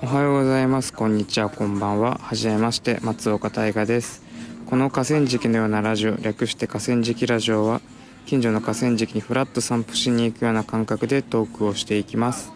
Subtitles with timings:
[0.00, 0.92] おはようございます。
[0.92, 1.50] こんにちは。
[1.50, 2.18] こんばんは。
[2.22, 3.00] はじめまして。
[3.02, 4.22] 松岡大我です。
[4.66, 7.80] この河川敷のようなラジオ略して河川敷ラジオは
[8.24, 12.52] 近所の河川敷にフラッと散歩しに行くような感覚でトークをしていきます。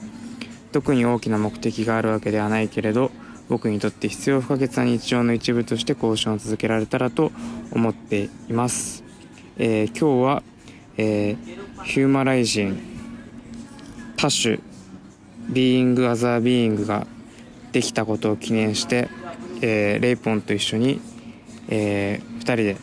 [0.71, 3.11] 特に大きな目的があるわけではないけれど
[3.49, 7.33] 僕にとって必要不可欠な日常の一部として交渉を続けられたらと
[7.73, 9.05] 思っています、
[9.59, 10.43] えー、今日は、
[10.97, 12.81] えー、ヒューマライジン
[14.17, 14.61] 多種
[15.51, 17.07] Being Other Being が
[17.73, 19.09] できたことを記念して、
[19.61, 21.01] えー、レイポンと一緒に、
[21.69, 22.77] えー、2人で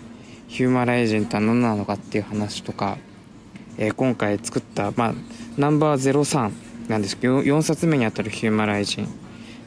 [0.47, 2.97] HUMARIZINE とは何なのかっていう話とか、
[3.77, 5.13] えー、今回作った、まあ、
[5.57, 6.51] ナンバー03
[6.89, 9.07] なんですけど 4, 冊目にあたる HUMARIZINE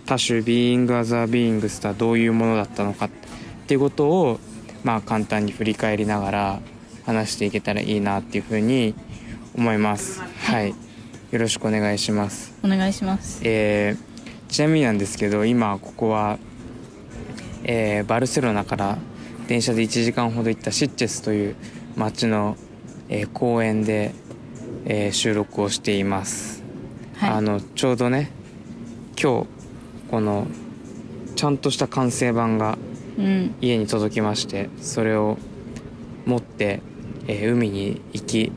[0.06, 3.10] 多種 Being Other Beings とはどういうものだったのかっ
[3.66, 4.40] ていうことを、
[4.82, 6.60] まあ、簡単に振り返りながら
[7.06, 8.94] 話していけたらいいなっていうふうに
[9.54, 10.20] 思います。
[10.20, 10.74] はい。
[11.30, 12.52] よろしくお願いします。
[12.62, 13.40] お願いします。
[13.44, 14.11] えー、
[14.52, 16.38] ちなみになんですけど今ここは、
[17.64, 18.98] えー、バルセロナから
[19.48, 21.56] 電車で1時間ほど行ったシッチェスという
[21.96, 22.58] 町の、
[23.08, 24.12] えー、公園で、
[24.84, 26.62] えー、収録をしています、
[27.16, 28.30] はい、あのちょうどね
[29.18, 29.46] 今日
[30.10, 30.46] この
[31.34, 32.76] ちゃんとした完成版が
[33.62, 35.38] 家に届きまして、うん、それを
[36.26, 36.82] 持って、
[37.26, 38.52] えー、海に行き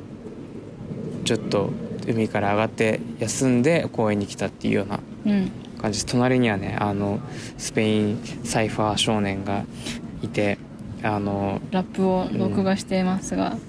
[1.24, 1.72] ちょっと
[2.06, 5.00] 海から上がって休んで公園に来たっていうような
[5.82, 7.20] 感じ隣にはねあの
[7.58, 9.66] スペインサイファー少年が
[10.22, 10.58] いて
[11.04, 13.60] あのラップを録画していますが、うん、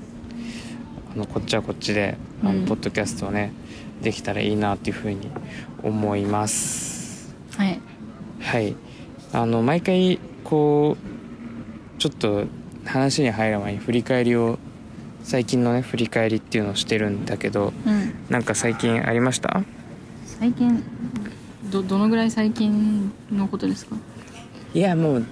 [1.14, 3.52] あのこっちはこっちであの、ポッドキャストをね
[4.00, 5.30] できたらいいなっていうふうに
[5.82, 7.34] 思います。
[7.56, 7.80] はい。
[8.40, 8.77] はい。
[9.32, 12.44] あの毎回こうちょっと
[12.84, 14.58] 話に入る前に振り返りを
[15.22, 19.62] 最近のね振り返りっていうのをしてるんだけど、うん、なんか最近ありました？
[20.24, 20.82] 最近
[21.70, 23.97] どどのぐらい最近のことですか？
[24.75, 25.27] いやもう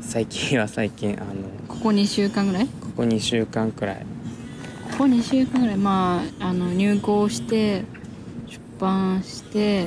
[0.00, 1.26] 最近は最近あの
[1.68, 2.66] ここ2週間ぐらい？
[2.66, 3.96] ここ2週間くらい。
[4.92, 5.76] ここ2週間ぐらい。
[5.76, 7.84] まああの入校して
[8.48, 9.86] 出版して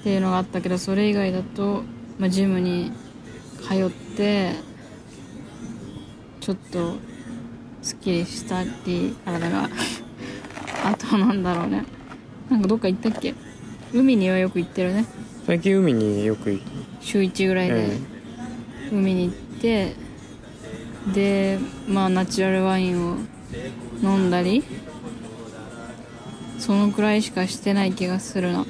[0.00, 1.82] っていうのがあったけどそれ以外だと、
[2.18, 2.92] まあ、ジムに
[3.62, 4.52] 通って
[6.40, 6.94] ちょっと
[7.82, 9.68] すっきりしたり体が
[10.84, 11.84] あとなんだろうね。
[12.50, 13.34] なんかどっか行ったっけ？
[13.94, 15.06] 海にはよく行ってるね。
[15.46, 16.60] 最近海によく行
[17.00, 17.90] 週1ぐらいで
[18.90, 19.94] 海に行って
[21.14, 23.16] でまあナチュラルワインを
[24.02, 24.64] 飲んだり
[26.58, 28.66] そのくらいしかしてない気がするな。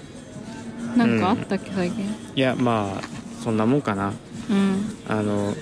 [0.95, 2.05] なんかあったっけ、最近？
[2.37, 4.13] いやまあそんなもんかな。
[4.51, 4.97] うん。
[5.09, 5.55] あの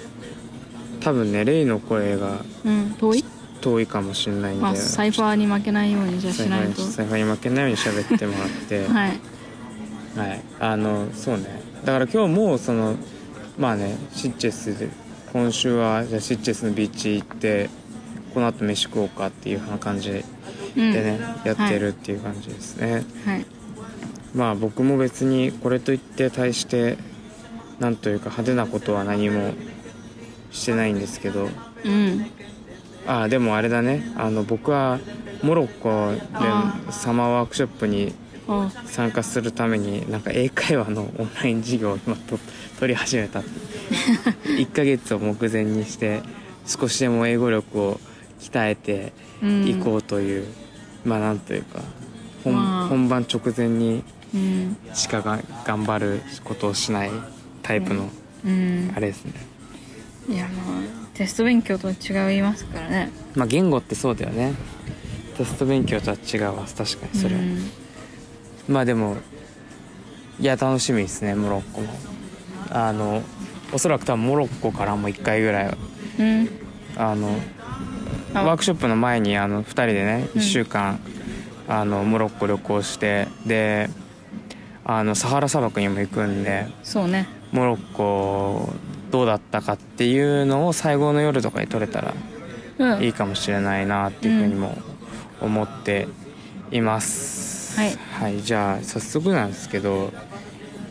[1.00, 3.24] 多分ねレイの声が、うん、遠い？
[3.60, 6.82] 遠いかもしれないんで、まあ、サイファーに負けないようにじゃしないと。
[6.82, 8.86] サイファーに負けないように喋ってもらって。
[8.90, 9.20] はい、
[10.16, 11.44] はい、あのそうね。
[11.84, 12.96] だから今日もその
[13.58, 14.88] まあねシッチェスで
[15.32, 17.70] 今週はじゃシッチェスのビーチ行って
[18.34, 20.22] この後飯食おうかっていう感じで
[20.74, 23.46] ね、うん、やってるっていう感じですね、はい、
[24.34, 26.96] まあ僕も別にこれといって対して
[27.78, 29.54] なんというか派手なことは何も
[30.50, 31.48] してないんですけど、
[31.84, 32.26] うん、
[33.06, 34.12] あでもあれだね。
[34.16, 35.00] あの僕は
[35.42, 38.14] モロッコでサマーワークショップに
[38.86, 42.38] 参加するためになんか英会話のオンライン授業を今と
[42.78, 43.40] 取り始めた
[44.44, 46.22] 1 ヶ月を目前にして
[46.66, 48.00] 少しでも英語力を
[48.40, 49.12] 鍛えて
[49.66, 50.44] いこうという、
[51.04, 51.80] うん、まあなんというか
[52.44, 54.02] 本まあ、本番直前に
[54.94, 57.10] しかが頑張ることをしない
[57.62, 58.10] タイプの
[58.96, 59.32] あれですね、
[60.28, 63.10] いやまあテスト勉強とは違いますからね。
[63.34, 64.54] まあ言語ってそうだよね。
[65.36, 66.64] テスト勉強とは違うわ。
[66.64, 67.70] 確かにそれは、うん、
[68.68, 69.16] まあでも
[70.40, 71.88] いや楽しみですねモロッコも。
[72.70, 73.22] あの
[73.72, 75.76] おそらく多分モロッコからも1回ぐらい、
[76.18, 76.48] うん、
[76.96, 77.28] あの
[78.34, 80.98] ワークショップの前にあの2人でね1週間、
[81.68, 83.90] うん、あのモロッコ旅行してで
[84.84, 87.28] あのサハラ砂漠にも行くんでそうね。
[87.52, 88.72] モロッコ
[89.10, 94.76] どうだったかっていうのを最後の夜とかに撮れたらいいかもしれないなっていうふうにも
[95.40, 96.08] 思って
[96.70, 97.41] います、
[97.76, 100.10] はい、はい、じゃあ早速なんですけど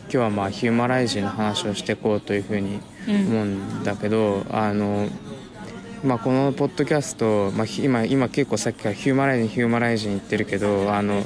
[0.04, 5.08] 今日はまあヒューマライジンの話をしていこうというふうに思うんだけど、うん、あの
[6.04, 11.22] まあ、このポッドキャスト、まあ、今今結構さっきからヒューマライジンヒューマライジン言ってるけどあの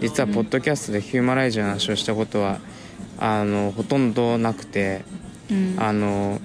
[0.00, 2.60] 実はポッドキャストでヒューマライジンの話をしたことは
[3.18, 5.02] あのほとんどなくて
[5.50, 6.40] うん、あの、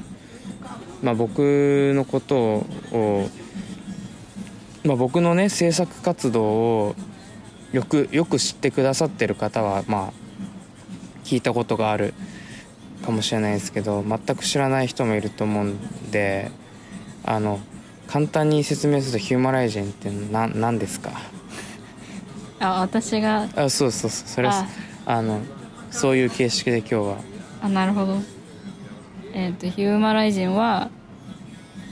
[1.01, 3.29] まあ、僕のことを、
[4.83, 6.95] まあ、僕のね制作活動を
[7.73, 10.13] よくよく知ってくださってる方はまあ
[11.25, 12.13] 聞聞いたことがある
[13.03, 16.51] かもしれないですけど全く知らない人もいると思うんで
[17.25, 17.59] あの
[18.07, 21.11] 簡単に説明するとヒューマライジンってな何ですか？
[22.59, 23.49] あ私が？
[23.55, 24.27] あそうそうそう。
[24.27, 24.67] それあ。
[25.05, 25.41] あの
[25.89, 27.17] そういう形式で今日は。
[27.61, 28.17] あなるほど。
[29.33, 30.91] えっ、とヒューマライジンは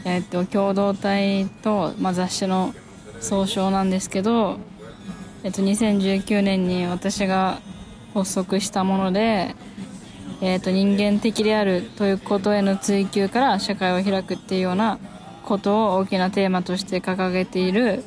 [0.06, 2.76] えっ、と共同体と、まあ、雑誌の
[3.20, 4.60] 総称なんですけど
[5.44, 7.60] えっ、と2019年に私が
[8.14, 9.56] 発足したもので
[10.42, 15.00] えっ、と人間的であるということへの追求から社会を開くっていうような
[15.44, 18.04] ことを大きなテーマとして掲げている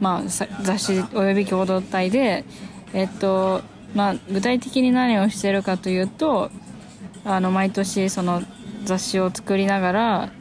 [0.00, 2.44] まあ、雑誌および共同体で、
[2.94, 3.60] えっと
[3.94, 6.50] まあ、具体的に何をしてるかというと
[7.24, 8.42] あの毎年その
[8.84, 10.32] 雑誌を作りながら、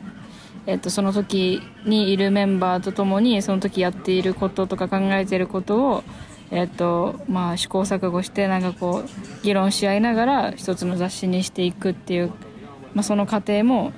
[0.70, 6.04] えっと、その時にいるメンバーと共にその時やっていることとか考えていることを、
[6.52, 12.28] えっとまあ、試行錯誤してなんかこう議論し合いながら一つの雑誌にしていくっていう、
[12.94, 13.94] まあ、その過程も、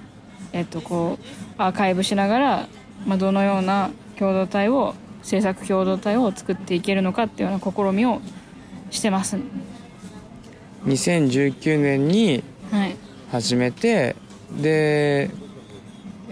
[0.54, 1.26] えっと、こう
[1.62, 2.68] アーカイブしながら、
[3.06, 8.22] まあ、どのような共同体を制作共同体を作っていけるのかっていうような試みを
[8.92, 9.38] してます。
[10.86, 12.96] 2019年にはい。
[13.30, 14.16] 始めて
[14.62, 15.30] で、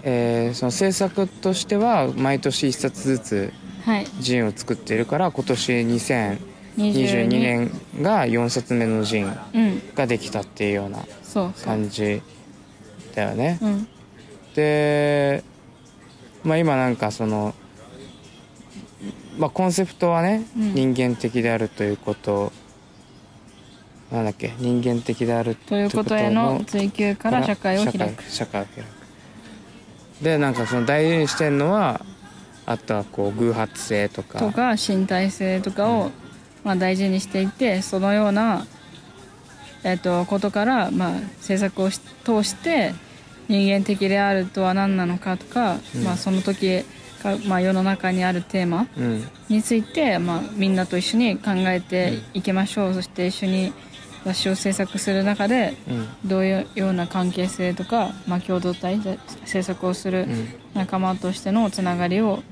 [0.04, 3.54] えーその制作としては毎年1冊ずつ
[3.86, 4.06] はい。
[4.20, 6.38] ジンを作っているから今年2022
[6.78, 9.82] 22年が4冊目のジンうん。
[9.96, 11.00] ができたっていうような
[11.66, 12.22] 感じ
[13.16, 13.58] だよね。
[13.62, 13.88] うん。
[14.56, 15.44] で、
[16.44, 17.54] まあ、今なんかその、
[19.38, 20.74] まあ、コンセプトはね、うん。
[20.76, 22.52] 人間的であるということ。
[24.12, 24.54] なんだっけ？
[24.58, 27.98] 人間的であるということへの追求から社会を開く。
[27.98, 28.99] 社会社会を開く
[30.22, 32.02] でなんかその大事にしてるのは
[32.66, 34.40] あとはこう偶発性とか。
[34.40, 36.12] とか身体性とかを、
[36.64, 38.66] まあ、大事にしていてそのような、
[39.84, 42.94] えっとことから、まあ、制作をし通して
[43.48, 46.04] 人間的であるとは何なのかとか、うん。
[46.04, 46.86] まあ、その時
[47.24, 49.28] か、まあ、世の中にあるテーマうん。
[49.50, 53.74] について、まあ、みんなと一緒に考えていきましょう、そして一緒に
[54.26, 56.08] 雑誌を制作する中でうん。
[56.26, 60.48] どういうような関係性とか、まあ、共同体で制作をするうん。
[60.74, 62.44] 仲間としてのつながりを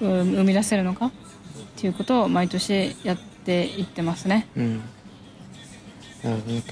[0.00, 1.10] うん生み出せるのかっ
[1.76, 4.48] ていうことを毎年やっていってますね。
[4.56, 4.82] うん。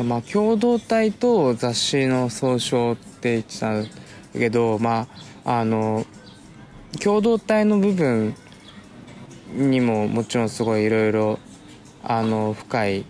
[0.06, 3.88] まあ共同体と雑誌の総称って言ってたんだ
[4.32, 5.06] けどま
[5.44, 6.06] ああの
[7.02, 8.34] 共同体の部分
[9.54, 11.38] にももちろんすごいいろいろ
[12.02, 13.04] あの深い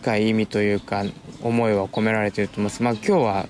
[0.00, 1.04] 深い意味というか
[1.42, 2.82] 思いは込められていると思います。
[2.82, 3.48] まあ今日は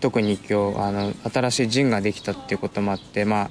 [0.00, 3.50] 特に今日あの新しいジンができたっていうこともあってまあ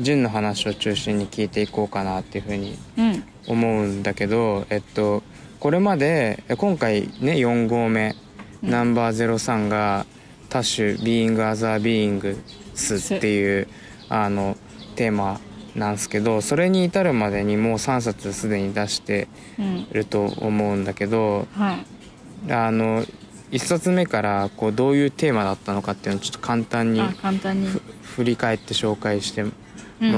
[0.00, 5.22] ZINE の話を中心に聞いていこうかなっていうふうにうん思うんだけど、えっと、
[5.60, 8.14] これまでえ今回ね4号目、
[8.62, 10.06] うんナンバー03が
[10.48, 13.68] 「多種 Being Other Beings」っていう
[14.08, 14.56] あの
[14.96, 15.40] テーマ
[15.76, 19.28] なんですけどそれに至るまでにもう3冊すでに出して
[19.58, 22.52] うんると思うんだけどはい。
[22.52, 23.04] あの
[23.50, 27.68] 1冊目からこうどういうテーマだったのかっていうのをちょっと簡単にあ簡単に。
[28.02, 29.52] 振り返って紹介しても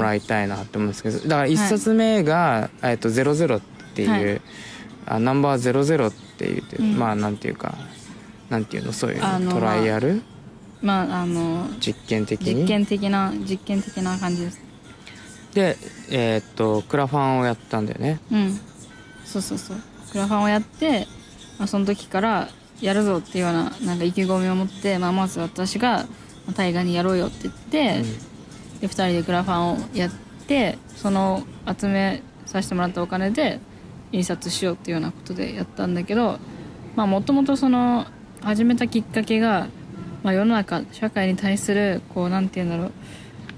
[0.01, 3.61] らいいたいなと思うんですけど、だから1冊目が「えっと00」っ
[3.93, 4.41] ていう、はい。
[5.05, 6.97] あナンバー00っていう、うん。
[6.97, 7.75] まあなんていうか
[8.49, 8.93] なんていうの？
[8.93, 10.21] そういうトライアル？
[10.81, 12.61] まああの実験的に？
[12.61, 14.61] 実験的な実験的な感じです
[15.53, 15.77] で
[16.09, 18.19] えーっとクラファンをやったんだよね。
[18.31, 18.59] うん。
[19.25, 19.77] そうそうそう。
[20.11, 21.07] クラファンをやって、
[21.57, 22.49] まあ、その時から
[22.81, 26.05] やるぞっていうようななんか意気込みを持って、まあ、まず私が
[26.45, 28.03] まあ大河にやろうよって言って、
[28.81, 30.11] で2人でクラファンをやっ
[30.47, 31.43] てその
[31.79, 33.59] 集めさせてもらったお金で
[34.11, 36.39] 印刷しようっていうようなことでやったんだけど
[36.95, 38.07] まあもともとその
[38.41, 39.67] 始めたきっかけが、
[40.23, 42.91] まあ、世の中社会に対するこうなんて言うんだろう、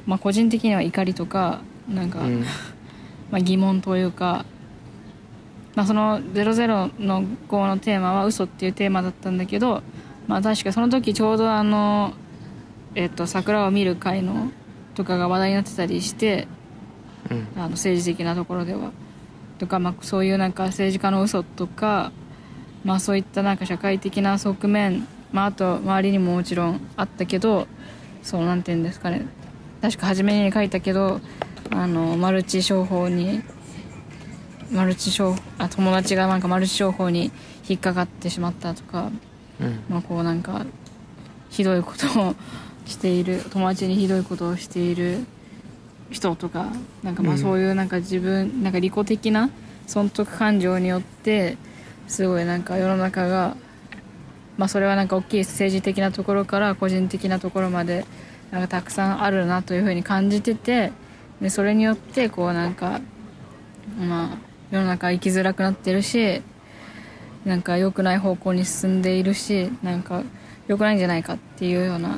[0.06, 2.42] まあ、個人的には怒りとかなんか、うん。
[3.32, 4.46] まあ、疑問というか、
[5.76, 9.82] まあ、その「00の5」のテーマは嘘っていうテーマだったんだけど、
[10.28, 12.14] まあ、確かその時ちょうどあの、
[12.96, 14.52] えっと桜を見る会の
[14.96, 16.48] とかが話題になってたりして
[17.30, 17.48] うん。
[17.56, 18.92] あの政治的なところでは。
[19.60, 22.12] とか、まあ、そういうなんか政治家の嘘とか、
[22.84, 27.68] まあ、そういったなんか社会的な側面、まあ、あと周りにももちろんあったけど
[28.24, 29.26] そうなんて言うんですかね。
[29.82, 31.22] 確か初めに書いたけど
[31.72, 33.42] あのマルチ商法に
[34.72, 37.32] マルチ商あ友達がなんかマルチ商法に
[37.68, 39.12] 引っかかってしまったとか、
[39.60, 39.84] うん。
[39.90, 40.66] まあ、こうなんか
[41.50, 42.36] ひどいことを
[42.86, 45.26] している友達にひどいことをしている
[46.10, 46.68] 人とか
[47.04, 47.36] なんかまうん。
[47.36, 49.50] あそういうなんか自分なんか利己的な
[49.88, 51.58] 損得感情によって
[52.08, 53.56] すごいなんか世の中が
[54.58, 58.06] まあ、それはなんか大きい政治的なところから個人的なところまで
[58.52, 60.92] なんかたくさんあるなというふうに感じてて
[61.42, 63.02] でそれによってこうなんか
[64.00, 64.38] まあ
[64.70, 66.42] 世の中生きづらくなってるし
[67.44, 70.24] なんか良くない方向に進んでいるしなんか
[70.68, 72.18] 良くないんじゃないかっていうような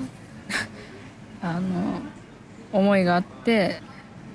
[1.42, 2.02] あの
[2.74, 3.82] 思いがあって、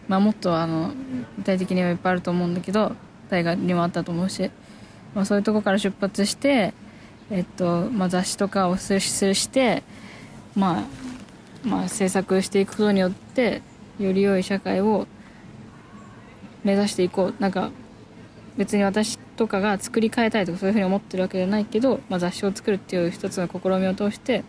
[0.08, 0.92] まあ、もっとあの
[1.36, 2.96] 具体的にはいっぱいあると思うんだけど
[3.28, 4.50] 大河にもあったと思うし、
[5.14, 6.72] まあ、そういうとこから出発して、
[7.30, 9.82] えっとまあ、雑誌とかを推進して、
[10.56, 13.60] まあ、まあ制作していくことによって
[13.98, 15.06] より良い社会を
[16.64, 17.42] 目指していこう。
[17.42, 17.70] なんか
[18.56, 24.44] 別に私とかが作り変えたいとかそういうふうに思ってるわけじゃないけど、まあ、雑誌を作るっていう一つの試みを通して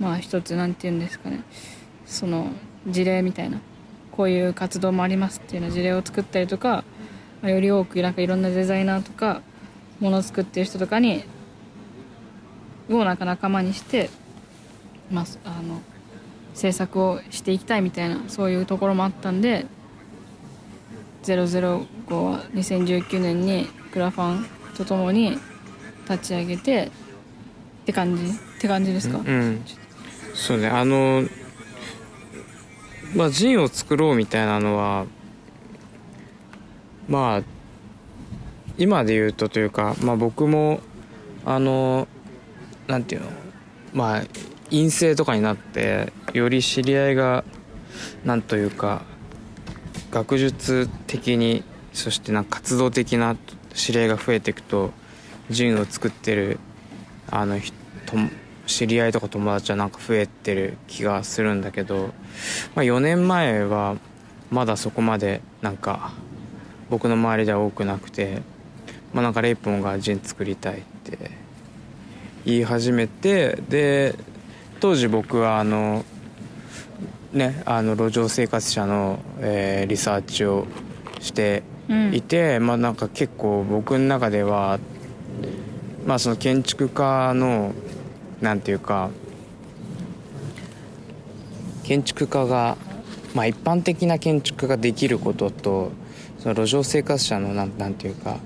[0.00, 1.42] まあ一つなんて言うんですかね。
[2.06, 2.48] その
[2.86, 3.60] 事例みたいな
[4.10, 6.84] こういう活動もありますっていうような事例を作ったりとか、
[7.40, 9.42] まあより多くなんかいろんなデザイナーとか
[10.00, 11.24] ものを作ってる人とかに
[12.90, 14.10] をなんか仲間にして、
[15.10, 15.80] まあ、あの
[16.54, 19.66] 制作をしていきたいみたいなそういうところもあったんで
[21.22, 25.38] 005は2019年にクラファンとともに
[26.10, 26.90] 立ち上げて
[27.82, 28.24] って感じ？
[28.24, 28.28] っ
[28.60, 29.64] て感じですか、うん。
[30.34, 31.24] そうねあの
[33.14, 35.06] まあジンを作ろうみたいなのは
[37.08, 37.42] まあ
[38.78, 40.80] 今で言うとというか、まあ、僕も
[41.44, 42.08] あの
[42.86, 43.30] なんていうの
[43.92, 44.22] まあ
[44.70, 47.44] 陰性とかになってより知り合いが
[48.24, 49.02] なんというか
[50.10, 53.36] 学術的にそしてなんか活動的な
[53.74, 54.92] 知り合いが増えていくと
[55.50, 56.58] ジンを作ってる
[57.30, 57.58] あの
[58.66, 62.12] 知り合いとか友達はなんか増えてる気がするんだけど、
[62.74, 63.96] まあ、4年前は
[64.50, 66.12] まだそこまでなんか
[66.90, 68.42] 僕の周りでは多くなくて、
[69.12, 71.30] まあ、なんかレイポンがジン作りたいって
[72.44, 74.14] 言い始めてで
[74.80, 76.04] 当時僕はあの
[77.32, 80.66] ねあの路上生活者の、えーリサーチを
[81.20, 82.14] してうん。
[82.14, 84.78] いて、まあなんか結構僕の中では
[86.06, 87.72] まあその建築家の
[88.40, 89.10] なんていうか
[91.84, 92.76] 建築家が
[93.34, 95.92] まあ一般的な建築家ができることと
[96.38, 98.38] その路上生活者のなんなんていうか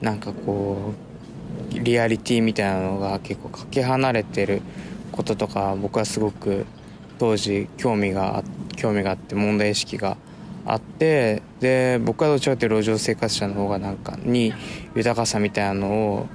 [0.00, 0.92] なんかこ
[1.72, 4.62] うリアリティみたいなのが結構かけ離れてる
[5.12, 6.66] こととか僕はすごく
[7.18, 8.42] 当時興味が
[8.76, 10.16] 興味があって問題意識が
[10.64, 14.52] あってで僕はどちらかというと路上生活者の方がなんかに
[14.94, 16.26] 豊かさみたいなのを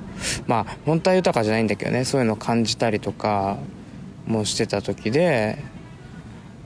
[0.47, 3.57] まあ本当は豊かじゃないんだけどねそういうのを感じたりとか
[4.25, 5.57] もしてた時で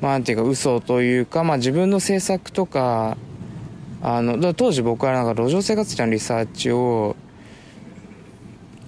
[0.01, 3.17] まあなんていうか嘘というか、まあ、自分の制作とか
[4.01, 7.15] あの当時僕はなんか路上生活者のリサーチを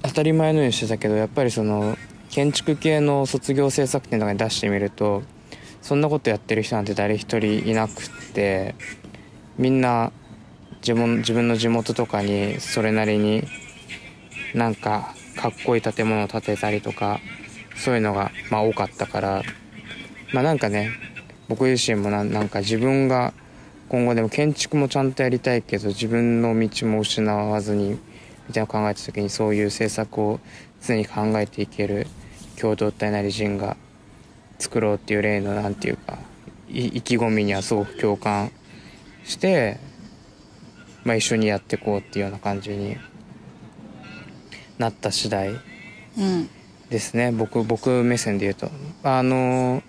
[0.03, 1.97] 当たり前のようにしてたけどやっぱりその
[2.29, 5.23] 建築系の卒業制作展とかに出してみると
[5.81, 7.93] そんなことやってる人なんて誰一人いなくっ
[8.33, 8.75] て
[9.57, 10.11] みんな
[10.81, 13.43] 自分自分の地元とかにそれなりに
[14.53, 17.19] なんかかっこいい建物を建てたりとか
[17.75, 19.43] そういうのがまあ多かったから
[20.33, 20.91] まあなんかね
[21.47, 23.33] 僕自身もななんか自分が
[23.89, 27.97] 今後でも建築もちゃんとやりたいけど自分の道も失わずに
[28.47, 30.39] みたいなのを考えた時にそういう政策を
[30.85, 32.07] 常に考えていける
[32.59, 33.77] 共同体なり人が
[34.59, 36.19] 作ろうっていう例のなんていうか
[36.69, 38.51] い意気込みにはすごく共感
[39.23, 39.79] して、
[41.03, 42.97] まあ、一緒にやっていこうっていうような感じに
[44.77, 45.53] なった次第う
[46.21, 46.49] ん。
[46.89, 47.31] ですね。
[47.31, 48.69] 僕僕目線で言うと。
[49.03, 49.83] あの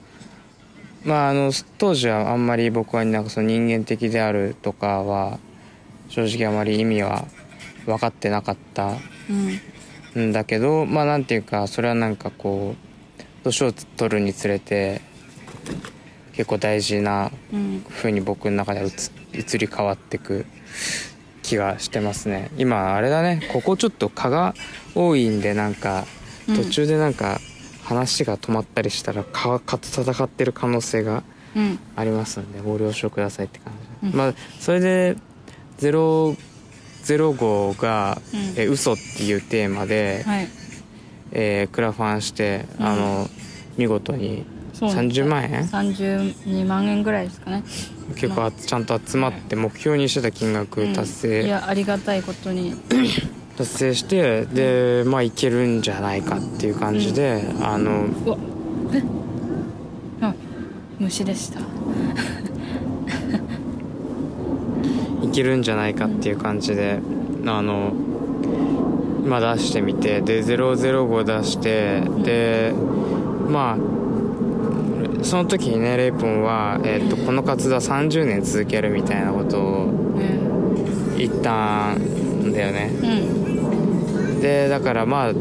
[1.04, 5.38] まああの当時はあんまり僕はなんかその人間的であるとかは
[6.08, 7.24] 正直あまり意味は
[7.86, 8.92] 分かってなかったう
[10.16, 15.00] んんだけどまあなんていうかそれはなんかこう年を取るにつれて
[16.32, 18.90] 結構大事なうん風に僕の中では移
[19.38, 20.46] 移り変わってく
[21.42, 22.50] 気がしてますね。
[22.56, 24.54] 今あれだねここちょっと蚊が
[24.94, 26.06] 多いんでなんか
[26.48, 27.38] うん途中でなんか
[27.84, 31.22] 話が止まったりしたら蚊蚊と戦ってる可能性が
[31.56, 31.78] うん。
[31.96, 34.16] ありますんでご了承くださいって感じ、うん。
[34.16, 35.16] まあそれで
[35.80, 36.36] 0
[37.04, 38.40] 05が、うん。
[38.56, 40.48] えー嘘っていうテーマで、はい。
[41.32, 42.86] えークラファンして、うん。
[42.86, 43.28] あの
[43.76, 47.62] 見事にそうなんです30万円32万円ぐらいですかね。
[48.16, 48.52] 結構あ。
[48.52, 51.34] ちゃんと集まって目標にしてた金額達うん。
[51.40, 52.74] い成、やありがたいことに。
[53.56, 58.36] 達成してでまあいけるんじゃないかっていう感じで、あのうわ。
[58.94, 59.02] え？
[60.22, 60.34] あ
[60.98, 61.60] 虫でした。
[61.60, 61.62] い
[65.30, 67.00] けるんじゃないかっていう感じで
[67.46, 67.92] あの
[69.24, 72.72] まあ、出してみてで005出して、で
[73.48, 81.16] まあその時にねレイポンは、えっとこの活動は30年続けるみたいなことをうん。
[81.18, 82.90] 言ったんだよね。
[83.02, 84.40] うん。
[84.40, 85.32] でだからまあ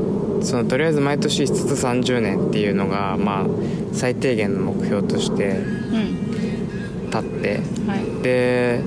[0.42, 3.46] そのとりあえず毎年しつつ30年っていうのがまあ
[3.94, 7.06] 最低限の目標としてうん。
[7.06, 8.24] 立ってはい。
[8.24, 8.82] で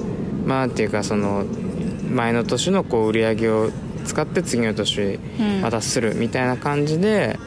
[0.46, 1.44] まあなんていうかその
[2.10, 3.70] 前の年のこう売り上げを
[4.04, 5.60] 使って次の年うん。
[5.62, 7.38] またするみたいな感じで、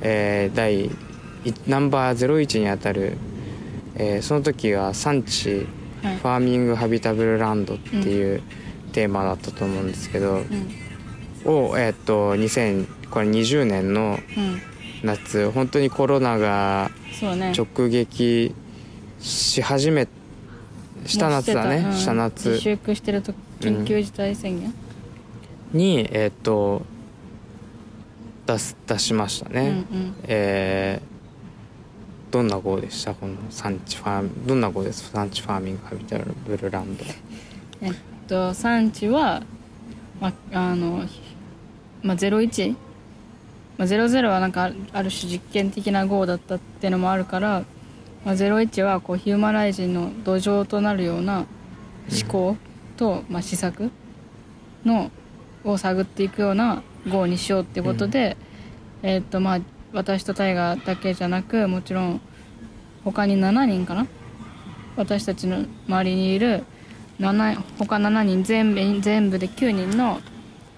[0.00, 0.90] えー第い
[1.68, 3.16] ナンバー01にあたる、
[3.96, 5.66] えーその時は産地
[6.02, 6.16] はい。
[6.16, 8.42] ファーミングハビタブルランドっていう
[8.92, 10.34] テーマだったと思うんですけど、
[11.44, 11.52] うん。
[11.70, 14.60] を、えーっと2020年のうん。
[15.02, 16.90] 夏本当にコロナが
[17.52, 18.54] 直撃
[19.20, 20.06] し始め
[21.08, 22.48] した夏だねもうしてした夏。
[22.50, 24.74] 自粛してると緊急事態宣言？
[25.72, 26.82] にえーっと
[28.46, 30.14] 出す出しましたうんね、うん。
[30.24, 31.16] えー
[32.30, 33.14] どんな号でした？
[33.14, 35.10] この産地ファームどんな号です？
[35.10, 37.04] 産地ファーミングハビタブルランド。
[37.80, 37.94] えっ
[38.26, 39.42] と産地は
[40.20, 41.04] まあの
[42.02, 42.74] まあ01
[43.78, 47.62] まあ、00はなんかあるある種実験的な号だったっていうのもあるから、
[48.26, 51.46] まあ、01はこうヒューマライジンの土壌となるような
[52.10, 52.56] 思考
[52.96, 53.92] と、まあ、施策
[54.84, 55.12] の
[55.62, 58.36] を探っていくような号にしようってことで、
[59.04, 59.60] えっとまあ
[59.92, 62.20] 私とタイガーだけじゃなくもちろん
[63.04, 64.08] 他に7人かな？
[64.96, 66.64] 私たちの周りにいる
[67.20, 70.20] 7他7人全部全部で9人の、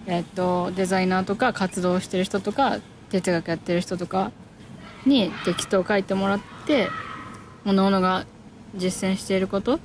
[0.06, 2.78] えっとデザイナーとか活動してる人とか
[3.08, 4.32] 哲学やってる人とか
[5.06, 6.88] にテキストを書いてもらって
[7.64, 8.26] 各々が
[8.74, 9.78] 実践していること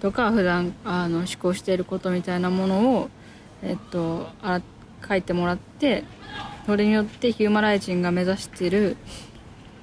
[0.00, 3.08] とか普段あの思考していることみたいなものを、
[3.62, 4.60] えっと、あ
[5.06, 6.04] 書いてもらって
[6.66, 8.96] それによってヒューマライジンが目指している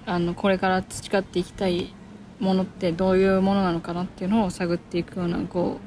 [0.05, 1.93] あのこれから培っていきたい
[2.39, 5.77] ものってどういうものなのかなっていうのを探っていくような号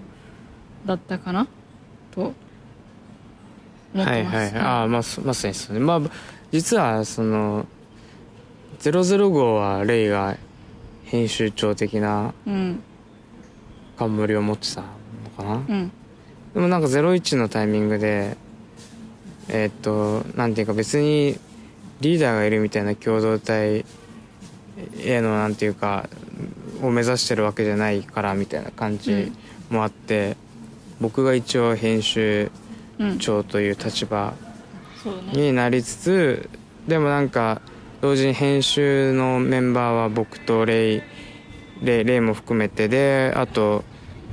[0.87, 1.49] だったかな
[2.13, 4.37] と思ってます。
[4.37, 6.01] はいああまあまさにそうねまあ
[6.53, 7.67] 実はその
[8.79, 10.37] 005はレイが
[11.05, 12.83] 編集長的なうん。
[13.97, 14.87] 冠を持ってたの
[15.37, 15.55] かな？
[15.55, 15.93] うん。
[16.55, 18.37] でもなんか01のタイミングで
[19.49, 21.39] えーっとなんていうか別に
[22.01, 23.85] リーダーがいるみたいな共同体
[24.99, 26.09] へのなんていうか
[26.83, 29.33] を目指してるわけじゃないからみたいな感じ
[29.71, 30.37] もあって、
[31.01, 32.51] 僕が一応編集
[32.99, 33.19] うん。
[33.19, 34.35] 長という立場
[35.03, 35.33] そうね。
[35.33, 36.49] になりつつ
[36.89, 37.61] でもなんか
[38.05, 41.03] 同時に編集のメンバーは僕とレイ
[41.81, 43.83] レイレイも含めてであと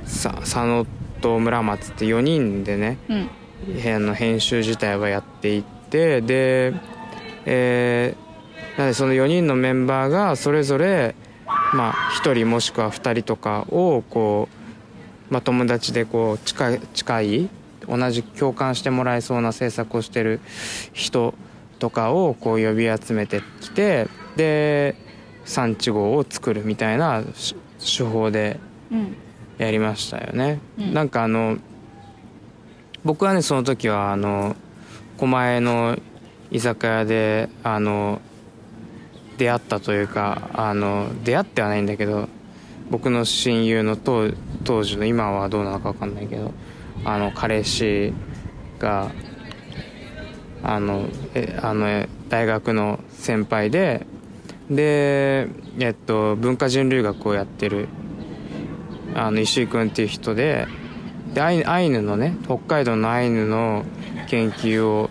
[0.04, 0.86] さ佐野
[1.22, 3.30] と村松って4人でねうん。
[3.72, 6.74] 部屋の編集自体はやっていってで、
[7.46, 11.14] えーなのでその4人のメンバーがそれぞれ、
[11.74, 14.48] まあ、1人もしくは2人とかをこ
[15.30, 17.48] う、まあ、友達でこう近い近い
[17.88, 20.40] 同じ共感してもらえそうな制作をしてる
[20.92, 21.32] 人
[21.82, 24.94] とかをこう呼び集めてきてで
[25.44, 28.60] 産地号を作るみたいなし手法で
[28.92, 29.16] うん
[29.58, 30.94] やりましたよね、うん。
[30.94, 31.58] なんかあの
[33.02, 34.54] 僕はねその時はあの
[35.18, 35.98] 狛江の
[36.52, 38.20] 居酒屋であの
[39.36, 42.28] 出会ったというかあの出会ってはないんだけど
[42.90, 44.30] 僕の親友の当
[44.62, 46.52] 当時の今はどうなのか分かんないけど
[47.04, 48.12] あの彼氏
[48.78, 49.10] が
[50.62, 54.06] あのえあの大学の先輩で
[54.70, 55.48] で、
[55.78, 57.88] えっと、文化人類学をやってる
[59.14, 60.66] あの石井君っていう人で
[61.34, 63.84] でアイアイヌのね北海道のアイヌの
[64.28, 65.10] 研究を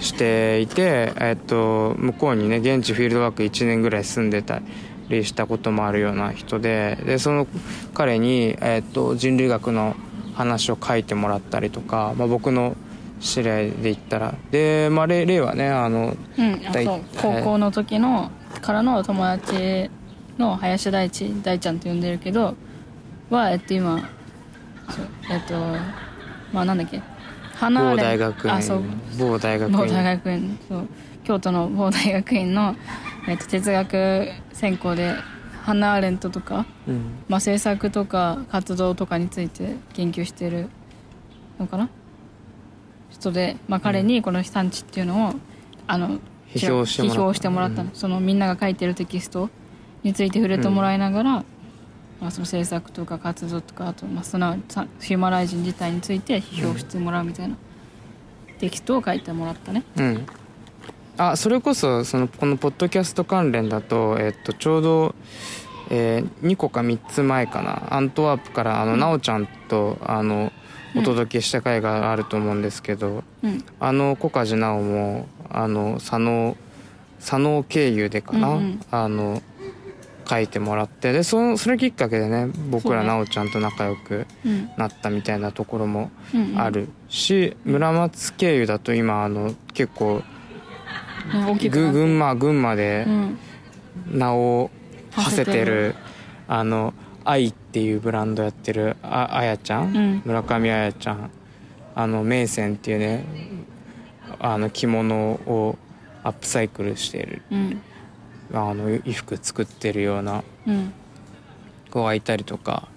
[0.00, 4.60] していて、えっと、向こうにね現地フィールドワーク1年ぐらい住んでた
[5.08, 7.46] りしたこともあるような人ででその
[7.94, 9.96] 彼に、えっと、人類学の
[10.34, 12.76] 話を書いてもらったりとか、まあ、僕の
[13.20, 14.34] 知り合いで言ったら。
[14.50, 17.00] で、まあ、レイレイはねあのうん、あ大そう。
[17.16, 18.30] 高校の時の
[18.60, 19.90] からの友達
[20.38, 22.56] の林大地大ちゃんと呼んでるけど
[23.28, 24.00] はえっと今
[25.30, 25.54] えっと
[26.52, 27.02] まあなんだっけ。
[27.54, 28.82] 花某大学院あそう。
[29.18, 30.88] 某大学院某大学院そう。
[31.24, 32.74] 京都の某大学院の、
[33.28, 35.14] えっと、哲学専攻で
[35.62, 36.94] ハンナ・アーレントとか、うん。
[37.28, 40.70] まあ、政策とか活動とかについて研究してる
[41.58, 41.90] のかな
[43.10, 45.34] 人で、まあ、彼にこの「産地」っていうのを
[45.86, 46.18] あの
[46.54, 47.84] 批評してもらった。
[47.84, 49.50] の、そのみんなが書いてるテキスト
[50.02, 51.30] について触れてもらいながら、
[52.20, 57.56] まあ、その政策とか活動とかあと、まあ、そのさヒューマライジン自体について批評してもらうみたいな
[58.58, 59.84] テキストを書いてもらったね。
[59.96, 60.26] うん。
[61.16, 65.14] あそれこそそのこのポッドキャスト関連だと、えっと、ちょうど、
[65.90, 67.94] えー2個か3つ前かな。
[67.94, 70.52] アントワープからあの、なおちゃんとあの
[70.96, 73.64] お届けした回があると思うんですけど、うん。
[73.78, 76.56] あの小梶直もあの佐野
[77.18, 78.80] 佐野経由でかな、うんうん。
[78.90, 79.42] あの
[80.28, 83.06] 書いてもらってでそそれきっかけでね僕らそうね。
[83.08, 84.70] なおちゃんと仲良くうん。
[84.76, 86.60] なったみたいなところもうんうん。
[86.60, 90.22] あるし、村松経由だと今あの結構
[91.32, 91.92] ね大きくなって。
[91.92, 93.38] ぐ群馬群馬でうん。
[94.06, 94.70] 名を
[95.12, 95.94] 馳せてる馳せてる。
[96.48, 100.22] あの愛っていうブランドやってるああやちゃん、うん。
[100.24, 101.30] 村上あやちゃん。
[101.94, 103.24] あの名線っていうね
[104.38, 105.76] あの着物を
[106.22, 107.42] アップサイクルしてる。
[107.50, 107.82] うん。
[108.52, 110.92] あの衣服作ってるようなうん。
[111.90, 112.88] 子がいたりとか、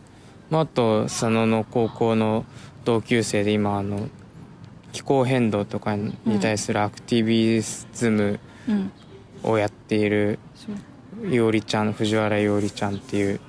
[0.50, 2.46] まあ、あと佐野の高校の
[2.86, 4.08] 同級生で今あの
[4.92, 8.92] 気候変動とかに対するアクティビズムうん。
[9.46, 10.40] をやっている
[11.30, 13.42] いおりちゃん藤原いおりちゃんっていう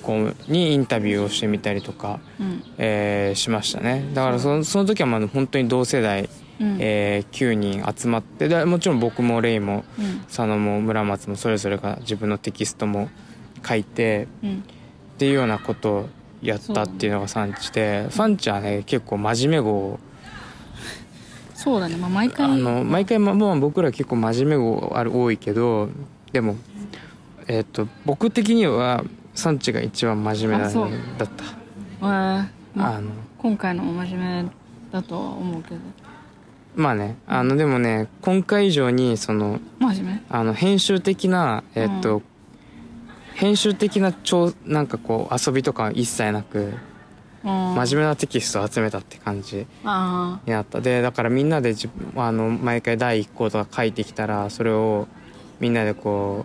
[0.00, 2.62] 子にインタビューをしてみたりとか、うん。
[2.78, 4.04] えーしましたね。
[4.14, 6.28] だからそのその時はまあ本当に同世代、
[6.60, 6.76] うん。
[6.80, 10.20] えー9人集まってでもちろん僕もレイもうん。
[10.26, 13.08] 佐野も村松もそれぞれが自分のテキストも
[13.66, 14.50] 書いてうん。
[14.58, 14.62] っ
[15.18, 16.08] ていうようなことを
[16.42, 19.98] やったっていうのが産地で産地はね結構真面目号
[21.54, 21.96] そうだね。
[21.96, 25.90] まあ毎あ回の毎回ままあ僕ら結構真面目号ある多いけど
[26.32, 26.56] でも
[27.46, 31.44] えっ、と僕的には産地が一番真面目なあそうだった。
[31.44, 33.10] えーまああの。
[33.38, 34.50] 今回のも真面目
[34.92, 35.80] だとは思うけど。
[36.76, 42.22] まあねあのでもね今回以上にその真面あの編集的なえっ、と、う
[43.34, 46.74] 編集的な超なんかこう遊びとかは一切なく
[47.42, 50.80] 目真面目なテキストを集めたって感じあになった。
[50.80, 51.74] でだからみんなで
[52.16, 55.08] あの毎回第1項とか書いてきたらそれを
[55.58, 56.44] みんなでこ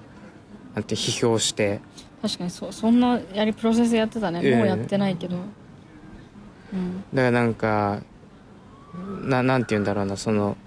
[0.73, 1.94] うなんて批評してあ
[2.25, 4.55] 確かにそそんなやりプロセスやってたね、ええ。
[4.55, 5.37] もうやってないけど。
[6.73, 7.03] うん。
[7.13, 8.01] だからなんか
[9.21, 10.17] ななんて言うんだろうな。
[10.17, 10.57] その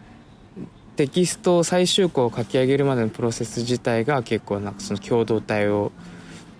[0.95, 5.91] テキストを最終項を書き上げるまでのプロセス自体が結構なんかその共同体を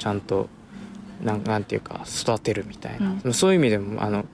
[0.01, 0.49] ちゃんと
[1.23, 3.33] なんなんていうか育てるみたいな、うん。
[3.33, 4.25] そういう意味でもあの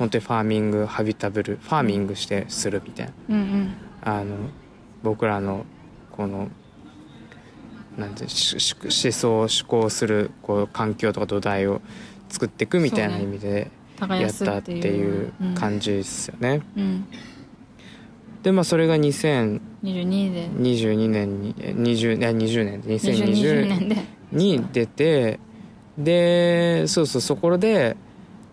[0.00, 3.12] 本当にファーミングハビタブルファーミングしてするみたいな。
[3.28, 3.74] うんうん。
[4.02, 4.36] あの
[5.04, 5.64] 僕らの
[6.10, 6.48] この
[7.98, 8.30] なんて思
[9.12, 11.80] 想思考するこう環境とか土台を
[12.28, 16.62] 作っていくみたいな意味で耕やったってていいうう感じですよね。
[16.76, 17.06] うん、うん、
[18.42, 21.42] でまあそれが2022 22で年。
[21.42, 23.96] にえ20いや20年で2020 2020年で。
[24.30, 25.40] に出て
[25.96, 27.96] でそうそうそこで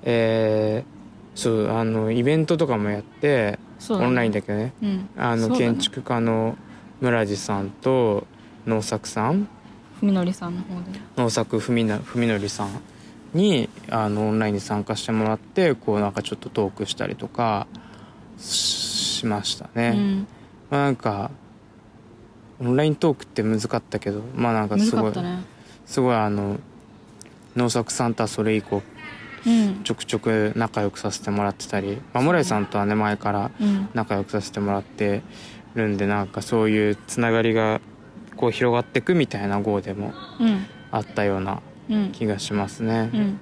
[0.04, 0.96] えー
[1.36, 3.96] そうあのイベントとかもやってね。
[4.06, 4.74] オンラインだけどね。
[4.82, 5.10] うん。
[5.18, 5.58] あのね。
[5.58, 6.58] 建築家の
[7.02, 8.26] 村地さんと
[8.66, 9.48] 農作さん？
[10.02, 11.00] 文則さんの方で。
[11.18, 12.70] 農作文則さん
[13.34, 17.68] にあのオンラインに参加してもらってこうなんかちょっとトークしたりとか
[18.38, 20.28] ししましたね、うん。
[20.70, 21.32] まあ、なんか
[22.60, 25.44] オンライントークって難かったけどまあなんか難すごい、ね。
[25.86, 26.60] すごいあの
[27.56, 28.84] 農作さんとはそれ以降
[29.48, 29.84] うん。
[29.84, 33.90] ちょくちょく仲良くさせてもらってたり、まあ、村井さんとはね前からうん。
[33.94, 35.22] 仲良くさせてもらって
[35.76, 37.80] るんでなんかそういうつながりが
[38.38, 40.66] こう広がっていくみたいな号でもうん。
[40.92, 42.10] あったようなうん。
[42.12, 43.10] 気がしますね。
[43.14, 43.40] うん。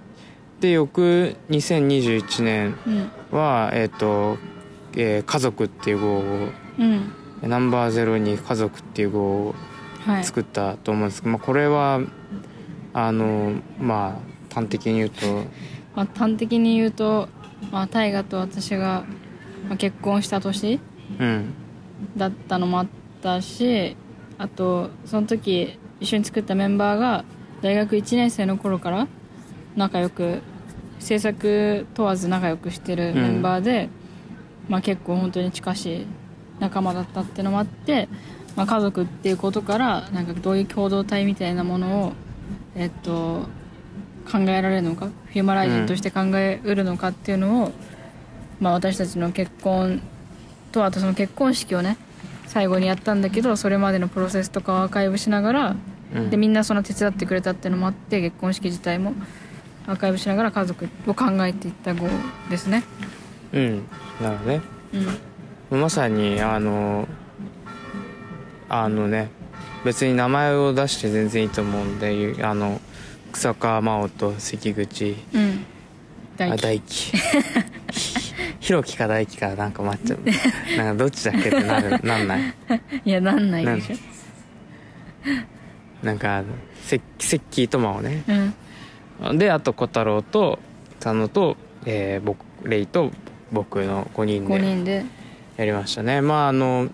[0.60, 3.38] で翌2021年うん。
[3.38, 4.38] は、えっと
[4.96, 6.22] えー家族」っていう号を
[6.80, 7.12] うん。
[7.42, 9.56] ナンバーゼロに家族っていう号を
[10.06, 10.24] はい。
[10.24, 12.02] 作ったと思うんですけど、まあ、これは
[12.94, 14.20] あのま
[14.52, 15.26] あ端的に言うと
[15.96, 17.30] まあ、端的に言うと、
[17.72, 19.04] まあ、大河と私が、
[19.70, 20.80] まあ、結婚した年
[21.20, 21.54] うん。
[22.18, 22.88] だったのもあっ
[23.22, 23.96] たし
[24.38, 27.24] あとその時一緒に作ったメンバーが
[27.62, 29.08] 大学1年生の頃から
[29.76, 30.42] 仲良く
[31.00, 33.90] 制作問わず仲良くしてるメンバーで、
[34.70, 36.08] まあ、結構本当に近しい
[36.60, 38.08] 仲間だったっていうのもあって、
[38.56, 42.14] まあ、家族っていうことからなんかどういう共同体みたいなものを、
[42.76, 43.48] えっと、
[44.32, 47.72] 考えられるのかヒューマライジンとして考えうるのかっていうのを、
[48.60, 50.02] まあ、私たちの結婚
[50.72, 51.98] とあとその結婚式をね
[52.54, 55.76] 最後にやったんだけどそれまでのプロセスとかをアーカイブしながら、
[56.14, 56.30] うん。
[56.30, 59.16] でみんなその手伝ってくれたっていうのもあって結婚式自体も
[59.88, 62.08] アーカイブしながら家族を考えていった号
[62.52, 62.84] ですね。
[63.54, 63.78] うん。
[64.22, 64.62] なるほどね。
[65.72, 65.82] うん。
[65.82, 67.08] まさにあの
[68.70, 69.32] あのね
[69.84, 72.80] 別に名前を出して全然いいと思うんであの
[73.32, 75.16] 草川真央と関口。
[75.34, 75.66] うん。
[76.38, 76.82] 大輝
[78.64, 80.20] ひろきか大輝かなんか待っちゃう。
[80.78, 82.54] なんかどっちだっけってなるなんない。
[83.04, 84.00] いやなんないでし
[86.02, 86.44] なんか
[86.82, 88.24] セッセッキーとマオね。
[89.22, 89.38] ょうん。
[89.38, 90.60] であと小太郎と
[91.02, 93.12] 佐野と、えー僕レイと
[93.52, 95.06] 僕の5人5で人で。
[95.58, 96.22] やりましたね。
[96.22, 96.88] まああの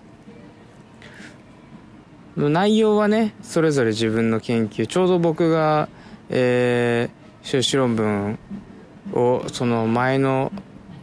[2.36, 4.88] 内容はねそれぞれ自分の研究。
[4.88, 5.88] ちょうど僕が、
[6.30, 8.40] えー、修士論文
[9.12, 10.50] をその前の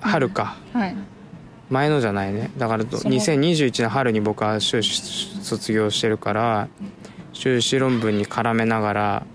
[0.01, 0.95] 春か、はい。
[1.69, 2.51] 前のじゃないね。
[2.57, 6.67] だからとその2021年春に僕は修士卒業してるから
[7.33, 9.25] 修士論文に絡めながら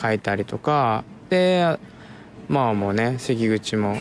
[0.00, 1.04] 書いたりとか。
[1.28, 1.78] で
[2.48, 3.98] まあもうね関口も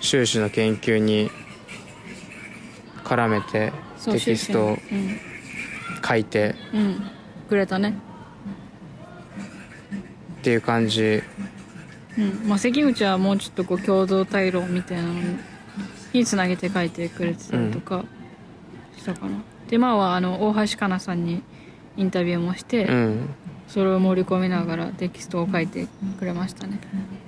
[0.00, 1.30] 修士の研究に
[3.04, 3.72] 絡めて
[4.04, 4.78] テキストを
[6.06, 7.10] 書いてうん、うん、
[7.48, 7.94] くれたね。
[10.40, 11.22] っていう感じ
[12.20, 12.48] うん。
[12.48, 15.14] まあ関口はもうちょっとこう共同対論みたいなの
[16.12, 18.04] につなげて書いてくれてたりとか
[18.96, 21.42] したかな、でまあはあの大橋かなさんに
[21.96, 23.34] インタビューもして、うん。
[23.68, 25.86] それを盛り込みながらテキストを書いて
[26.18, 26.80] くれましたね。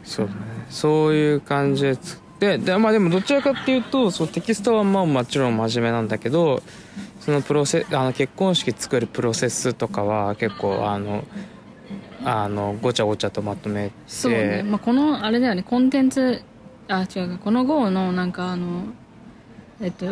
[0.02, 0.40] そうだね。
[0.70, 6.60] そういう感じでつででまあでもどちらかっていうとそうテキストはまあもちろん真面目なんだけど
[7.20, 11.22] そのプロセあの結婚式作るプロセスとかは結構あの
[12.24, 13.94] あのごちゃごちゃとまとめて。
[14.06, 15.62] そうね、まあ、このあれだよね。
[15.62, 16.42] コンテンツ
[16.88, 17.38] あ違うか。
[17.38, 18.84] この号のなんかあの
[19.80, 20.06] えっと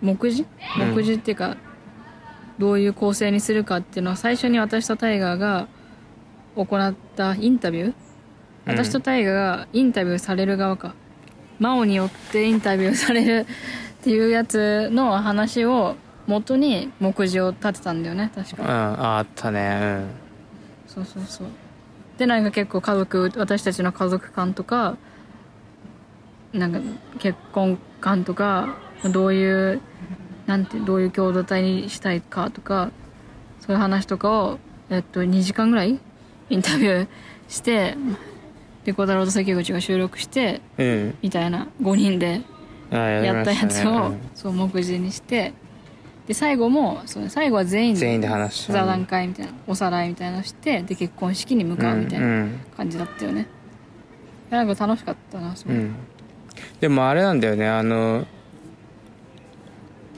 [0.00, 0.46] 目次？
[0.80, 0.94] うん。
[0.94, 1.56] 目次っていうか、
[2.58, 5.68] どういう構成にするかっていうのは最初に私とタイガーが
[6.56, 7.94] 行ったインタビュー、
[8.66, 10.94] 私とタイガーがインタビューされる側か。
[11.58, 13.46] 真央によってインタビューされる
[14.00, 15.96] っていうやつの話を
[16.28, 18.30] 元に目次を立てたんだよね。
[18.32, 18.64] 確うん。
[18.64, 20.27] かああったね
[20.98, 21.48] そうそうそう。
[22.18, 24.96] でなんか結構家族私たちの家族観とか
[26.52, 26.80] なんか
[27.18, 28.74] 結婚観とか
[29.12, 29.80] どういう
[30.46, 32.90] なんてどういう共同体にしたいかとか
[33.60, 34.58] そういう話とかを、
[34.90, 36.00] えっと、2時間ぐらい
[36.50, 37.08] インタビュー
[37.48, 37.96] して
[38.84, 40.86] で小太郎と関口が収録してうん。
[40.86, 42.42] うんみたいな5人で
[42.90, 45.52] あやったやつを、ねそう目次にして
[46.28, 52.50] で最後もそうね最後は全員で全員で話した座談会みたいなおさらいみたいなのしてで結婚式に向かうみたいうんうなん。
[52.76, 53.48] 感じだったよね、
[54.50, 55.94] いやなんか楽しかったなそれ、うん。
[56.80, 58.26] でもあれなんだよねあの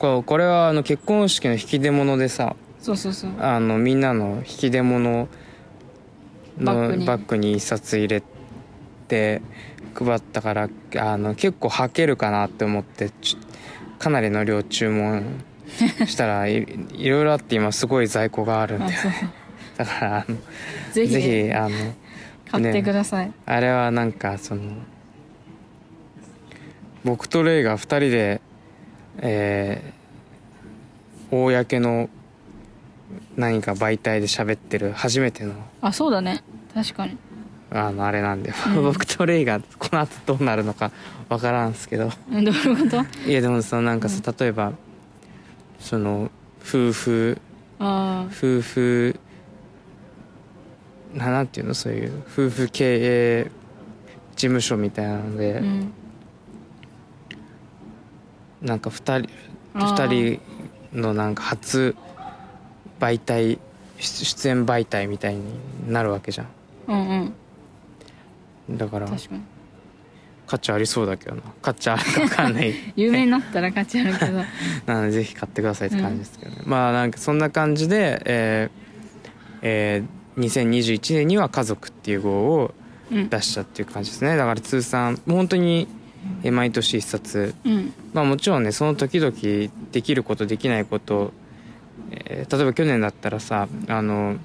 [0.01, 3.31] こうこれはあの結婚式の引き出物でさそうそうそう。
[3.39, 5.29] あのみんなの引き出物
[6.59, 6.75] の
[7.07, 7.53] バッグに。
[7.53, 8.23] 一冊入れ
[9.07, 9.43] て
[9.95, 13.37] 配ったからあの結構はけるかなって思ってち
[13.99, 15.45] かなりの量注文
[16.07, 18.85] したらいいろいろあって今すごい在庫があるんで。
[18.87, 19.13] あそう。
[19.79, 20.37] だからあの
[20.93, 21.13] ぜひ。
[21.13, 21.71] ぜひあの
[22.51, 24.63] 買ってください、あれはなんかその
[27.05, 28.41] 僕とレイが2人で
[29.19, 30.01] えー
[31.33, 32.09] 公の
[33.37, 35.53] 何か媒体で喋ってる初めての。
[35.81, 36.43] あそうだね。
[36.75, 37.17] 確かに。
[37.71, 38.83] あのあれなんで、うん。
[38.83, 40.91] 僕とレイがこの後どうなるのか
[41.29, 42.11] わからんすけど。
[42.33, 43.29] えどういうこと？
[43.31, 44.73] いやでもさなんかさ例えば
[45.81, 46.31] その
[46.63, 47.39] 夫婦
[47.79, 49.19] あ夫婦
[51.15, 51.75] なていうの？
[51.75, 53.51] そういう夫婦経営
[54.37, 55.93] 事務所みたいなので、あうん
[58.63, 59.31] なんか2人
[59.75, 60.39] あー二
[60.93, 61.97] 人のなんか初
[63.01, 63.59] 媒体
[63.99, 65.43] 出出演媒体みたいに
[65.89, 66.45] なるわけじゃ
[66.87, 67.35] うんうん
[68.75, 68.79] ん。
[68.79, 69.41] だから確かに
[70.51, 71.43] 価値ありそうだけどな。
[71.63, 72.75] 価値あるか分かんない。
[72.97, 74.33] 有名になったら価値あるけど。
[74.87, 82.75] なのでぜひ買ってくださいって感じですけどね、まあなんかそんな感じでえーえー2021年には「家族」っていう号を
[83.13, 83.29] うん。
[83.29, 84.37] 出したっていう感じですね。
[84.37, 85.87] だから通算もう本当に
[86.43, 87.55] えー毎年一冊。
[87.65, 87.93] うん。
[88.13, 89.33] まあもちろんねその時々
[89.93, 91.33] できることできないこと、
[92.11, 94.37] えー例えば去年だったらさあの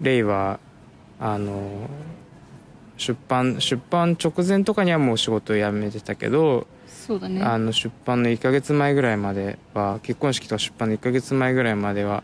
[0.00, 0.60] レイは
[1.18, 1.88] あの
[2.98, 7.42] 出版出版直前とかにはもう仕事を辞めてたけど、そうだね。
[7.42, 12.22] あの出版の1ヶ月前ぐらいまでは結婚式とか出版の1ヶ月前ぐらいまでは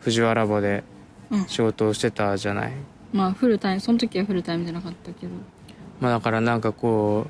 [0.00, 0.82] 藤原ラボで
[1.30, 1.46] うん。
[1.46, 2.72] 仕事をしてたじゃない、
[3.12, 5.32] まあフルタイムその時はフルタイムじゃなかったけど。
[6.00, 7.26] まあだからなんかこ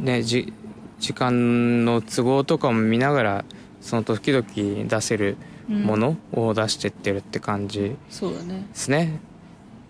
[0.00, 0.52] うねじ
[0.98, 3.44] 時間の都合とかも見ながら
[3.80, 4.44] その時々
[4.88, 5.36] 出せる
[5.68, 5.82] うん。
[5.82, 9.18] ものを出してってるって感じそうだねですね、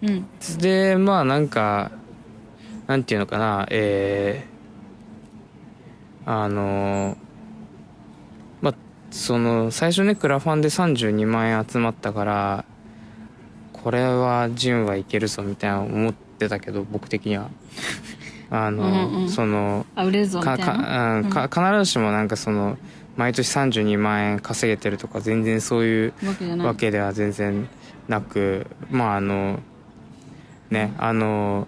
[0.02, 0.26] うん。
[0.58, 1.90] でまあなんか
[2.86, 7.16] なんていうのかなえー、あの
[8.60, 8.74] まあ
[9.10, 12.64] その最初ねクラファンで32万円集まったから
[13.72, 17.50] これはジンはいけるぞみたいな思ってたけど僕的には。
[18.48, 22.78] あの、うんうんそのあ売れるぞみたかいなか,、うん、か必ずしもなんかその
[23.16, 26.12] 毎年32万円稼げてるとか全然そういう
[26.58, 27.68] わけでは全然
[28.08, 29.60] なくまああの
[30.70, 31.66] ねあの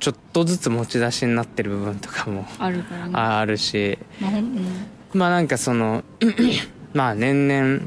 [0.00, 3.12] ちょっとずつ持ち出しになってる部分とかもあるからね。
[3.14, 3.98] ああるし。
[4.20, 4.30] まあ
[5.14, 6.04] まあなんかその
[6.92, 7.80] まあ年々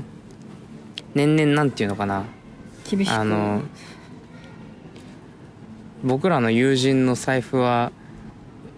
[1.14, 2.24] 年々なんていうのかな。
[2.90, 3.14] 厳しく。
[3.14, 3.62] あの
[6.04, 7.92] 僕らの友人の財布は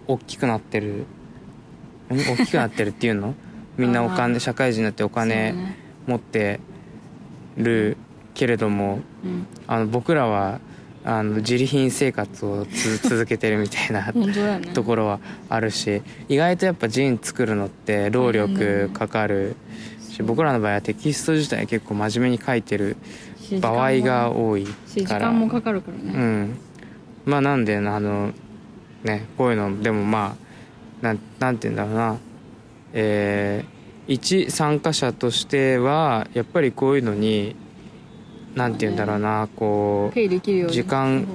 [0.06, 1.06] 大きくなってる。
[2.12, 3.34] ん大きくなってるっていうの？
[3.78, 5.76] みんなおあ金社会人になってお金ね。
[6.06, 6.60] 持って
[7.56, 7.96] る
[8.34, 9.46] けれどもうん。
[9.66, 10.60] あの僕らは
[11.04, 14.60] あの自利品生活をつ続けてるみたいなね。
[14.74, 19.56] ところはあるし意外とやっぱジン作るのって労力かかる
[20.10, 22.96] し僕らの場合はテキスト自体結構真面目に書いてる
[23.40, 26.12] し場合が多いし時から間もかかるからね。
[26.14, 26.58] うん。
[27.24, 28.32] まあなんであの
[29.02, 30.36] ねこういうのでもま
[31.02, 32.18] あなんなんて言うんだろうな。
[32.92, 37.54] えー一参加者としてはやっぱりこういうのに
[38.54, 41.26] なんて言うんだろうなこうに時間。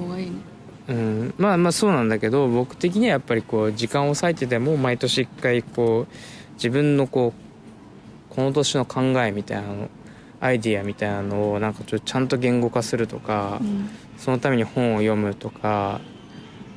[0.88, 6.12] う、うん、まあまあそうなんだけど僕的にはやっぱりこう時間を割いてでも毎年一回こう
[6.54, 9.88] 自分のこうこの年の考えみたいなの
[10.40, 13.88] アイディアみたいなのをなんかちょっとちゃんと言語化するとか、うん。
[14.18, 16.00] そのために本を読むとか、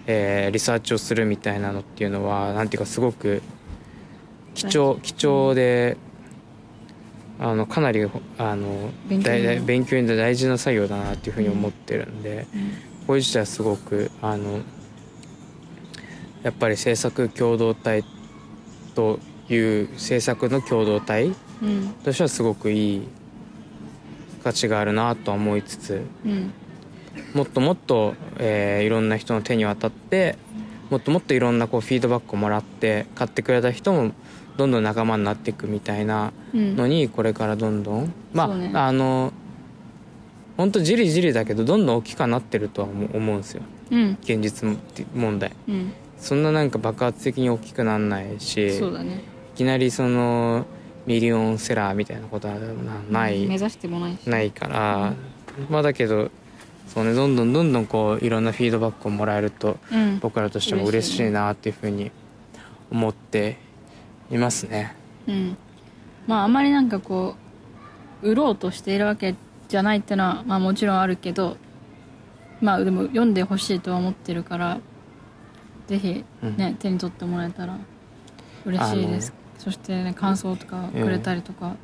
[0.08, 3.42] えーリサーチをするみたいなのっていうのはなんていうかすごく
[4.56, 5.98] 貴重貴重で
[7.40, 8.06] あのかなり
[8.38, 12.72] あの勉強に大大勉強になる大事な作業だなっていうふうに思ってるんで、うん。
[13.08, 14.60] これ自体はすごくあの
[16.44, 18.04] やっぱり制作共同体
[18.94, 21.94] という制作の共同体うん。
[22.04, 23.08] としてはすごくいい
[24.44, 26.54] 価値があるなとは思いつつうん。
[27.34, 30.38] もっともっと、えーいろんな人の手に渡って
[30.90, 34.12] もっともっといろんなこうフィードバックをもらって買ってくれた人も
[34.60, 36.76] どんどん仲間になっていくみたいなうん。
[36.76, 38.14] のにこれからどんどん。
[38.34, 38.72] まそうね。
[38.74, 39.32] ああの
[40.58, 43.62] 本当じりじりだけどどんどん大きくはなってるとは思うんですよ。
[43.92, 44.18] うん。
[44.22, 44.68] 現実
[45.16, 45.54] 問題。
[45.70, 45.94] うん。
[46.18, 49.24] そんななんか爆発的に大きくなんないしそうだね。
[49.56, 50.66] いきなりその
[51.06, 52.70] ミリオンセラーみたいなことはな
[53.10, 54.30] ない目指してもないし。
[54.30, 55.14] ないから、
[55.70, 56.30] まあだけど
[56.88, 60.20] そうねどんどんどんどんこういろんなフィードバックをもらえるとうん。
[60.20, 62.12] 僕らとしても嬉しいなっていうふうに
[62.92, 63.58] 思って
[64.32, 64.96] いますね。
[65.28, 65.58] うん。
[66.28, 67.36] まああんまりなんかこ
[68.22, 69.36] う売ろうとしているわけ
[69.68, 71.58] じゃないってのはまあもちろんあるけど
[72.62, 74.80] まあでも読んでほしいとは思ってるから
[75.88, 76.24] ぜひ
[76.58, 77.78] ね、手に取ってもらえたら
[78.66, 79.34] 嬉しいです。
[79.58, 81.76] そしてね感想とかくれたりとか、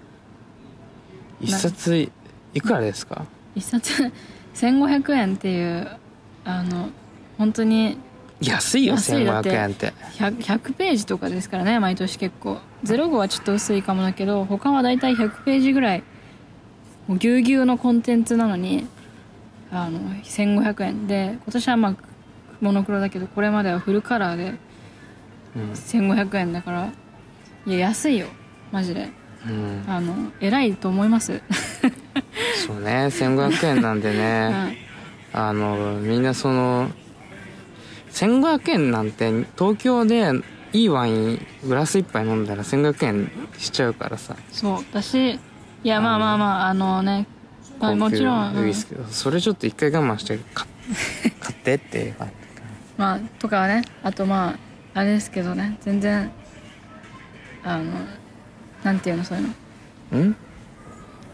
[1.42, 2.12] 一冊い
[2.54, 3.26] いくらですか？
[3.56, 4.12] 一冊？
[4.54, 5.90] 1500円っていう
[6.46, 6.90] あの
[7.38, 7.98] 本当に
[8.42, 9.50] 安いよ安いだって。
[9.50, 9.94] 1500円って。
[10.18, 12.60] 100, 100ページとかですからね毎年結構。
[12.84, 16.04] 05はちょっと薄いかもだけど他は大体100ページぐらい。
[17.08, 18.88] もうぎゅうぎゅうのコンテンツなのに
[19.72, 21.08] あの1500円。
[21.08, 21.96] で今年はまあ
[22.62, 24.54] モノクロだけどこれまではフルカラーで
[25.56, 26.92] うん、1500円だから
[27.66, 28.28] いや安いよ
[28.72, 29.10] マジで。
[29.48, 31.40] うん、あの偉いと思います、
[32.66, 34.50] そうね1500円なんでね。
[34.52, 34.78] はい。
[35.34, 36.90] あのみんなその
[38.16, 40.32] 1500円なんて東京で
[40.72, 44.36] いいワイングラス一杯飲んだら1500円しちゃうからさ。
[44.52, 45.40] そう私い
[45.84, 47.28] やまあまあまああのね、
[47.80, 50.66] まあ、もちろん、うんそれちょっと一回我慢して買
[51.40, 52.34] 買ってっていう感じ
[52.98, 54.56] まあとかはねあとま
[54.94, 56.32] ああれですけどね全然
[57.64, 57.84] あの
[58.84, 59.54] なんていうのそういうの。
[60.14, 60.36] うん？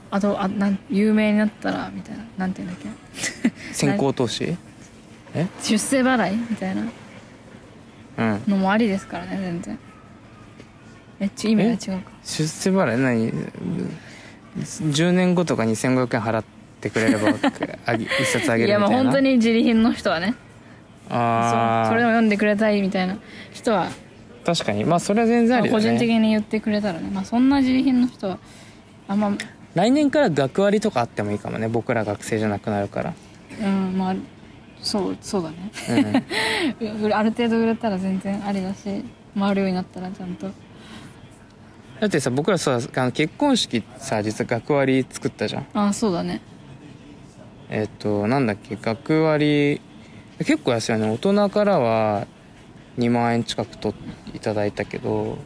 [0.10, 2.24] あとあなん有名になったらみたいな。
[2.38, 2.90] なんていうんだっけ。
[3.72, 4.58] 先行投資？
[5.36, 5.48] え？
[5.62, 6.82] 出世払いみたいな
[8.18, 8.44] うん。
[8.48, 9.80] のもありですからね全然。
[11.20, 12.12] えち意味が違うか。
[12.24, 13.32] 出世払い何
[14.60, 16.44] ？10年後とかに1500円払っ
[16.82, 17.30] てくれれば
[17.86, 18.68] あげ 一冊あげるみたいな？
[18.68, 20.34] いやまあ本当に自利品の人はね。
[21.10, 23.18] ああそれを読んでくれたいみたいな
[23.52, 23.90] 人は、
[24.46, 24.86] 確かに。
[24.86, 28.38] まあそれは全然ありだ個人的ねに言ってくれたらね、まあ、そんな自利品の人は
[29.10, 29.36] あんま。
[29.76, 31.68] 来年から学割とかあってもいいかもね。
[31.68, 33.14] 僕ら学生じゃなくなるから。
[33.62, 34.16] うんまあ
[34.82, 35.72] そうそうだね。
[36.80, 37.06] うん。
[37.08, 39.04] うある程度売れたら全然ありだし
[39.38, 40.52] 回るようになったらちゃんと。
[42.00, 45.68] だってさ僕らさあの結婚式さ実は学割作ったじゃん。
[45.74, 46.42] ああそうだね。
[47.70, 49.80] えっ、となんだっけ学割
[50.40, 51.10] 結構安いよね。
[51.10, 52.28] 大人からは
[52.98, 55.38] 2万円近く取っていただいたけど。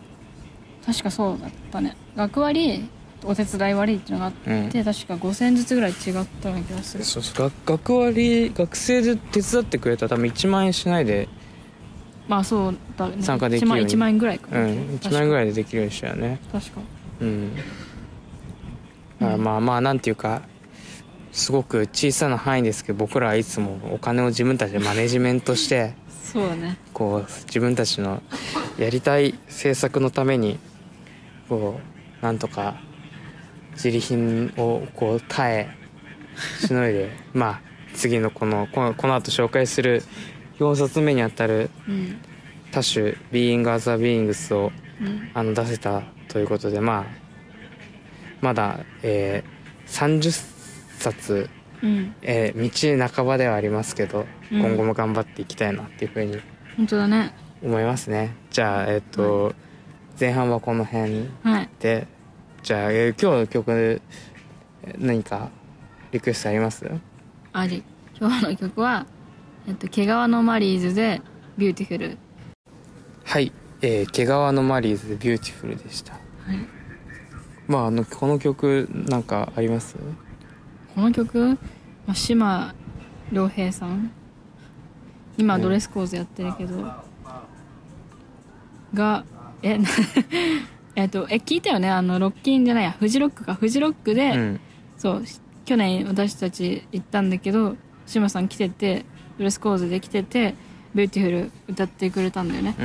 [0.86, 1.95] 確かそうだったね。
[2.15, 2.89] 学割
[3.26, 4.69] お手伝い割っていうのがあって、うん。
[4.69, 5.95] 確か5000円ずつぐらい違っ
[6.41, 7.03] たような気がする。
[7.03, 11.28] そうそう学学割学生で手伝ってくれたら多分1万円しないで
[12.28, 13.21] まあそうだね。
[13.21, 13.86] 参加できるように。
[13.86, 14.67] 1万 ,1 万円ぐらいかな、うん
[15.01, 16.39] 1万円ぐらいいでできるようにしたよね。
[16.51, 16.82] 確か。
[17.21, 17.55] うん。
[17.55, 17.61] だ
[19.28, 20.41] からまあまあなんていうか
[21.32, 25.93] すごく小さな範囲ですけど僕らはいつもお金を自分たちでマネジメントして
[26.34, 26.78] そうだね。
[26.93, 28.21] こう自分たちの
[28.78, 30.59] やりたい政策のために
[31.47, 31.80] こ
[32.21, 32.76] うなんとか
[33.76, 35.69] 自利品をこう耐え
[36.65, 37.61] しのいで まあ
[37.93, 40.03] 次のこのこのこの後紹介する
[40.59, 42.17] 4冊目にあたるうん。
[42.71, 44.71] 多種「Being as a Beings」を
[45.01, 45.30] うん。
[45.34, 47.26] あの出せたということでまあ
[48.41, 49.55] まだ、えー
[49.88, 50.32] 30
[50.99, 51.49] 冊、
[51.84, 52.15] うん。
[52.21, 54.59] えー道半ばではありますけど、うん。
[54.59, 56.39] 今後も頑張っていきたいなっていうふうに
[56.78, 57.34] 本当だね。
[57.63, 58.36] 思いますね。
[58.51, 59.53] じゃあえっ、と、
[60.19, 61.69] 前半はこの辺はい。
[61.80, 62.07] で
[62.66, 65.49] じゃあ、えー今日の曲えー何か
[66.11, 66.84] リクエストあります？
[67.53, 67.84] あり。
[68.20, 69.05] 今日の曲は
[69.68, 71.22] えっと毛皮のマリーズで
[71.59, 72.18] 「ビューティフル
[73.24, 73.51] はい、
[73.84, 76.20] えー、毛皮のマリーズでビューティフルでした」は
[76.53, 76.57] い。
[77.68, 79.95] まああのこの曲なんかあります？
[80.95, 81.59] この曲、
[82.07, 82.73] まあ、志
[83.32, 84.09] 磨遼平さん。
[85.38, 86.84] 今ドレスコーズやってるけど、
[88.91, 89.24] が
[89.61, 89.88] えな
[90.95, 91.89] えっとえ聞いたよね？
[91.89, 92.91] あのロッキンじゃないや。
[92.91, 93.55] フジロックか。
[93.55, 94.59] フジロックで、うん。
[94.97, 97.75] そうし去年私たち行ったんだけど
[98.05, 99.03] 志磨さん来てて
[99.37, 100.55] ドレスコーズで来てて
[100.95, 102.75] 「ビューティフル」歌ってくれたんだよね。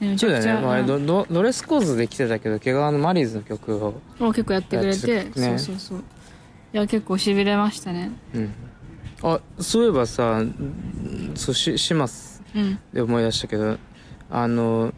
[0.00, 0.18] うん。
[0.18, 0.86] そうだよね、まあ、うん。
[0.86, 5.30] ドドドレスコーズで来てたけど毛皮のマリーズの曲を、を結構やってくれて、ね。
[5.34, 5.98] そうそうそう。
[5.98, 6.02] い
[6.72, 8.10] や結構しびれましたね。
[8.34, 8.52] うん、
[9.22, 12.78] あそういえばさんそうししますうん。
[12.92, 13.78] で思い出したけど
[14.30, 14.92] あの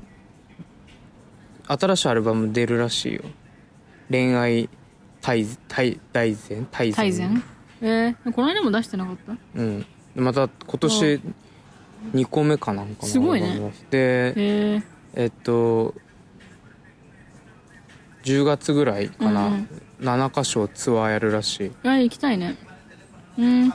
[1.66, 3.22] 新しいアルバム出るらしいよ。
[4.10, 4.68] 恋愛
[5.22, 7.42] 大大大全大大全
[7.80, 9.36] えー、この間も出してなかった？
[9.56, 9.86] うん。
[10.14, 11.20] また今年
[12.14, 13.72] 2個目かなんかのすごいね。
[13.90, 14.82] でえー、
[15.14, 15.94] えっと
[18.24, 19.68] 10月ぐらいかな、うん
[20.00, 21.66] 7カ所ツアーやるらしい。
[21.68, 22.56] いや行きたいね。
[23.38, 23.72] うん。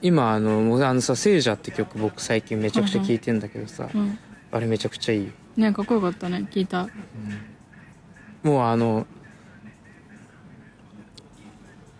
[0.00, 4.18] 今あのもうあのさ「聖者」って曲僕最近めちゃくちゃ聴いてんだけどさ、うん。
[4.52, 6.88] あれめちゃくちゃいいよねかっこよかったね聞いた。
[8.42, 9.06] もうあの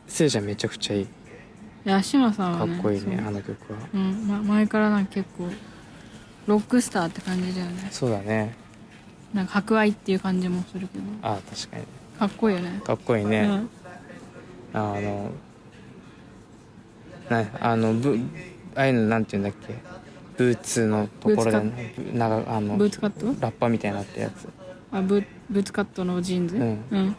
[0.06, 1.02] 聖者めちゃくちゃいい。
[1.04, 1.08] い
[1.84, 3.78] や島さんかはねっこいいねあの曲は。
[3.94, 5.48] うん、ま、前からなんか結構
[6.46, 7.88] ロックスターって感じだよね。
[7.90, 8.54] そうだね。
[9.32, 11.04] なんか博愛っていう感じもするけど。
[11.22, 11.84] ああ確かに。
[12.18, 12.80] かっこいいよね。
[12.84, 13.70] かっこいいね、うん。
[14.74, 15.30] あの
[17.30, 18.18] なあのブ
[18.74, 19.74] ああいうのなんて言うんだっけ？
[20.42, 21.60] ブーツのところで
[21.96, 23.26] ブーなんかあのブーツカット？
[23.40, 24.48] ラッパみたいになったやつ。
[24.90, 26.62] あブブーツカットのジーンズ、うん。
[26.90, 27.16] うん、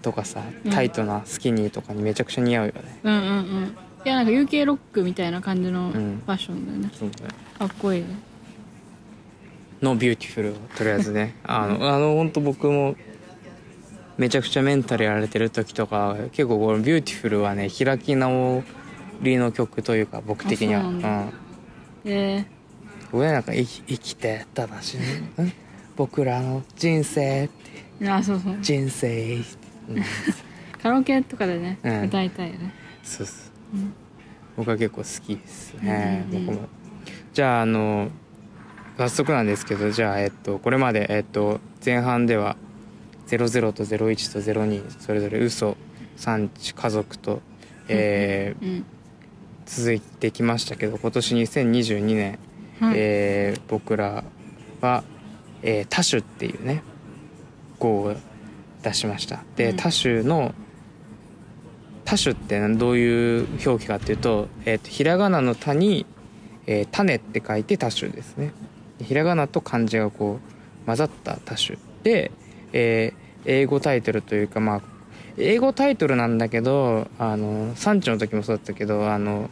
[0.00, 0.70] とかさうん。
[0.72, 2.98] タイトなスキニーとかにめちゃくちゃ似合うよね。
[3.02, 3.76] うんうんうん。
[4.04, 6.22] いやなんか UK ロックみたいな感じのフん。
[6.26, 7.34] ァッションだよね、そうだね。
[7.58, 8.06] かっこいいね。
[9.80, 11.34] の Beautiful をとりあえずね。
[11.44, 12.96] あのあの本当僕も
[14.16, 18.62] めちゃくちゃメンタルやられてる時とか結構この Beautiful はね開き直
[19.22, 20.80] りの曲というか僕的には。
[20.80, 21.32] あそうなんうん。
[22.04, 22.46] え
[23.12, 24.96] 俺なんか生き生きてただし、
[25.36, 25.52] うん。
[25.96, 28.04] 僕らの人生って。
[28.04, 28.56] ー、あそうそう。
[28.60, 29.36] 人生。
[29.36, 29.42] うん、
[30.82, 32.04] カラオケとかでね、うん。
[32.04, 32.74] 歌いたいよね。
[33.02, 33.34] そうそ
[33.74, 33.76] う。
[33.76, 33.94] うん。
[34.56, 36.46] 僕は結構好きですね、うんうんうん。
[36.46, 36.68] 僕も。
[37.32, 38.10] じゃああの
[38.98, 42.56] 早速なんですけどじゃあえっとこれまでえっと前半では
[43.26, 45.78] 00と01と02それぞれ嘘
[46.16, 47.40] 産地家族と、
[47.88, 48.84] えーうん。
[49.64, 52.38] 続いてきましたけど今年2022年、はい
[52.94, 54.24] えー僕ら
[54.80, 55.04] は、
[55.62, 56.82] えー多種っていうね
[57.78, 58.14] 号を
[58.82, 59.44] 出しました。
[59.56, 59.76] で、うん。
[59.76, 60.54] 多種の
[62.04, 66.06] 多種ってどういう表記かっていうと,、えーとひらがなの「田」に、
[66.66, 68.52] えー種って書いて多種ですね。
[69.00, 70.38] ひらがなと漢字がこ
[70.82, 71.78] う混ざった多種。
[72.02, 72.30] で、
[72.72, 74.82] えー英語タイトルというかまあ
[75.36, 79.50] 英語タイトルなんだけどあの産地の時もそうだったけどあの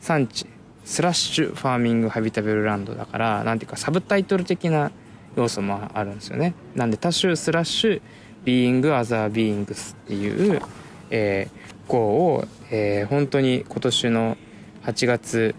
[0.00, 0.46] 産地
[0.84, 4.90] スラッシュファーミングハビタブルランドだからなんていうかサブタイトル的な
[5.36, 6.54] 要素もあるんですよね。
[6.74, 8.02] なんで多種スラッシュ
[8.44, 10.60] Being Other Beings っていう、
[11.10, 11.98] えー、号
[12.34, 14.36] を、えー本当に今年の
[14.84, 15.54] 8月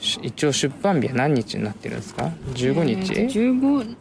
[0.00, 3.96] 一応出版日は何日になってるんですか？15日、えー15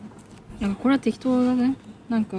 [0.59, 1.75] なんかこれは適当だね。
[2.07, 2.37] なんか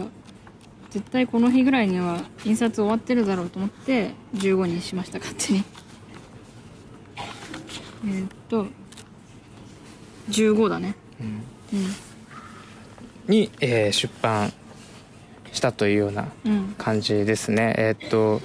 [0.91, 5.65] 絶対この日ぐらいには印刷終わってるだろうと思って15にしました勝手に。
[8.07, 8.67] えーっと
[10.31, 10.95] 15だね。
[11.21, 11.27] うん。
[11.27, 11.31] う
[11.83, 11.89] ん。
[13.29, 14.53] に、えー出版
[15.53, 16.75] したというようなうん。
[16.79, 17.75] 感じですね。
[17.79, 18.41] えーっと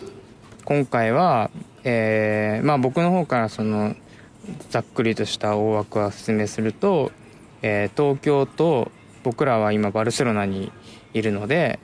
[0.65, 1.49] 今回は、
[1.83, 3.95] えーまあ僕の方からその
[4.69, 7.11] ざっくりとした大枠は説明すると、
[7.61, 8.91] えー東京と
[9.23, 10.71] 僕らは今バルセロナに
[11.13, 11.79] いるので、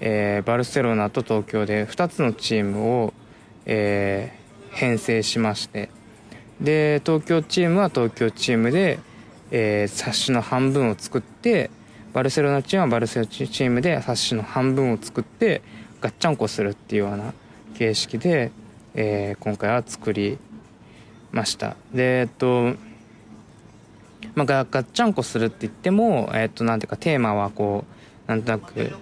[0.00, 3.12] えーバルセロナと東京で2つのチームを、
[3.66, 4.38] えー
[4.70, 5.88] 編成しまして
[6.60, 8.98] で東京チームは東京チームで、
[9.50, 11.70] えー冊子の半分を作って
[12.12, 15.62] バルセロナチームはバルセロナチームで冊子の半分を作って
[16.00, 17.32] ガッチャンコするっていうような
[17.74, 18.50] 形式で、
[18.94, 20.38] えー今回は作り
[21.30, 21.76] ました。
[21.92, 22.74] でえっと
[24.34, 27.84] まあ、ガッチャンコするって言っても、えっと、なんていうかテーマはこ
[28.26, 28.92] うなんとなく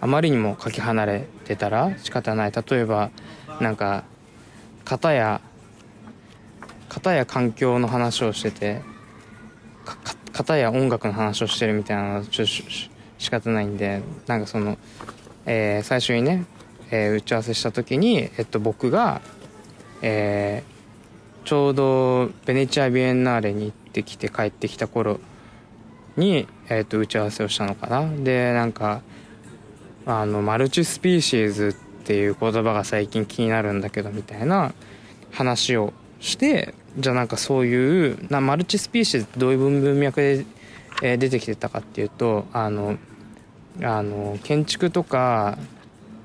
[0.00, 2.52] あまりにもかけ離れてたら仕方ない。
[2.52, 3.10] 例えば
[3.60, 4.04] なんか
[4.84, 5.40] 片や
[6.90, 8.82] 片や環境の話をしてて
[9.86, 14.76] かか片や音楽の話をしてるみたいなのはちょっとし仕方ないんでなんかその、
[15.46, 16.44] えー最初にね、
[16.90, 19.22] えー打ち合わせした時に、えっと、僕が、
[20.02, 20.80] えー
[21.44, 25.20] ちょうどベネチア・ビエンナーレに行ってきて帰ってきた頃
[26.16, 28.08] に、えー、と打ち合わせをしたのかな。
[28.22, 29.00] でなんか
[30.06, 34.74] あのマルチスピーシーズっていう言葉が最近気になるんだけどみたいな
[35.32, 40.44] 話をしてじゃあなんかそういうなマルチスピーシーズってどういう文脈で、
[41.02, 42.98] えー出てきてたかっていうとあの
[43.82, 45.56] あの建築とか、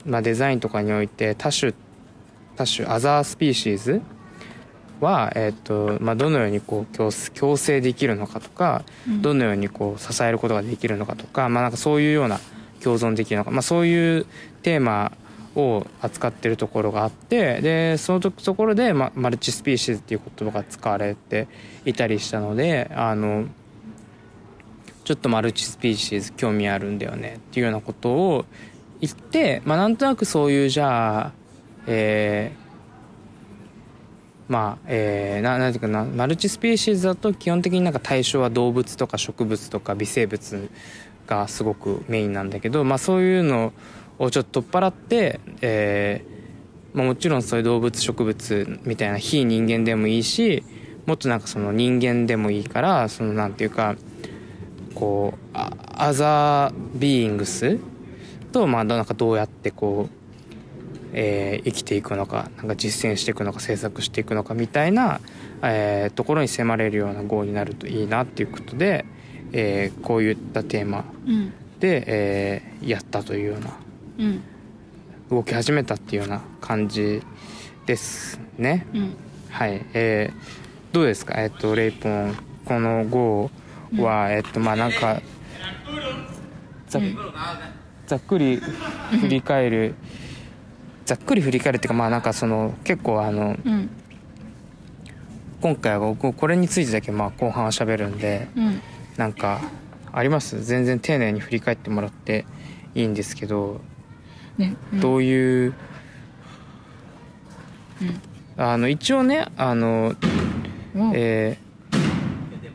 [0.05, 1.73] まあ、デザインとかにおいて多種
[2.55, 4.01] 多種アザースピーシーズ
[4.99, 9.21] は、えーとまあ、どのようにこう共共生できるのかとか、うん。
[9.21, 12.39] どのようにこう支えることができるのかとか,、まあ、なんかそういうような
[12.81, 14.25] 共存できるのか、まあ、そういう
[14.63, 15.11] テーマ
[15.55, 21.47] を扱ってるところがあってでそのところで、ま、マルチスピーシーズっていう言葉が使われて
[21.85, 23.45] いたりしたのであの
[25.03, 28.45] ちょっとマルチスピーシーズ興味あるんだよねっていうようなことを
[28.99, 31.31] 言って、まあ、なんとなくそういうじゃあ
[31.87, 32.65] えー
[34.47, 40.69] まあ、えー、ななんていうかなマルチスピーシーズだと基本的になんか対象は動物とか植物とか微生物
[41.25, 43.73] がすごくメインなんだけど、まあ、そういうのを
[44.17, 50.63] ちょっと取っ払って、えーまあ、もちろんそういう動物植物みたいな非人間でもいいし
[51.05, 53.95] もっとなんかその人間でもいいからそのなんていうか
[54.93, 57.77] こうあアザービーイングス
[58.53, 60.15] とまあなんかどうやってこう
[61.11, 65.19] えー生きていくのかなんか実践していくのか制作していくのかみたいな、
[65.61, 69.05] えーところに迫れるような号になるといいなっていうことで、
[69.51, 71.53] えーこういったテーマうん。
[71.79, 73.84] で、えーやったというようなうん
[75.29, 77.21] 動き始めたっていうような感じ
[77.85, 78.85] ですね。
[78.93, 79.15] うん。
[79.49, 79.85] はい。
[79.93, 81.41] えーどうですか？
[81.41, 82.33] えっ、とレイポン。
[82.63, 83.51] この号
[83.97, 85.21] は、えっ、とまあなんか
[86.87, 86.99] ざ,、
[88.07, 88.61] ざっくり
[89.19, 89.95] 振り返る。
[91.05, 93.89] ざっくり振り返るっていうかまあなんかその結構あのうん。
[95.61, 98.81] 今回は僕これについてだけまあ後半は喋るんでうん。
[99.17, 99.59] なんか
[100.13, 100.63] あります？
[100.63, 102.45] 全然丁寧に振り返ってもらって
[102.93, 103.81] いいんですけど、
[104.57, 104.75] ね。
[104.93, 104.99] うん。
[104.99, 105.73] どういう
[108.01, 108.21] うん。
[108.57, 110.15] あの一応ねあの
[111.13, 111.57] え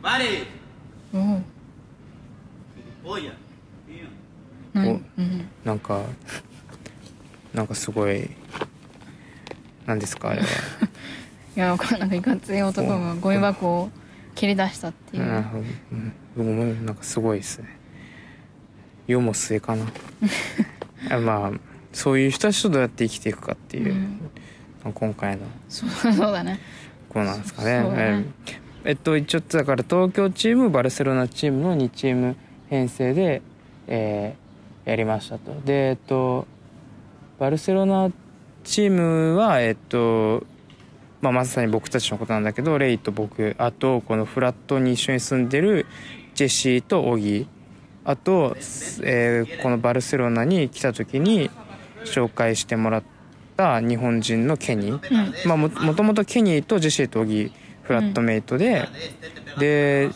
[0.01, 0.45] pare,
[1.13, 1.41] お
[5.63, 6.01] なんか
[7.53, 8.29] なんかすごい
[9.85, 10.47] なんですかあれは、
[11.55, 13.91] いやなんかいかつい男がゴミ箱を
[14.35, 15.29] 蹴り出したっていう、うん
[15.91, 17.67] うん、僕もなんかすごいですね。
[19.07, 19.85] 世も末かな。
[21.09, 21.51] あまあ
[21.93, 24.93] そういう人たちとどうやって生きていくかっていう、うん。
[24.93, 26.59] 今回のそうだね。
[27.09, 27.83] こうなんですかね。
[27.83, 27.95] ね。
[27.95, 28.25] え
[28.83, 32.35] えっと一応だから東京チームバルセロナチームの2チーム
[32.69, 33.41] 編成で、
[33.87, 34.41] えー
[34.83, 35.53] やりましたと。
[35.63, 36.47] でえっと
[37.39, 38.09] バルセロナ
[38.63, 40.43] チームはえっと
[41.21, 45.85] まあ、まさに僕たちのことなんだけどレイと僕あとこのフラットに一緒に住んでる
[46.33, 47.47] ジェシーとオギ
[48.03, 48.55] あと、
[49.03, 51.51] えーこのバルセロナに来た時に
[52.05, 53.03] 紹介してもらっ
[53.57, 55.47] た日本人のケニー、うん。
[55.47, 57.51] まあ、ももともとケニーとジェシーとオギ
[57.83, 58.87] フラットメイトで、
[59.57, 60.09] で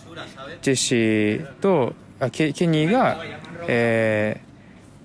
[0.61, 3.17] ジェシーとあケケニーが、
[3.67, 4.45] えー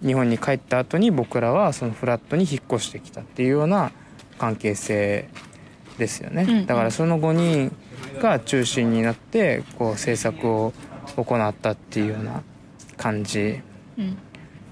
[0.03, 3.93] 日本に帰った後に僕らはそのフラットに引っ越してきたっていうような
[4.39, 5.29] 関係性
[5.99, 6.67] ですよね、うん。
[6.67, 7.77] だからその5人
[8.21, 10.73] が中心になってこう制作を
[11.17, 12.43] 行ったっていうような
[12.97, 13.61] 感じ
[13.99, 14.19] うん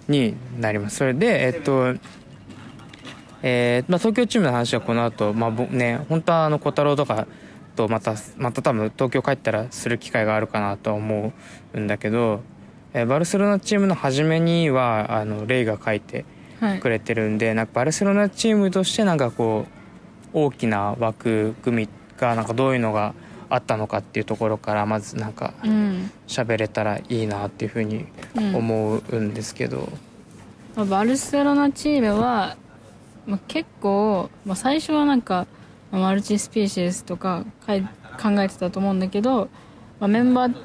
[0.09, 0.97] になります。
[0.97, 1.95] それでえっと
[3.43, 7.29] えーまあ、東京チームの話はこの後、まあぼね本当はあの小太郎とか
[7.77, 11.33] とまたまた多分東京帰ったらする機会があるかなとは思
[11.73, 12.41] うんだけど、
[12.95, 16.25] えーバルセロナチームの初めにはあのレイが書いて
[16.59, 19.67] はいくれてるんでなんかバルセロナチームとしてなんかこ
[20.35, 23.15] う大きな枠組みがなんかどういうのが
[23.51, 26.11] あったのかっていうところからまずなんかうん。
[26.27, 28.57] 喋れたらいいなっていうふうにうん。
[28.57, 29.89] 思うんですけど、
[30.77, 32.57] まあバルセロナチームは、
[33.27, 35.47] まあ、結構、まあ、最初はなんか、
[35.91, 39.49] まあマルチスピーシーズとかかい考えてたと思うんだけど、
[40.01, 40.57] まあ、メンバー、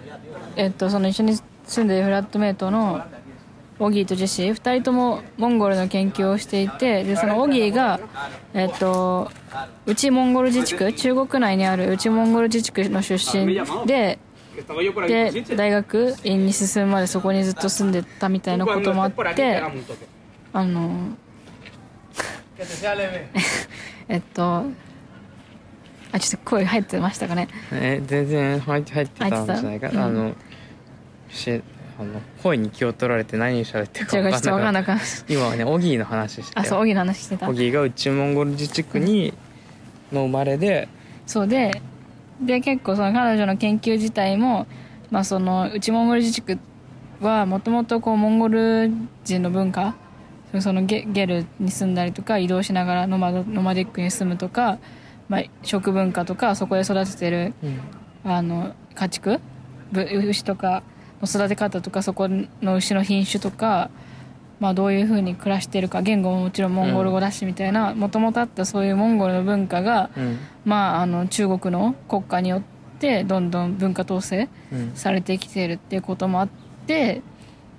[0.56, 3.04] えっと、その一緒に住んでるフラットメイトの
[3.80, 8.00] オギーとジェシー2人ともモンゴルの研究をしていてでそのオギーが、
[8.54, 9.32] えっと、
[9.86, 13.56] 内モンゴル自治区中国内にある内モンゴル自治区の出身
[13.86, 14.20] で
[15.08, 19.64] で大学院に進むまでそこにずっと住んでたみたいなこともあって
[20.54, 20.92] あの
[24.08, 24.66] えっと
[26.12, 27.48] あちょっと声入ってましたかね？
[27.72, 30.06] え全然入って入ってたんじゃないか、入ってた？
[30.06, 30.36] あの
[31.30, 31.64] し
[32.00, 37.48] あの声に気を取られて何喋ってるか分かんなかった 今はねオギーの話してあそうオギの話してた。
[37.48, 39.34] オギーが内モンゴル自治区に
[40.12, 40.88] の生まれで、
[41.26, 41.82] そうで
[42.42, 44.68] で結構その彼女の研究自体も、
[45.12, 46.60] まあ、その内モンゴル自治区
[47.20, 48.92] はもともとモンゴル
[49.24, 49.96] 人の文化
[50.60, 54.78] そのゲゲルに住んだりとか移動しながらノマドノマディックに住むとか、
[55.30, 57.54] まあ、食文化とかそこで育ててる
[58.24, 59.40] あの家畜
[59.92, 60.93] ぶ牛とかの
[61.26, 62.28] 育て方とかそこ
[62.62, 63.90] の牛の品種とか、
[64.60, 70.38] まあ、どういうふうに暮らしてるか言語ももちろんモンゴル語だしみたいなもともとあったそういうモンゴルの文化が、うん。
[70.66, 72.62] まあ、あの中国の国家によっ
[73.00, 74.92] てどんどん文化統制うん。
[74.96, 76.50] されてきているっていうこともあっ
[76.88, 77.22] て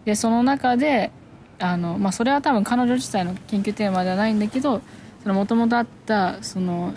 [0.04, 1.10] でその中で
[1.58, 4.82] あの、まあ、それは多分彼女自体の研究テーマではないんだけど
[5.24, 6.94] もともとあったその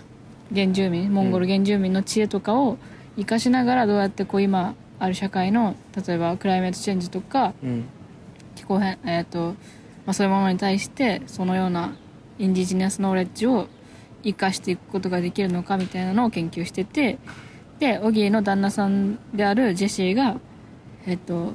[0.53, 2.77] 原住民モンゴル原住民の知恵とかを
[3.17, 5.75] 生かしながらどうやってこう今ある社会の
[6.07, 7.85] 例えばクライメートチェンジとかうん。
[8.55, 9.49] 気候変、えーと
[10.05, 11.95] まあ、そういうものに対してそのような
[12.39, 13.67] インディジニアスノーレッジを
[14.23, 17.19] 生かしていくことができるのかみたいなのを研究してて
[17.79, 20.37] でオギーの旦那さんであるジェシーが
[21.05, 21.53] えっ、と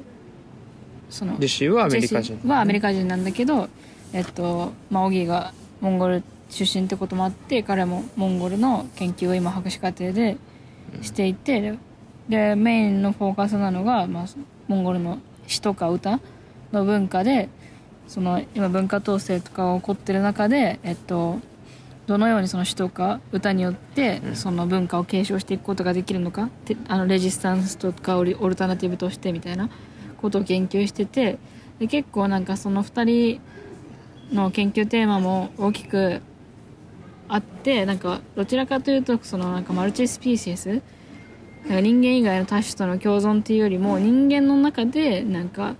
[1.09, 3.07] そのジェシーはアメリカ人ジェシーはアメリカ人。
[3.07, 3.69] なんだけど、
[4.13, 10.37] えっとまあ、オギーがモンゴル出身ってこともあって彼もモンゴルの研究を今博士課程で
[11.01, 11.77] していて、で
[12.29, 14.25] でメインのフォーカスなのが、まあ、
[14.67, 16.19] モンゴルの詩とか歌
[16.71, 17.49] の文化で
[18.07, 21.39] その今文化統制とかが起こってる中で、えっと、
[22.07, 29.69] どのようにその詩とか歌によってその文化を継承していくことができるのか、てあのレジスタンスとかオリオルタナティブとしてみたいな
[30.21, 31.37] ことを研究してて
[31.79, 33.39] で結構なんかその2
[34.29, 36.21] 人の研究テーマも大きく
[37.27, 40.81] あってなんかどちらかというとそのなんかマルチスピーシース
[41.67, 45.75] なんか人間以外の多種との共存っていうよりも人間の中でなんか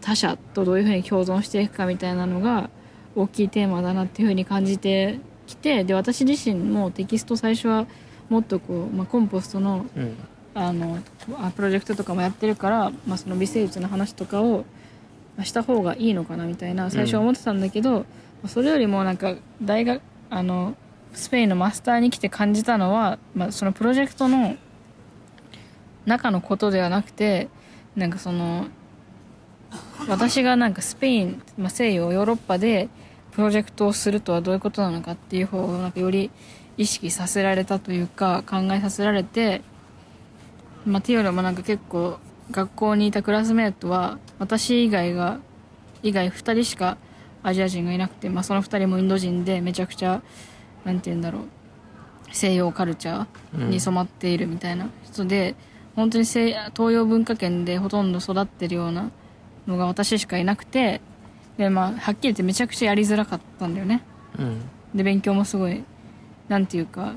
[0.00, 2.70] 他者とどういうふうに共存していくかみたいなのが
[3.14, 7.86] 大きいテーマだなっていうふうに感じてきてで私自身もテキスト最初は
[8.28, 10.16] もっとこう、まあ、コンポストのうん。
[10.54, 10.98] あの
[11.38, 14.66] あプロジェクトとかもやってるから、まあ、その微生物の話とかを
[15.36, 18.04] まあした方がいいのかなみたいな最初は思ってたんだけど、ま
[18.44, 20.76] あそれよりもなんか大学あの
[21.14, 24.56] スペインのマスターに来て感じたのは、まあ、そのプロジェクトの
[26.06, 27.48] 中のことではなくて
[27.96, 28.66] なんかその
[30.08, 32.88] 私がなんかスペイン、まあ、西洋ヨーロッパで
[33.30, 36.30] プロジェクトをするとはどういうことなのかっていう方をなんかより
[36.76, 39.62] 意識させられたというか考えさせられて、
[40.84, 42.18] まあ、っていうよりもなんか結構
[42.50, 45.38] 学校にいたクラスメートは私以外が
[46.02, 46.98] 以外2人しか
[47.42, 50.22] アジア人がいなくて、まあ、その2人もインド人でめちゃくちゃ
[50.84, 51.42] なんて言うんだろう
[52.32, 55.54] 西洋カルチャーに染まっているみたいな人で、
[55.96, 59.10] 本当に西東洋文化圏でほとんど育ってるような
[59.66, 61.00] のが私しかいなくて
[61.58, 64.02] で、まあ、はっきり言ってめちゃくちゃやりづらかったんだよね。
[64.38, 64.62] うん。
[64.94, 65.84] で勉強もすごい
[66.48, 67.14] なんていうか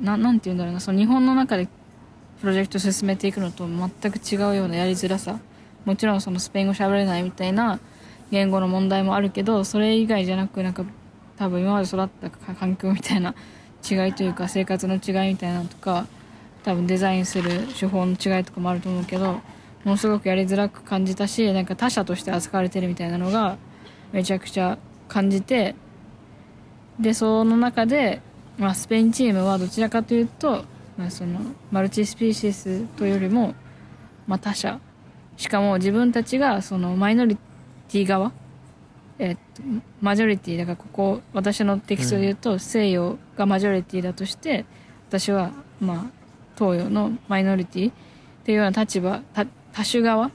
[0.00, 1.68] ななんて言うんだろうなその日本の中で
[2.40, 5.38] プロジェクト進めていくのと全く違うようなやりづらさ。
[5.84, 7.80] もちろんそのスペイン語喋れないみたいな
[8.30, 10.84] 言語の問題もあるけどそれ以外じゃなくなんか
[11.36, 13.34] 多分今まで育ったか環境みたいな
[13.88, 16.06] 違いというか生活の違いみたいなのとか
[16.64, 19.40] 多分デザインする手法の違いとかもあると思うけど
[19.84, 23.56] ものすごくやりづらく感じたしなんか他者として扱われてるみたいなのが
[24.12, 25.74] めちゃくちゃ感じて
[27.00, 28.20] でその中で、
[28.58, 30.64] まあ、スペインチームはどちらかというと、
[30.96, 31.40] まあ、その
[31.70, 33.54] マルチスピーシースというよりも、
[34.26, 34.80] まあ、他者。
[35.36, 37.36] しかも自分たちがそのマイノリ
[37.88, 38.32] ティ側、
[39.18, 39.62] えっと、
[40.00, 44.66] マジョリティだからここ私のテキストで言うと、西洋がマジョリティだとして
[45.08, 45.50] 私は、
[45.80, 46.21] まあ、
[46.62, 47.92] 東洋のマイノリティっ
[48.44, 49.20] ていうような立場
[49.72, 50.30] 多種側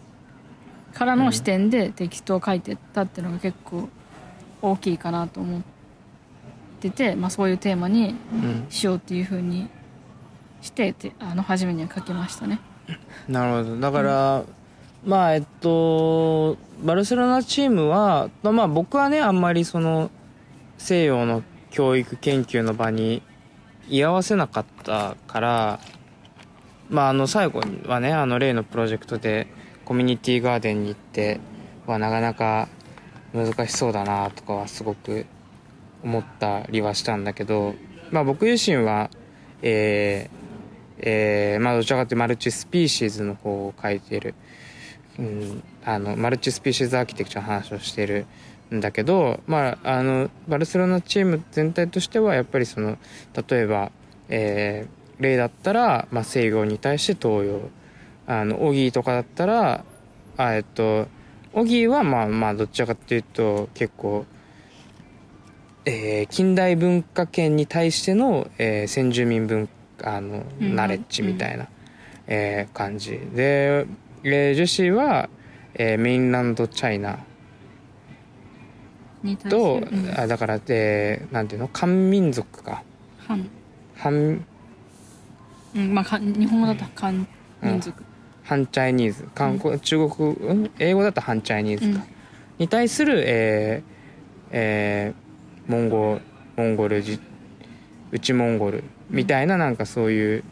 [0.93, 3.87] からの視点でテキストを書いてったっていうのが結構
[4.61, 5.61] 大きいかなと思っ
[6.81, 8.15] てて、まあ、そういうテーマに
[8.69, 9.69] しようっていうふうに
[10.61, 12.59] しててあの初めには書きましたね。
[13.29, 13.79] なるほど。
[13.79, 14.43] だから、
[15.05, 20.09] まあえっとバルセロナチームはまあ僕はねあんまりその
[20.77, 23.21] 西洋の教育研究の場に
[23.87, 25.79] 居合わせなかったから
[26.89, 29.47] まああの最後はねあの例のプロジェクトで
[29.85, 31.39] コミュニティガーデンに行って
[31.85, 32.67] はなかなか
[33.33, 35.25] 難しそうだなとかはすごく
[36.03, 37.75] 思ったりはしたんだけど
[38.11, 39.09] まあ僕自身は
[39.61, 40.37] えー
[40.99, 44.33] えーまあどちらかというとマルチスピーシーズの方を書いてる、
[45.19, 48.25] うん、あのマルチスピーシーズアーキテクチャの話をしてる
[48.73, 52.97] んだけど、まあ、あのバルセロナチーム全体としてはやっぱりその
[53.49, 53.91] 例えば、
[54.29, 57.61] えー例だったら、まあ、西洋に対して東洋
[58.27, 59.83] あのオギーとかだったら
[60.37, 61.07] あえっと
[61.53, 64.25] オギーはまあまあどちらかというと結構
[65.85, 70.75] えー近代文化圏に対しての、えー先住民文化のうん。
[70.75, 71.67] ナレッジみたいな、
[72.27, 73.11] えー感じ。
[73.33, 73.87] で、
[74.23, 75.29] えー女子は、
[75.73, 77.19] えーメインランドチャイナ
[79.49, 80.13] と、うん。
[80.17, 81.67] あだから、えーなんていうの？
[81.69, 82.83] 漢民族か。
[83.25, 83.49] 反
[83.95, 84.45] 反
[85.77, 87.11] うんまあか日本語だと漢
[87.61, 88.03] 民族
[88.43, 89.27] 反チャイニーズ。
[89.35, 90.71] 韓国、中国、うん？
[90.79, 92.13] 英語だと反チャイニーズか、うん。
[92.59, 93.91] に対する、えー
[94.51, 96.21] えーモンゴ
[96.55, 97.19] モンゴルじ
[98.13, 100.43] 内モンゴルみたいななんかそういう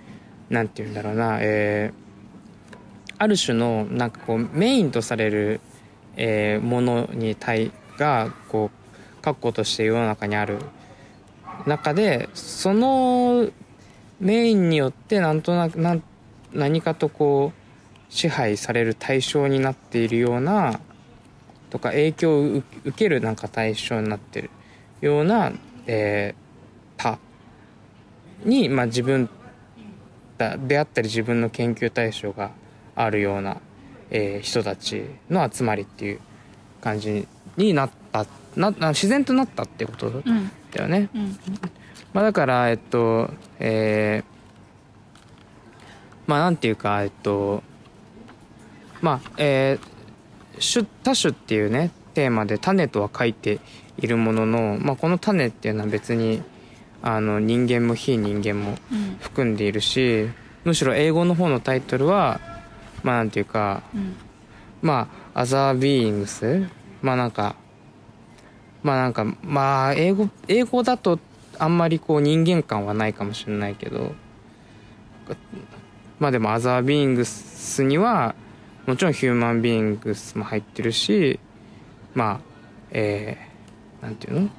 [0.50, 2.06] なんて言うんだろうな、えー
[3.18, 5.62] ある種のなんかこうメインとされる、
[6.18, 10.60] えーものに対がこう確固として世の中にある
[11.66, 13.48] 中でその
[14.20, 15.98] メインによってなんとなくな
[16.54, 20.80] 何かとこう支配される対象になっているような
[21.70, 22.64] とか影響を受
[22.96, 24.50] けるなんか対象になってる
[25.02, 25.52] ような、
[25.88, 26.46] えー
[26.98, 27.20] 他
[28.46, 29.30] に、まあ、自分
[30.38, 32.52] だであったり自分の研究対象が
[32.96, 33.58] あるような、
[34.12, 36.20] えー人たちの集まりっていう
[36.80, 40.10] 感じになったな自然となったってこと
[40.72, 41.10] だよね。
[41.14, 41.38] うん。
[42.16, 44.36] まあ、だからえっとえー
[46.28, 47.62] まあなんていうかえっと
[49.02, 49.96] まあえー
[50.74, 53.60] 種多種っていうねテーマで種とは書いて
[53.98, 56.42] いるものの、まあ、この種っていうのは別に
[57.04, 59.18] あの人間も非人間もうん。
[59.20, 60.30] 含んでいるし
[60.64, 62.40] むしろ英語の方のタイトルは
[63.04, 64.16] まあなんていうかうん。
[64.82, 66.66] まあ、アザービーイングス
[67.02, 67.58] まあなんか、
[68.84, 71.20] まあなんか、まあ、英語、英語だと
[71.60, 74.14] あんまりこう人間感はないかもしれないけど、
[76.20, 78.36] まあでもアザービーングスには、
[78.86, 81.40] もちろんヒューマンビーングスも入ってるし、
[82.14, 82.40] まあ、
[82.92, 84.42] えー、なんていうの？
[84.42, 84.50] ま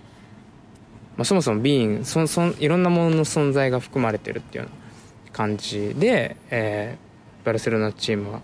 [1.18, 7.06] あそもそもビーイング、そそいろんなものの存在が含まれてるっていうような感じで、えー
[7.46, 8.40] バルセロナチームは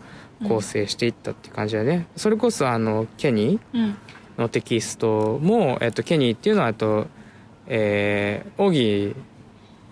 [0.46, 3.94] 構成していったっていう感じだね、それこそあのケニー
[4.38, 7.09] のテキストも、えっと、ケニーっていうのはあと、
[7.67, 9.17] えー、オギー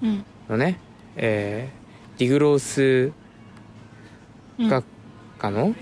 [0.02, 0.24] うん。
[0.48, 0.78] のね、
[1.16, 3.12] えーディグロース
[4.58, 4.68] うん。
[4.68, 4.84] 学
[5.38, 5.74] 科の、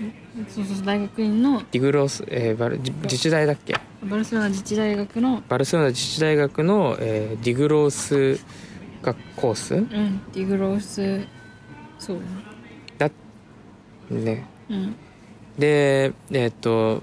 [0.47, 3.75] そうそうそう大学院のディグロース、えーバル自自治大だっけ？
[4.03, 8.39] バルセロナ自治大学のバルセロナ自治大学の、えーディグロース
[9.01, 9.75] 学コース？
[9.75, 11.25] うんディグロース
[11.97, 12.19] そう
[12.97, 13.09] だ
[14.09, 14.45] ね。
[14.69, 14.95] うん。
[15.57, 17.01] でえっと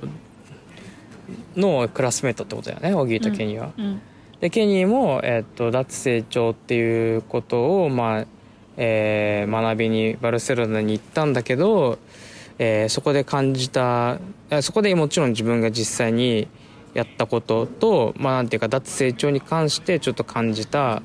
[1.56, 4.00] のクラスメートってことだよねオギーとケニーは、うん
[4.40, 8.26] でケニーも、えっと脱成長っていうことを、まあ
[8.76, 11.98] えー学びにバルセロナに行ったんだけど、
[12.58, 14.18] えーそこで感じた
[14.50, 16.48] あそこでもちろん自分が実際に
[16.94, 21.02] やったことと、まあ、なんていうか脱成長に関してちょっと感じた、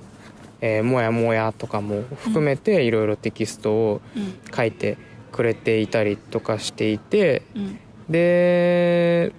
[0.62, 4.40] えー、もやもやとかも含めていろいろテキストをうん。
[4.56, 4.98] 書いて
[5.32, 7.80] くれていたりとかしていてうん。
[8.10, 9.34] で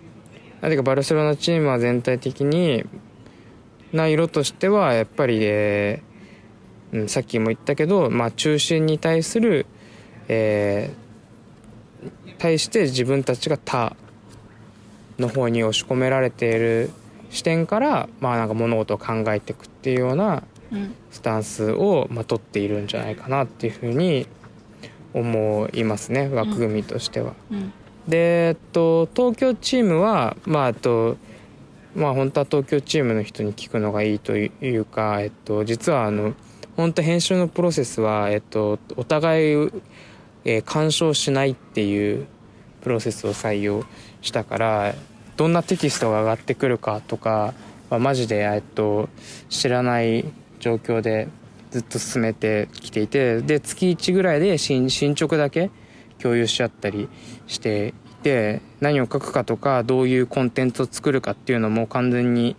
[0.61, 2.85] なんていうかバルセロナチームは全体的に
[3.93, 9.67] な色としてはやっぱり、えーうん、さっきも言ったけど、まあ、中心に対する、
[10.29, 11.03] えー
[12.43, 13.95] 対して自分たちが他
[15.17, 16.91] の方に押し込められている
[17.31, 20.95] 視点から、まあ、なんか物事を考えていくっていうようなうん。
[21.11, 24.27] スタンスを、まあ、取っているんじゃないかなっていうふうに
[25.13, 27.35] 思いますね枠組みとしては。
[27.51, 27.73] うん。
[28.09, 31.19] で、えっと、東京チームはまあえっと
[31.95, 36.35] まあ本当は東京チームの人に聞くのがいいというか、えっと、実はあの
[36.77, 39.71] 本当編集のプロセスは、えっと、お互い、
[40.45, 42.27] えー干渉しないっていう
[42.81, 43.85] プロセスを採用
[44.21, 44.95] したから
[45.37, 47.55] どんなテキストが上がってくるかとか
[47.91, 49.09] はマジで、えっと、
[49.49, 50.25] 知らない
[50.61, 51.29] 状況で
[51.71, 55.71] ずっと進めてきていてで月1ぐらいで進捗だけ
[56.19, 57.09] 共有しちゃったり
[57.47, 62.57] してて何を書くかとかどういうコンテンツを作るかっていうのも完全に、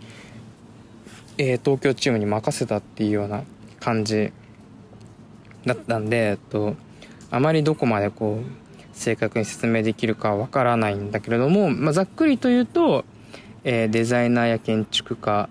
[1.38, 3.42] えー東京チームに任せたっていうような
[3.80, 4.32] 感じ
[5.64, 6.76] だったんで、えっと、
[7.30, 13.04] あまりどこまでこう正確に説明できるかわからないんだけれども、まあ、ざっくりと言うと、
[13.64, 15.48] えーデザイナーや建築家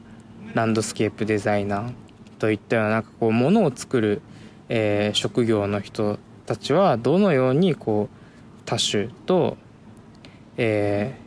[0.53, 1.93] ランドスケープデザイナー
[2.39, 4.21] といったようななんかこうものを作る、
[4.69, 8.23] えー職業の人たちはどのようにこう
[8.65, 9.57] 多種と、
[10.57, 11.23] えー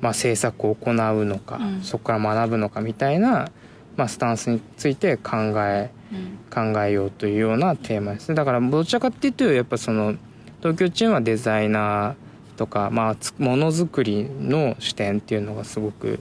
[0.00, 0.94] まあ、制作を行う
[1.24, 1.82] のか、うん。
[1.82, 3.50] そこから学ぶのかみたいな、
[3.96, 6.38] まあ、スタンスについて考えうん。
[6.50, 8.34] 考えようというようなテーマですね。
[8.34, 10.14] だからどちらかっていうとやっぱその
[10.60, 16.20] 東京チームはデザイナーとか、まあ、つものづくりの視点っていうのがすごく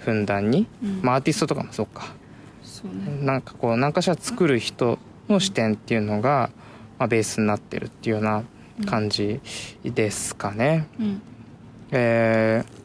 [0.00, 1.00] ふんだんに、うん。
[1.02, 2.06] まあ、アーティストとかもそうか。
[2.64, 3.24] そうね。
[3.24, 6.50] なんかこう何かしら作る人の視点っていうのが、
[6.98, 8.42] まあ、ベースになってるっていうような
[8.86, 9.40] 感じ
[9.84, 10.86] ですかね。
[10.98, 11.22] うん
[11.92, 12.80] えー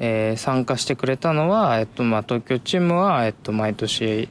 [0.00, 4.28] えー参加してくれたのは、えっとまあ、東京チームは、えっと、毎年、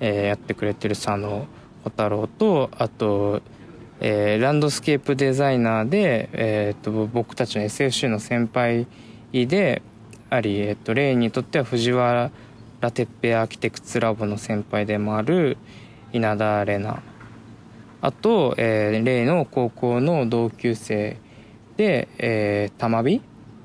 [0.00, 1.46] えーやってくれてる佐野
[1.84, 3.42] 小太郎とあと、
[4.00, 8.86] えーランドスケープデザイナーで、えーっと僕たちの SFC の先輩
[9.32, 9.82] で
[10.30, 12.30] あり、えっと、レイにとっては藤原
[12.80, 15.56] 哲平アーキテクツラボの先輩でもある
[16.12, 17.02] 稲田玲奈
[18.02, 21.18] あと、えー、レイの高校の同級生
[21.76, 23.22] で、えー、玉美？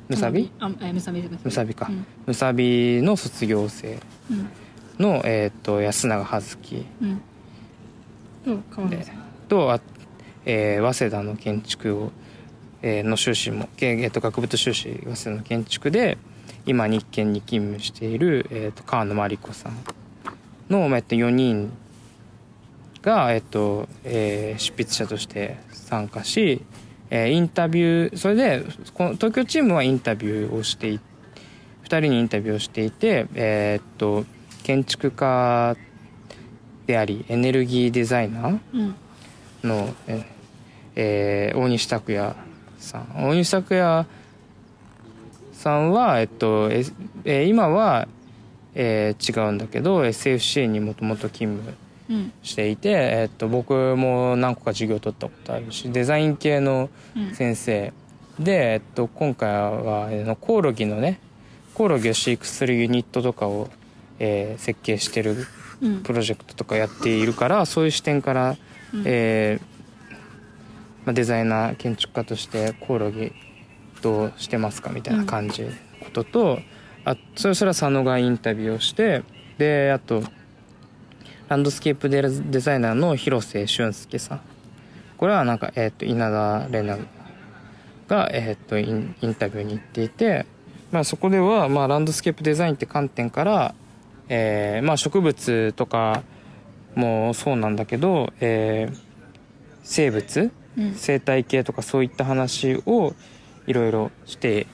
[0.07, 0.51] むさび？
[0.59, 2.05] あえむさびむさびか、うん。
[2.27, 4.49] むさびの卒業生うん。
[4.99, 6.85] の、えー、と安永葉月。
[7.01, 7.21] うん。
[9.49, 9.81] とあ、
[10.45, 12.11] えー早稲田の建築を、
[12.81, 16.17] えーの修士も、けえー、と学部と修士早稲田の建築で
[16.65, 19.73] 今日建に勤務している、えー、と川野真理子さん
[20.69, 21.71] の、えー、と4人
[23.07, 26.61] が、えーとえー執筆者として参加し、
[27.09, 30.99] えーインタビューそれでこの東京チームはインタビューをしてい2
[31.85, 34.25] 人にインタビューをしていて、えー、と
[34.63, 35.77] 建築家
[36.85, 38.95] でありエネルギーデザイナーうん。
[39.63, 40.25] の、え
[40.95, 42.35] えー大西拓也
[42.77, 43.07] さん。
[43.15, 44.05] 大西拓也
[45.53, 46.83] さんは、えっとえ
[47.23, 48.07] えー今は、
[48.75, 51.86] えー違うんだけど SFC にもともと勤務うん
[52.43, 57.93] していて、えっと僕も何個か授業取ったことあるしデザイン系のうん先生。
[58.39, 61.19] で、えっと、今回はコオロギのね
[61.73, 63.69] コオロギを飼育するユニットとかを、
[64.19, 65.47] えー設計してる
[65.81, 66.03] うん。
[66.03, 68.55] プロジェクトとかやっているからそういう視点から、
[68.93, 69.03] うん。
[69.05, 69.77] えー
[71.05, 73.31] まあ、デザイナー建築家としてコオロギ
[74.01, 75.63] どうしてますかみたいな感じ
[76.03, 76.59] ことと、
[77.05, 79.23] あそれそれは佐野がインタビューをして
[79.57, 80.23] であと
[81.49, 84.41] ランドスケープデデザイナーの広瀬俊介さん。
[85.17, 87.01] これはなんか、えー、と稲田玲奈
[88.07, 90.45] が、えー、とインインタビューに行っていて、
[90.91, 93.75] まあ、そこでは、まあ、ランドスケープデザインって観点から、
[94.29, 96.23] えーまあ、植物とか
[96.95, 99.07] もそうなんだけど、えー
[99.89, 100.93] 生物うん。
[100.95, 103.15] 生態系とかそういった話を
[103.67, 104.67] いろいろして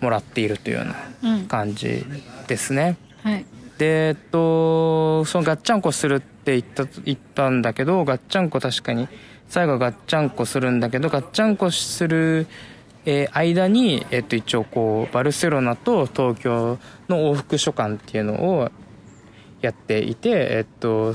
[0.00, 0.82] もらっているというよ
[1.22, 1.46] うなうん。
[1.46, 2.06] 感じ
[2.46, 2.96] ですね。
[3.24, 3.44] はい
[3.80, 9.08] でえっとそのガッチャンコするって言った言ったんだけどガッチャンコ確かに
[9.48, 12.46] 最後ガッチャンコするんだけどガッチャンコする、
[13.06, 16.78] えー間に、えっと、一応こうバルセロナと東京
[17.08, 18.70] の往復書簡っていうのを
[19.62, 21.14] やっていてえっと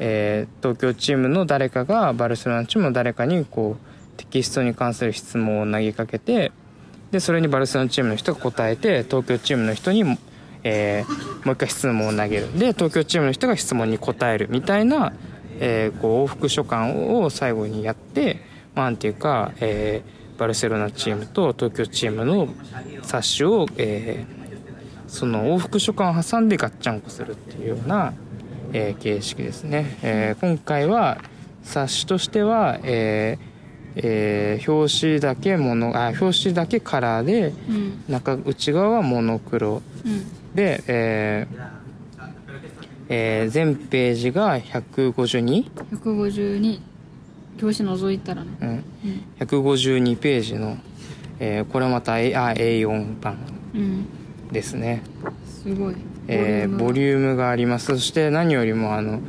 [0.00, 6.50] えー東京チームの誰かがバルセロナチームの誰かにこうテキストに関する質問を投げかけて
[7.12, 10.18] でそれにバルセロナチームの人が答えて東京チームの人にも、
[10.64, 12.58] えーもう一回質問を投げる。
[12.58, 15.12] で東京チームの人が質問に答えるみたいな、
[15.58, 18.40] えーこう往復書簡を最後にやって、
[18.74, 22.48] まあ、なんていうか、えーバルセロナチームと東京チームの
[23.02, 24.40] 冊子を、えー
[25.06, 28.12] その往復書簡を挟んでガッチャンコするっていうような、
[28.72, 31.18] えー形式ですね、えー今回は
[31.62, 33.50] 冊子としては、えー
[33.96, 38.04] えー表紙だけモノあ表紙だけカラーでうん。
[38.08, 39.82] 中内側はモノクロ。
[40.06, 41.70] うんで、えー
[43.12, 46.80] えー全ページが 152?、152
[47.60, 48.50] 表紙覗いたらね。
[48.60, 48.84] うん、うん。
[49.40, 50.76] 152ページの、
[51.40, 53.36] えーこれまた A あ A4 版
[53.74, 54.06] うん。
[54.52, 55.02] ですね。
[55.46, 55.94] すごい。
[56.28, 57.50] えーボリュームが。
[57.50, 57.86] あります。
[57.86, 59.20] そして何よりもあの、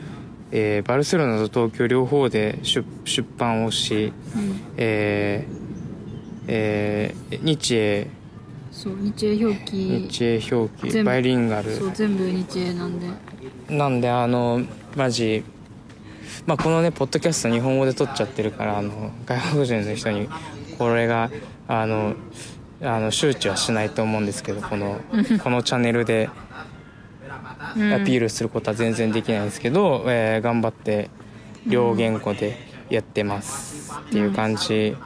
[0.51, 4.59] えーバルセロナと東京両方で出出版をし、ムうん。
[4.77, 5.61] えー
[6.47, 8.07] えー日英
[8.81, 10.07] そう日英表記。
[10.09, 11.71] 日英表記バイリンガル。
[11.71, 13.07] そう全部日英なんで。
[13.69, 14.63] なんであの
[14.95, 15.43] マジ
[16.47, 20.27] まあこのねポッドキャスト日本語で撮っちゃってるからあの外国人の人に
[20.79, 21.29] これが
[21.67, 22.15] あの
[22.81, 24.99] あの周知はしないと思うんですけどこの
[25.43, 26.31] このチャンネルで
[27.61, 31.11] アピールすることは全然できないんですけど、えー頑張って
[31.67, 32.57] 両言語で
[32.89, 33.91] やってます。
[34.07, 34.97] っていう感じ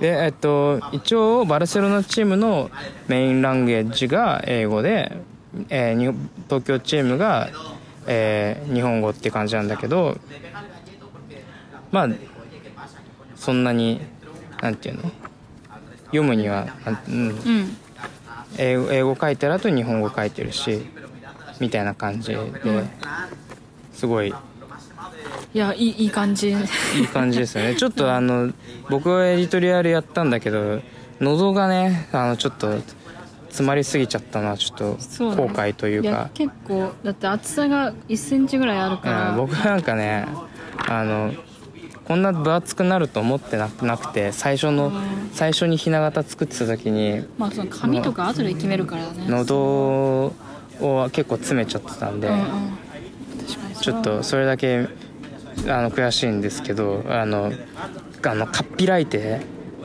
[0.00, 2.70] で、えっと、一応バルセロナチームの
[3.08, 5.12] メインランゲージが英語で、
[5.68, 6.14] えー
[6.48, 7.48] 東京チームが、
[8.06, 10.18] えー日本語って感じなんだけど
[11.92, 12.08] まあ
[13.36, 14.00] そんなに
[14.60, 15.02] なんていうの？
[16.06, 16.66] 読むには、
[17.08, 17.76] うん、うん。
[18.58, 20.86] 英語英語書いてる後に日本語書いてるし
[21.60, 22.38] みたいな感じで
[23.92, 24.34] すごい
[25.54, 26.50] いやいいいい感じ。
[26.50, 26.54] い
[27.04, 27.76] い感じですよね。
[27.76, 28.52] ちょっとあの
[28.90, 30.80] 僕はエディトリアルやったんだけど
[31.20, 32.72] 喉がねあのちょっと
[33.48, 36.28] 詰まりすぎちゃったのはちょっと後悔というか。
[36.34, 40.26] 結構だって厚さが1センチぐらいあるから、うん、僕なんかね
[40.88, 41.32] あの
[42.04, 44.92] こんな分厚くなると思ってななくて最初の
[45.32, 49.24] 最初にひな形作ってた時にまあその紙とか後で決めるからね。
[49.28, 49.56] 喉
[50.80, 52.44] を結構詰めちゃってたんで、うんうん。
[53.80, 54.88] ちょっとそれだけ
[55.68, 57.52] あの悔しいんですけどあの
[58.22, 59.40] あのかっぴらいて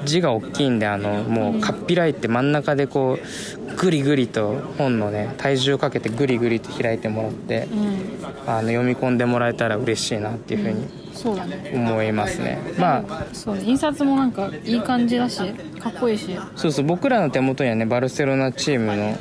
[0.06, 8.20] 字が大きいんであのもうかっぴらいて真ん中でこうグリグリと本のね体重をかけてグリグリと開いてもらってうん。
[8.48, 11.72] あの読み込んでもらえたら嬉しいなっていうふうにそうだね。
[11.74, 12.60] 思いますね。
[12.78, 13.64] まあそうね。
[13.66, 15.40] 印刷もなんかいい感じだし
[15.80, 16.36] かっこいいし。
[16.56, 16.86] そうそう。
[16.86, 19.18] 僕らの手元にはねバルセロナチームの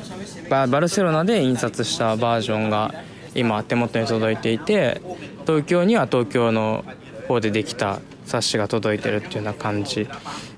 [0.49, 2.93] ババルセロナで印刷したバージョンが
[3.35, 5.01] 今手元に届いていて
[5.49, 6.85] 東京には東京の
[7.27, 10.07] 方でできた冊子が届いてるっていうような感じ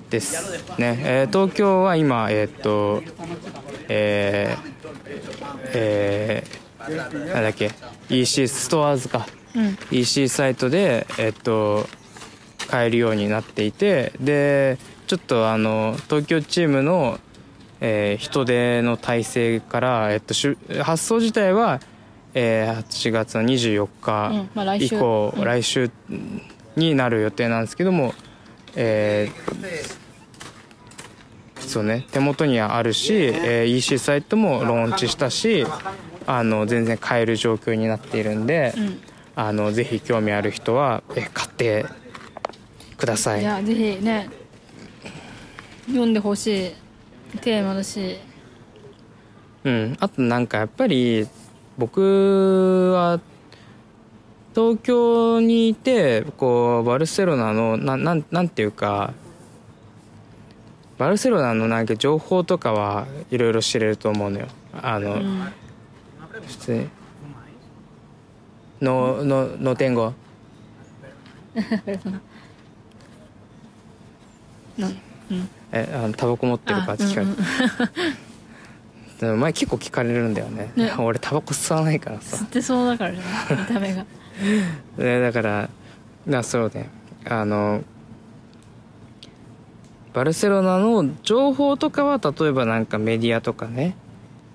[0.09, 3.01] ですね、えー東京は今えーっと
[3.87, 4.71] えー
[5.73, 7.71] えーなんだっけ
[8.09, 9.27] EC ストアーズか。
[9.55, 9.77] うん。
[9.91, 11.87] EC サイトで、えっと、
[12.67, 14.77] 買えるようになっていてで
[15.07, 17.17] ちょっとあの東京チームの、
[17.79, 20.33] えー人手の体制から、えっと、
[20.83, 21.79] 発送自体は、
[22.33, 23.87] えー8月の24
[24.31, 25.43] うん日以降、うん。
[25.43, 25.91] 来週
[26.75, 28.13] になる予定なんですけども、
[28.75, 30.01] えー
[31.59, 35.65] そうね手元にはあるし、えー EC サイトもローンチしたし
[36.27, 38.99] あの全然買える状況になっているんで、うん。
[39.35, 41.85] あのぜひ興味ある人はえ買って
[42.97, 43.41] ください。
[43.41, 44.29] いやぜひね
[45.87, 46.71] 読んでほしい。
[47.39, 48.17] テーマだし。
[49.63, 49.97] うん。
[49.99, 51.27] あとなんかやっぱり
[51.77, 53.19] 僕は
[54.53, 59.13] 東京にいてこうバルセロナのななんなんていうか
[61.01, 64.47] バルセロナのなんか情報とかはいろいろ知れると思うのよ。
[64.71, 65.51] あの、うん。
[66.45, 66.89] 普通に。
[68.81, 70.13] ののの天語。
[74.77, 74.91] な ん
[75.31, 75.49] うん。
[75.71, 78.21] えあのタバコ持ってるかって聞かれて、
[79.21, 80.71] でも前結構聞かれるんだよね。
[80.75, 80.91] ね。
[80.97, 82.37] 俺タバコ吸わないからさ。
[82.37, 83.19] 吸ってそうだからね
[83.51, 84.05] 見た目が。
[84.97, 85.69] でだから
[86.25, 86.89] なそうね。
[87.25, 87.83] あの
[90.13, 93.95] バルセロナの情報とかは例えばなんかメディアとかね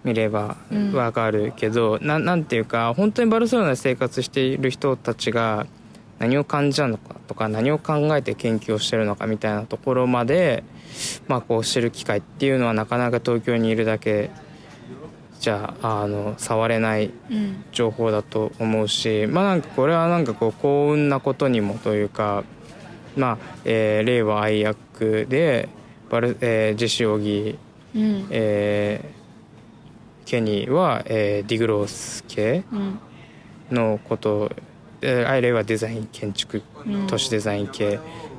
[0.03, 0.93] 見ればうん。
[0.93, 5.67] わかるけど、ななんていうか本当にバルセロナで生活している人たちが
[6.19, 10.65] 何を感じたのかとか何を考えて研究をしてるのかみたいなところまで、
[11.29, 14.31] まあ、こう知る機会っていうのはなかなか東京にいるだけ
[15.41, 17.65] じゃああの触れないうん。
[17.73, 22.43] 情報だと思うしまあなんかこれはなんかこう幸運なことにもというか
[23.17, 25.69] まあ、えー令和愛役で
[26.11, 27.59] バル、えージェシオギ、
[27.95, 28.27] うん。
[28.31, 29.17] えー
[30.29, 32.99] ケニーは、えーディグロース系うん。
[33.71, 34.51] のこと
[35.03, 37.99] えーアイレイはデザイン建築うん都市デザイン系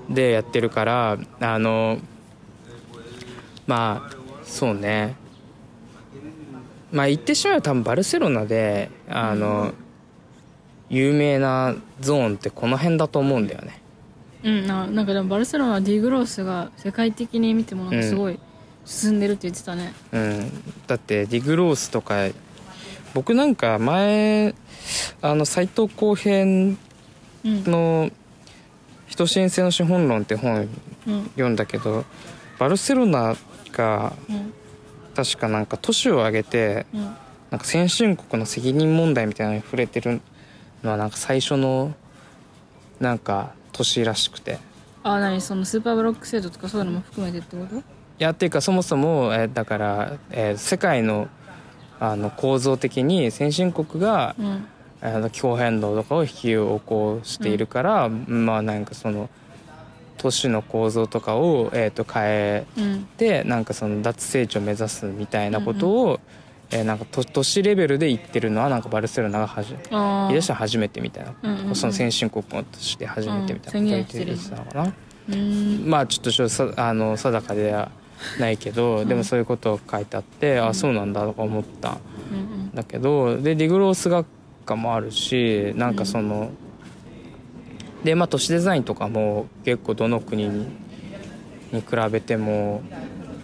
[0.10, 2.00] でやってるからあの
[3.66, 5.16] まあそうね
[6.92, 9.74] まあ言ってしまえば多分バルセロナであの、
[10.90, 13.82] 有名なゾーンってこの辺だと思うんだよね。
[14.44, 18.40] うんななんかでもバルセロナはディグロースが世界的に見てもなんかすごい
[18.86, 19.94] 進んでるって言ってたね。
[20.12, 20.52] うん。
[20.88, 22.28] だってディグロースとか
[23.14, 24.54] 僕なんか前
[25.22, 26.78] あの斎藤浩平うん。
[27.44, 28.10] の
[29.08, 30.70] 「人申請の資本論」って本
[31.08, 31.24] うん。
[31.32, 32.06] 読んだけど
[32.60, 33.36] バルセロナ
[33.74, 34.54] がうん
[35.18, 37.16] 確かなんか都市を挙げてうん。
[37.50, 40.22] なんか先進国の責任問題みたいなのに触れてる
[40.84, 41.94] のはなんか最初の
[43.00, 44.60] なんか都市らしくて。
[45.04, 47.82] あ何そのスーパーブロック制度とかそういうのも含めてってこと？
[48.20, 51.30] やっていうかそもそも、えーだから、えー世界の
[52.00, 54.66] あの構造的に先進国が、うん。
[55.00, 59.30] あの気候変動とかを引き起こしているから、まあなんかその
[60.18, 63.04] 都市の構造とかを、えー、と変えうん。
[63.18, 66.20] てなんかその脱成長を目指すみたいなことを、
[66.72, 71.76] えーなんか都都市レベルで言ってるのはなんかバルセロナがはじあ言い出したの初めてみたいな、うんうんうん。
[71.76, 73.98] その先進国として初めてみたいな。
[73.98, 74.04] うん。
[74.06, 74.94] ことを言ってたのかな。
[75.30, 77.92] うんまあちょっとしょさあの定かでは
[78.40, 82.00] ないけど、でもそういうことを書いてあって、あそうなんだとか思ったん
[82.32, 84.26] うんだけどでディグロース学
[84.66, 86.52] 科もあるしなんかその、
[88.08, 90.66] でまあ都市デザインとかも結構どの国に
[91.74, 92.82] に比べても、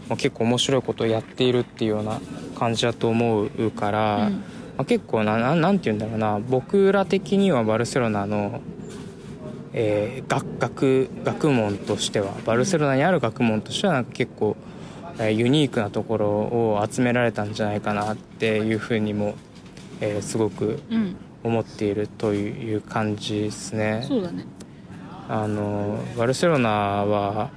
[0.08, 2.22] まあ、結構面白いことをやっているっていうような
[2.58, 4.34] 感じだと思うから、うん。
[4.36, 4.40] ま
[4.78, 6.40] あ、結構なななんて言うんだろうな。
[6.40, 8.62] 僕ら的にはバルセロナの、
[9.74, 14.56] えー学学学問としてはバルセロナにある学問としてはなんか結構、
[15.20, 19.36] えーユニークなところを集められたんじゃないかなっていうふうにも、
[20.00, 21.18] えーすごくうん。
[21.44, 24.06] 思っているという感じですね。
[24.08, 24.46] そうだね
[25.30, 27.50] あのバルセロナは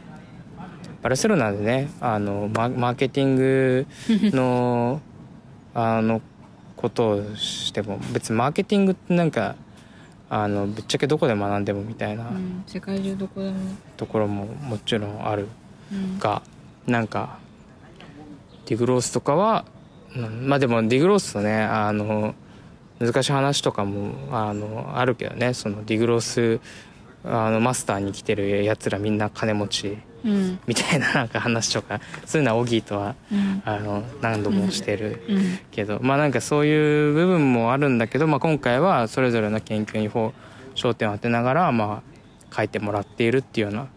[1.02, 5.00] バルセロナでねあのママーケティングの
[5.74, 6.20] あの
[6.76, 9.56] ことをしても別にマーケティングってなんか
[10.28, 13.56] あのぶっちゃけどこで学んでもみたいなうん世界中どこでも。
[13.96, 15.48] ところももちろんある。
[15.92, 16.18] うん。
[16.18, 16.42] が
[16.86, 17.38] なんか
[18.66, 19.64] ディグロースとかは、
[20.16, 22.34] うんまあでもディグロースとねあの
[22.98, 26.60] 難しい話とかもあのあるけどねそのディグロース
[27.26, 30.58] あのマスターに来てるやつらみんな金持ちうん。
[30.66, 33.62] みたいななんか話とかそういうのはオギーとはうん。
[33.64, 35.58] あの何度もしてるうん。
[35.70, 42.02] けどまあなんかそういう部分もあるんだけど、まあ、今回はそれぞれの研究に焦点を当てながら、ま
[42.50, 43.88] あ、書いてもらっているっていうような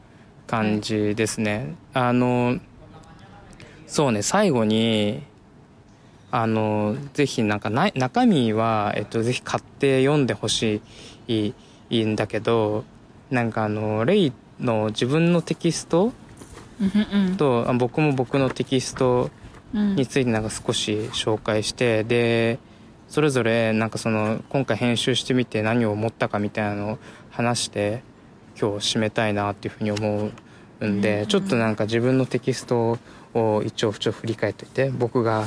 [0.48, 1.76] 感じですね。
[1.94, 2.58] あの
[3.88, 5.24] そうね最後に
[6.32, 10.82] あのぜひなんかない中身は、えっと、ぜひ買って読んでほし
[11.28, 11.54] い
[11.90, 12.86] いいんだけど
[13.30, 16.12] なんかあのレイの自分のテキスト
[16.82, 17.38] うん
[17.70, 19.30] うん僕も僕のテキスト
[19.74, 19.96] うん。
[19.96, 22.58] についてなんか少し紹介してで
[23.08, 26.98] それぞれなんかその今回編集してみて何を思ったかみたいなのを
[27.32, 28.04] 話して
[28.60, 30.32] 今日締めたいなっていうふうに思
[30.80, 32.98] うんで、ちょっとなんか自分のテキスト
[33.34, 35.46] を一応振り返っておいて僕が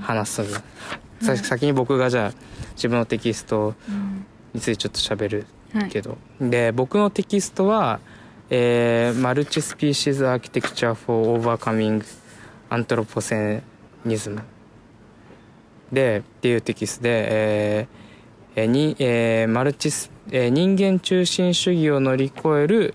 [0.00, 0.62] 話す、
[1.20, 2.32] さ先に僕がじゃあ
[2.74, 4.24] 自分のテキストうん。
[4.54, 5.88] についてちょっと喋るはい。
[5.88, 8.00] けど、で僕のテキストは、
[8.50, 12.04] えー Multispecies Architecture for Overcoming
[12.70, 14.42] Anthropocentrism。
[15.92, 22.94] でっていうテキストで、えーえにえーマルチス、えー人間中心主義を乗り越える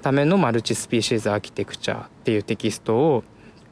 [0.00, 3.24] ためのマルチスピーシーズ・アーキテクチャーっていうテキストを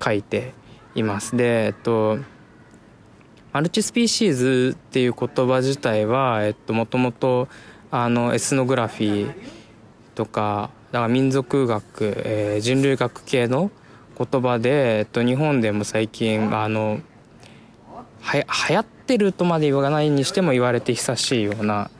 [0.02, 0.52] 書いて
[0.94, 1.36] います。
[1.36, 2.18] でえっと
[3.52, 7.48] マルチスピーシーズっていう言葉自体は、えっと、もともと、
[7.90, 9.34] あの、エスノグラフィー
[10.14, 13.70] とか、だから民族学、えー人類学系の
[14.16, 17.00] 言葉で、えっと、日本でも最近、あの、
[18.20, 21.90] はや、流行ってるとまで言わないにしても言われて久しいような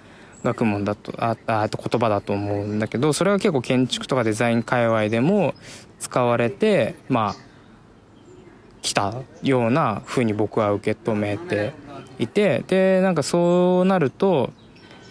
[0.45, 5.55] 学問だと、あ、あ言葉だと思うんだけど、それは結構建築とかデザイン界隈でも
[5.99, 7.34] 使われて、まあ、
[8.82, 11.74] 来たような風に僕は受け止めて
[12.18, 14.53] いてでなんかそうなると、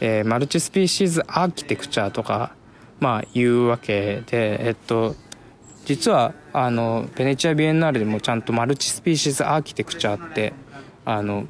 [0.02, 2.52] えーマルチスピーシーズアーキテクチャーとか
[3.00, 5.16] まあ言うわけでえっと
[5.86, 10.54] 実はあのベネチア・ビエンナーレでもちゃんとマルチスピーシーズアーキテクチャーって
[11.06, 11.48] あの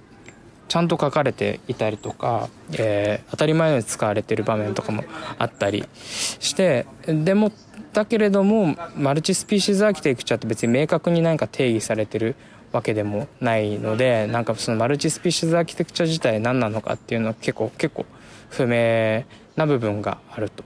[0.67, 5.03] ちゃんと書かれていたりとか、えー当たり前のように使われてる場面とかも
[5.37, 7.51] あったりしてでも
[7.93, 12.35] だけれどもマルチスピーシーズアーキテクチャーって別に明確に何か定義されてる
[12.71, 18.05] わけでもないのでなんかそのマルチスピーシーズアーキテクチャ自体何なのかっていうのは結構結構
[18.49, 20.63] 不明な部分があると。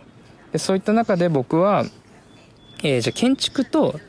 [0.52, 1.86] でそういった中で僕は、
[2.84, 4.00] えーじゃ建築と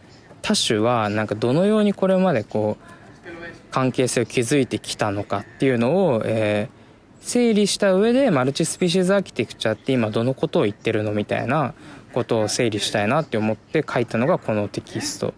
[0.42, 6.84] 多種はなんかどのようにこれまでこう関係性を築いてきたのかっていうのを、えー
[7.24, 11.72] 整理した上でマルチスピーシーズアーキテクチャって今どのことを言ってるのみたいな
[12.12, 15.32] ことを整理したいなって思って書いたのがこのテキスト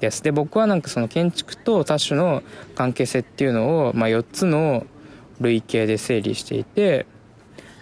[0.00, 2.42] ですで僕はなんかその建築と多種の
[2.74, 4.84] 関係性っていうのを、まあ、4つの
[5.40, 7.06] 類型で整理していて、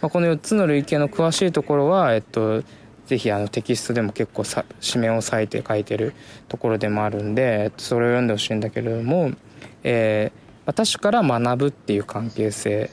[0.06, 2.62] まあ、この4つの類型の詳しいところは、えっと、
[3.06, 6.14] ぜひあのテキストでも結構さ紙面を割いて書いてる
[6.46, 9.32] ところでもあるんで、えっと、それを読んでほしいんだけれども、
[9.82, 12.90] えーまあ多種から学ぶっていう関係性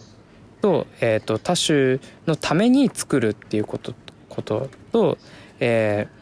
[0.62, 3.94] と,、えー、と多種のために作るっていうこと
[4.30, 5.20] ことと、
[5.60, 6.14] えー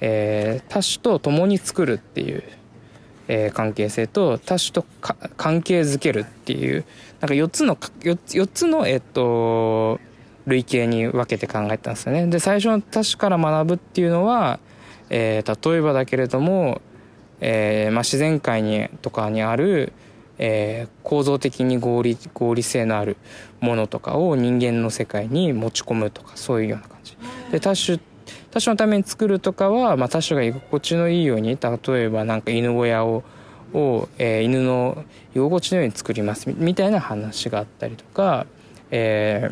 [0.00, 2.42] えー多種と共に作るっていう
[3.28, 4.86] えー関係性と多種と
[5.36, 6.86] 関係づけるっていう
[7.20, 10.00] なんか4つの 4, 4つのえっと
[10.48, 12.26] 類型に分けて考えたんですよね。
[12.26, 14.58] で最初の多種から学ぶっていうのは、
[15.10, 16.80] えー例えばだけれども、
[17.40, 19.92] えーまあ、自然界にとかにある、
[20.38, 23.16] えー構造的に合理合理性のある
[23.60, 27.16] ものとかを人間の世界に持ち込むとかそういうような感じ。
[27.52, 27.98] で多種
[28.50, 33.22] 多種のために作るとかは、まあ、多種が居心地のいいように例えばなんか犬小屋を
[33.74, 35.04] を、えー犬の
[35.34, 38.46] 居心地のように作りますみみたいな話があったりとか、
[38.90, 39.50] え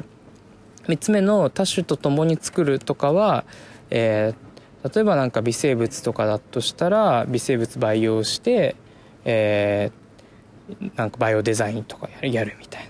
[0.88, 3.44] 3つ目の多種と共に作るとかは、
[3.90, 4.46] えー
[4.94, 8.76] 例えばなんか微生物とかだとしたら微生物培養して、
[9.24, 12.88] えーなんかバイオデザインとかやるみたい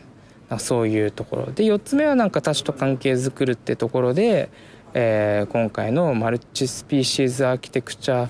[0.49, 0.59] な。
[0.59, 1.65] そういうところで。
[1.65, 4.51] 4つ目はなんか多種と関係づくるってところで、
[4.95, 8.29] えー今回のマルチスピーシーズアーキテクチャ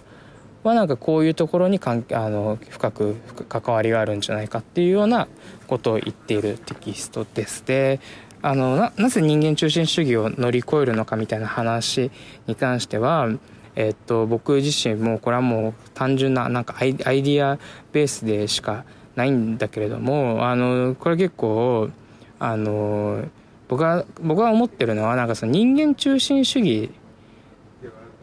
[0.63, 3.15] はなんかこういうところに関あの深く
[3.49, 5.29] 関わりがあるんじゃないかっていうような
[5.69, 7.65] ことを言っているテキストです。
[7.65, 8.01] で
[8.47, 12.13] あのななぜ人間中心主義を乗り越えるのかみたいな話
[12.47, 13.29] に関しては、
[13.75, 17.59] えっと、僕自身もこれはもう単純ななんかアイアイディア
[17.91, 18.85] ベースでしか
[19.17, 21.91] ないんだけれどもあのこれ結構
[22.39, 23.25] あの
[23.67, 26.91] 僕が僕が思ってるのはなんかその人間中心主義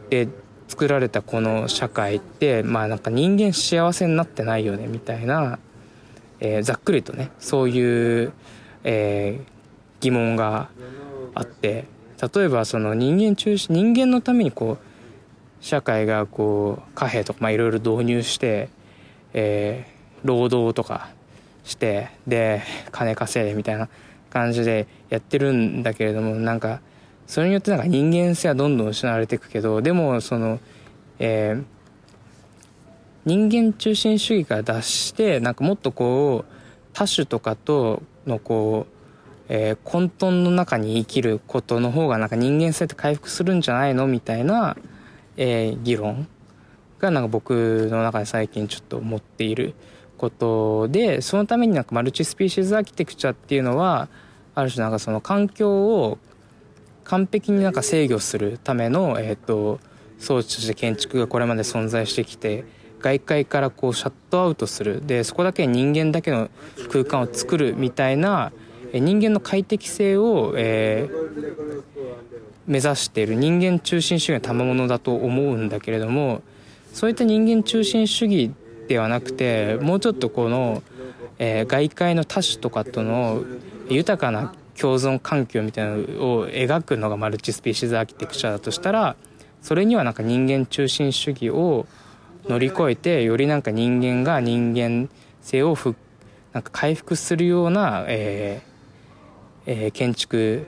[0.08, 0.26] で
[0.68, 5.58] 作られたこの社会ってまあなんか人間幸せになってないよねみたいな、
[6.40, 8.32] えーざっくりとねそういう、
[8.84, 9.53] えー
[10.04, 10.68] 疑問が
[11.34, 11.86] あって
[12.34, 18.68] 例えばその人間中心人間のためにこう社会がこう貨幣とかいろいろ導入して、
[19.32, 19.94] えー
[20.24, 21.10] 労働とか
[21.64, 23.88] してで金稼いでみたいな
[24.30, 26.80] 感じでやってるんだけれどもなんか
[27.26, 30.58] それによってなんか人間性はどんどん失われていくけどでもその、
[31.18, 31.64] えー
[33.26, 36.52] 人間中心主義から脱してなんかもっとこう
[36.92, 38.93] 多種とかとのこう、
[39.48, 44.76] えー混沌の中に生きることの方がなんか人間性って回復するんじゃないのみたいな、
[45.36, 46.28] えー議論
[46.98, 49.74] がなんか僕の中で最近ちょっと思っている
[50.16, 54.08] ことでそのためになんかマルチスピーシーズアーキテクチャっていうのは
[54.54, 56.18] ある種なんかその環境を
[57.04, 59.80] 完璧になんか制御するための、えー、と
[60.18, 62.64] 装置として建築がこれまで存在してきて
[63.00, 65.04] 外界からこうシャットアウトする。
[65.04, 66.48] でそこだけ人間だけの
[66.90, 68.50] 空間を作るみたいな
[69.00, 71.84] 人間の快適性を、えー
[72.66, 76.42] 目指している人間中心主義の賜物だと思うんだけれども
[76.92, 78.52] そういった人間中心主義
[78.88, 80.82] ではなくてもうちょっとこの、
[81.38, 83.42] えー外界の多種とかとの
[83.90, 89.16] 豊かな共存環境みたいなのを描くのがマルチスピーシーズアーキテクチャだとしたら
[89.60, 91.86] それにはなんか人間中心主義を
[92.48, 95.08] 乗り越えてよりなんか人間が人間
[95.42, 95.76] 性を
[96.52, 98.73] なんか回復するような、えー
[99.66, 100.66] えー建築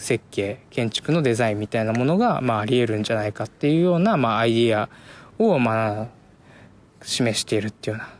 [0.00, 4.88] 設計建築のデザインみたいなものが、まあ、ありえるんじゃないかっていうような、まあ、アイディア
[5.38, 6.06] を、まあ、
[7.02, 8.12] 示しているっていうような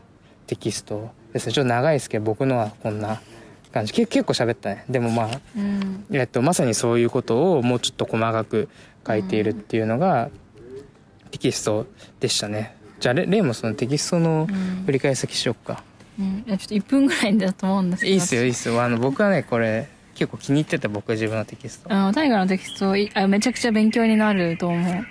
[0.46, 1.52] テキストですね。
[1.52, 3.20] ちょっと長いですけど僕のはこんな
[3.72, 3.92] 感じ。
[3.92, 4.84] け結構喋ったね。
[4.90, 6.04] でもまあうん。
[6.12, 8.68] えっと、まさにそういうことをもうちょっと細かく
[9.06, 10.28] 書いているっていうのが
[11.30, 11.86] テキスト
[12.18, 12.76] でしたね。
[12.98, 14.84] じゃあレレイもそのテキストのうん。
[14.84, 15.82] 振り返り先しよっか、
[16.18, 18.12] うん、いやちょっと1分ぐらいだと思うんですけど。
[18.12, 18.82] いいっすよいいっすよ。
[18.82, 19.88] あの僕はねこれ
[20.20, 21.90] 結構気に入ってた僕自分のテキスト。
[21.90, 25.06] あの大河のテキストいあめちゃくちゃ勉強になると思う。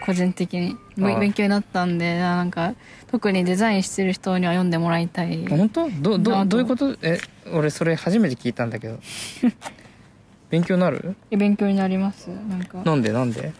[0.00, 0.76] 個人的に。
[0.96, 2.74] 勉強になったんでなんか
[3.08, 5.46] 特にデザインしてる人には読んでもらいたい。
[5.46, 5.90] 本当？
[5.90, 6.96] どどどういうこと？
[7.02, 7.18] え
[7.52, 8.98] 俺それ初めて聞いたんだけど。
[10.48, 11.14] 勉強になる？
[11.30, 12.28] 勉強になります？
[12.28, 12.78] なんか。
[12.82, 13.12] なんで？
[13.12, 13.52] なんで？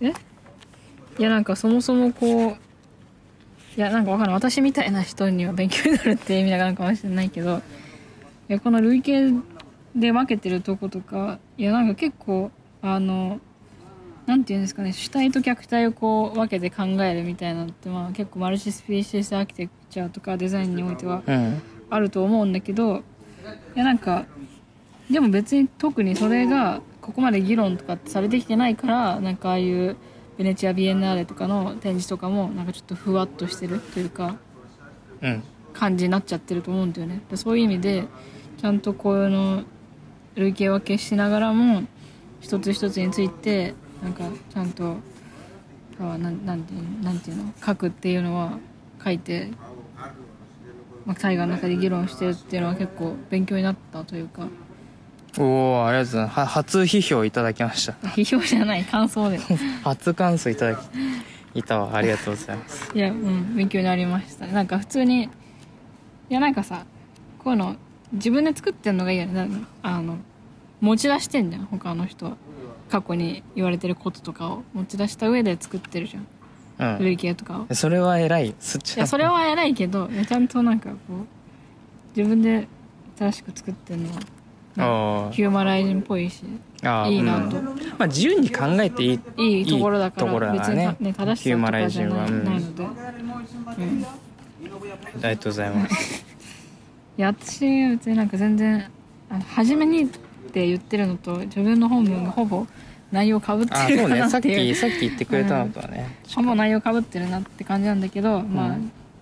[0.00, 0.12] え？
[1.16, 4.26] いやなんかそもそもこういやなんかわかん。
[4.26, 7.62] ない私みたいな人には勉強になるって意味なのかもしれないけど。
[8.48, 9.40] いやこの類型
[9.94, 12.50] で分けてるとことかいやなんか結構
[12.80, 13.40] あの
[14.26, 21.62] なんていうんですかね主体と客体をこう分けて考えるみたいなのって、まあ、結構マルチスピーシースアーキテクチャとかデザインにおいてはうん。
[21.90, 23.02] あると思うんだけど
[23.76, 24.24] いやなんか
[25.10, 29.96] でも別に特にそれがここまで議論とかってされてきてないからなんかああいう
[30.38, 34.36] ベネチア・ビエンナーレとかの展示とかもなんかちょっとふわっとしてるというか
[35.20, 35.42] うん。
[35.74, 37.22] 感じになっちゃってると思うんだよね。
[37.30, 38.04] でそういう意味で
[38.58, 39.64] ちゃんとこういうの
[40.36, 41.82] 類型分けしながらも
[42.40, 44.96] 一つ一つについてなんかちゃんと
[46.00, 47.52] あなんなんていうなんていうの？
[47.64, 48.58] 書くっていうのは
[49.04, 49.48] 書いて、
[51.04, 54.48] まあ、大河の中で議論してるっていうのは結構勉強になったというか。
[55.38, 56.38] おおありがとうございます。
[56.40, 57.92] は初批評いただきました。
[58.10, 59.38] 批評じゃない感想で。
[59.82, 60.80] 初感想いただき
[61.54, 61.96] いたわ。
[61.96, 62.90] ありがとうございます。
[62.94, 65.28] いやうん勉強になりましたなんか普通にい
[66.28, 66.84] やなんかさ
[67.38, 67.76] こういうの
[68.12, 69.48] 自分で作ってんのがいいよね。
[69.82, 70.18] あの
[70.80, 71.64] 持ち出してんじゃん。
[71.66, 72.36] 他の人は。
[72.90, 74.62] 過去に言われてることとかを。
[74.74, 76.96] 持ち出した上で作ってるじゃん。
[76.96, 77.04] うん。
[77.04, 77.74] 累計とかを。
[77.74, 78.54] それは偉い。
[78.60, 82.68] そっちいやそれは偉いけどちゃんとなんかこう自分で
[83.18, 86.42] 新しく作ってるのはあヒューマライジンっぽいし
[86.82, 87.56] あいいなと。
[87.58, 87.64] うん。
[87.64, 94.04] まあ自由に考えていいいいところだから別にねね正しさとかじゃない,、ので、うん、い
[95.14, 96.31] りがとうございます
[97.20, 97.60] や私
[97.90, 98.90] 別になんか全然
[99.28, 100.06] あの初めにっ
[100.52, 102.66] て言ってるのと自分の本文がほぼ
[103.10, 104.74] 内容かぶってあるかなっていう。
[104.74, 108.78] き さっき言ってくれたのとはね、ほぼ内容かぶってるなって感じなんだけど、まあ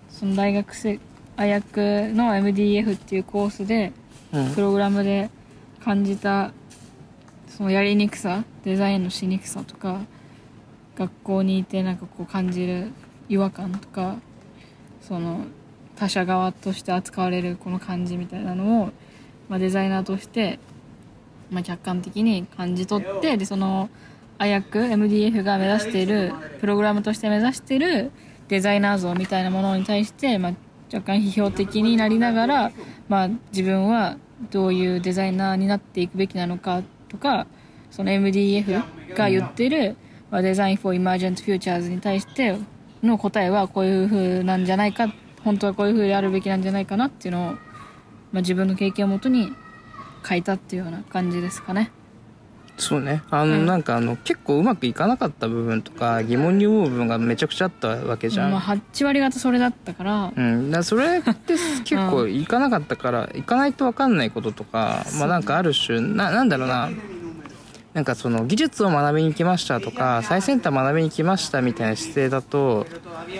[0.09, 0.99] その大学生
[1.35, 3.91] あやくの MDF っていうコースで
[4.33, 5.29] うんプログラムで
[5.83, 6.51] 感じた
[7.49, 10.01] そのやりにくさデザインのしにくさとか
[10.95, 12.91] 学校にいてなんかこう感じる
[13.27, 14.17] 違和感とか
[15.01, 15.45] その
[16.01, 18.91] 他者側として扱われるこの感じみたいなのを、
[19.49, 20.57] まあ、デザイナーとして、
[21.51, 23.87] まあ、客観的に感じ取ってでその
[24.39, 28.11] あやく MDF が目指しているプログラムとして目指している
[28.47, 30.53] デザイナー像みたいなものに対して、まあ、
[30.91, 32.71] 若干批評的になりながら、
[33.07, 34.17] まあ、自分は
[34.49, 37.45] どういうデザイナーになっていくべきなのかとか
[37.91, 39.95] その MDF が言ってる、
[40.31, 42.57] まあ、デザイン for Emergent Futures に対して
[43.03, 45.13] の答えはこういう風なんじゃないか
[45.43, 47.57] 本当はこういう風であるべきなんじゃないかなっていうのを、ま
[48.35, 49.53] あ、自分の経験をもとに
[50.27, 51.91] 書いたっていうような感じですかね。
[52.77, 53.21] そうね。
[53.29, 53.65] あの、うん。
[53.65, 61.53] なんかあの結構うまくいかなかった部分とか疑問に思う部分がめちゃくちゃあったわけじゃん、まあ、8割方それだったから、うん、だそれって
[61.83, 66.89] 結構いかなかったから、いかないと分かんないこととか、まあなんかある種ななんだろうな。
[67.93, 72.87] なんかその技術を学びに来ましたとか最先端学びに来ましたみたいな姿勢だと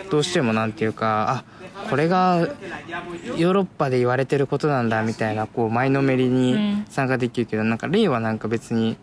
[0.09, 8.97] どうしてもなんていうかあこれがヨーロッパで言われてることなんだみたいなこう前のめりに参加できるけど、なんか例はなんか別に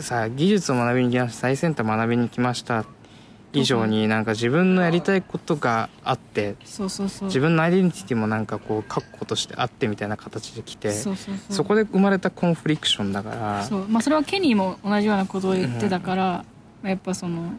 [0.00, 2.84] さ技術を学びに来ました最先端学びに来ました
[3.52, 13.64] 以上になんか自分のやりたいことがあって自分のアイデンティティもなんかこう確固としてあってみたいな形で来てそこで生まれたコンフリクションだから。
[13.64, 16.44] そうまあそれはケニーも同じようなことを言ってたから、ま
[16.84, 17.52] あやっぱその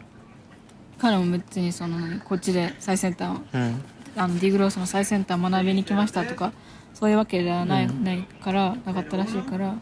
[0.98, 3.82] 彼も別にその何こっちで最先端をうん
[4.16, 6.52] あのディグロースの最先端を学びに来ましたとか
[6.94, 9.74] そういうわけではない,、ないからなかったらしいから、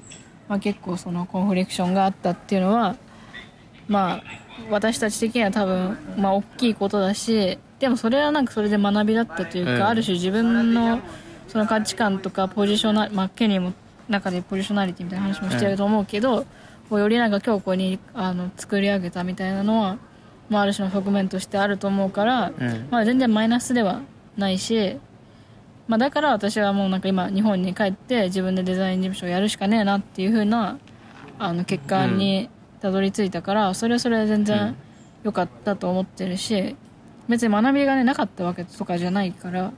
[0.49, 2.97] まあ、結構そのコンフレクションがあったっていうのは
[3.87, 4.23] まあ
[4.71, 9.83] 私たち的には多分まあ大きいことだしでもそれはなんかそれで学びだったというか、うん。
[9.83, 11.01] ある種自分の
[11.49, 13.75] その価値観とかポジショナまあケニーも
[14.09, 16.47] 中でポジショナリティみたいな話もしてると思うけど、
[16.89, 19.99] こうよりなんか強固にあの作り上げたみたいなのは、
[20.49, 22.89] まあ、ある種の側面としてあると思うから、うん。
[22.91, 24.01] まあ、全然マイナスでは
[24.37, 24.99] ないし、
[25.87, 30.79] まあ、だから私はもうなんか今日本に帰って自分でデザイン事務所をやるしかねえなっていう風な
[31.39, 32.49] あの結果に
[32.81, 34.77] たどり着いたから、それはそれで全然
[35.23, 36.77] 良かったと思ってるし
[37.29, 39.73] 別に学びがねなかったわけとかじゃないから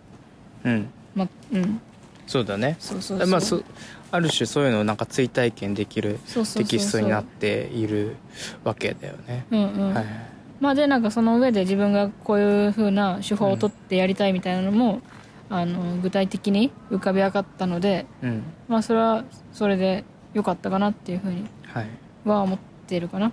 [0.64, 0.88] うん。
[1.14, 1.80] まあうん。
[2.26, 2.76] そうだね。
[2.80, 3.28] そうそうそう。
[3.28, 3.62] まあそ
[4.10, 6.18] ある種そういうのをなんか追体験できる
[6.54, 8.16] テキストになっている
[8.64, 9.46] わけだよね。
[9.50, 15.00] うんうん、はいまあでなんかその上で自分がこういう風な手法を取ってやりたいみたいなのも、
[15.48, 18.42] あの具体的に浮かび上がったのでうん。
[18.68, 20.04] まあそれはそれで
[20.34, 21.88] 良かったかなっていう風にはい。
[22.24, 23.32] は思ってるかな、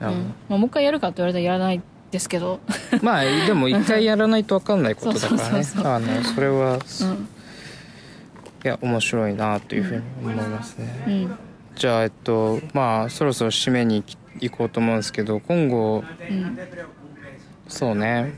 [0.00, 0.26] なるほうん。
[0.48, 6.22] まあ、もう一回やるかって言われたらやらないですけど、ど まあでも一回やらないと分かんないことだからね。
[6.34, 7.28] それはうん。
[8.64, 11.38] いや面白いなというふうに思いますね、うん
[11.74, 14.04] じゃあえっとまあそろそろ締めに
[14.40, 16.58] 行こうと思うんですけど今後うん
[17.68, 18.34] そうね。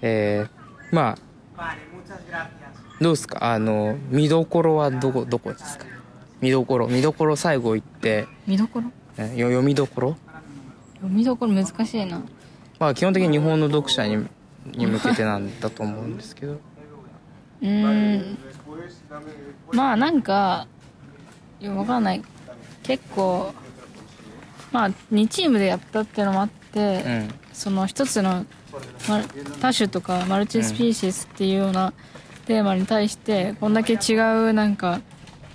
[0.00, 1.16] えー、ま
[1.56, 1.76] あ
[3.00, 3.52] どうですか？
[3.52, 5.84] あの見どころはどこどこですか？
[6.40, 8.90] 見どころ見どころ最後行って見どころ？
[9.16, 10.16] 読みどころ？
[10.94, 12.22] 読みどころ難しいな。
[12.78, 14.26] まあ基本的に日本の読者に
[14.66, 16.52] に向けてなんだと思うんですけど。
[16.52, 18.38] うーん。
[19.72, 20.66] まあなんか
[21.62, 22.22] いやわかんない。
[22.82, 23.54] 結構
[24.72, 27.34] まあ2チームでやったっていうのもあって、うん。
[27.52, 28.44] その一つの
[29.08, 29.22] ま
[29.60, 31.92] 多種とかマルチスピーシスっていうような
[32.46, 34.14] テーマに対してこんだけ違
[34.48, 35.00] うなんか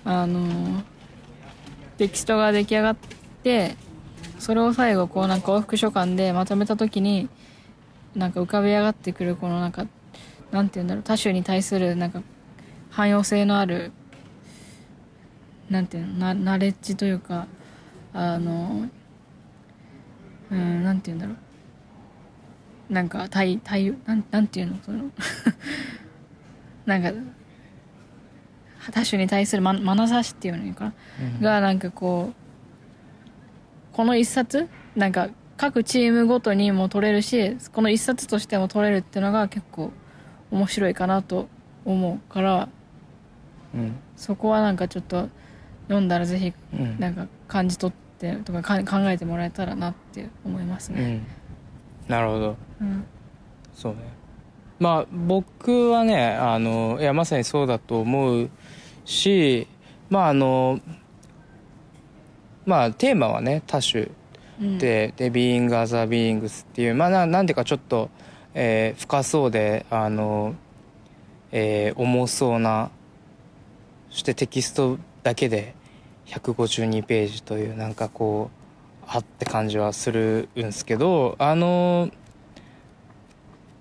[0.05, 0.83] あの
[1.97, 2.95] テキストが出来上がっ
[3.43, 3.75] て
[4.39, 7.27] それを最後こうなんか往復書簡でまとめた時に
[8.15, 9.85] なんか浮かび上がってくるこのなんか
[10.51, 12.21] なんて言うんだろう多種に対するなんか
[12.91, 13.91] 汎用性のある
[15.69, 17.47] なんていうのなナレッジというか
[18.13, 18.87] あの
[20.49, 22.93] うんなんて言うんだろう。
[22.93, 25.11] なんか対対なんなんていうのその
[26.85, 27.11] なんか
[28.91, 30.93] 多種に対するま眼差しっていうのかな、
[31.37, 31.41] うん。
[31.41, 39.91] がなんかこうこの一冊なんか各チームごとにも取れるしこの一冊としても取れるっていうのが結構
[40.51, 41.49] 面白いかなと
[41.83, 42.69] 思うから
[43.75, 43.95] うん。
[44.15, 45.27] そこはなんかちょっと
[45.87, 46.99] 読んだらぜひうん。
[46.99, 51.01] なんか感じ取ってとかか考えてもらえたらなって思いますね。
[52.07, 52.11] うん。
[52.11, 52.55] なるほど。
[52.81, 53.03] うん。
[53.73, 53.99] そうね。
[54.79, 58.49] まあ僕はねあのいやまさにそうだと思う
[59.05, 59.67] し
[60.09, 60.79] まああの
[62.65, 64.09] まあテーマはね多種。
[64.59, 64.77] うん。
[64.79, 68.09] で「でビーイング・アザー・ビーイングス」っていうまあななんていうかちょっと、
[68.53, 70.55] えー深そうであの、
[71.51, 72.89] えー重そうな
[74.09, 75.75] そしてテキストだけで
[76.27, 78.49] 152ページというなんかこ
[79.05, 82.09] うあって感じはするんですけどあの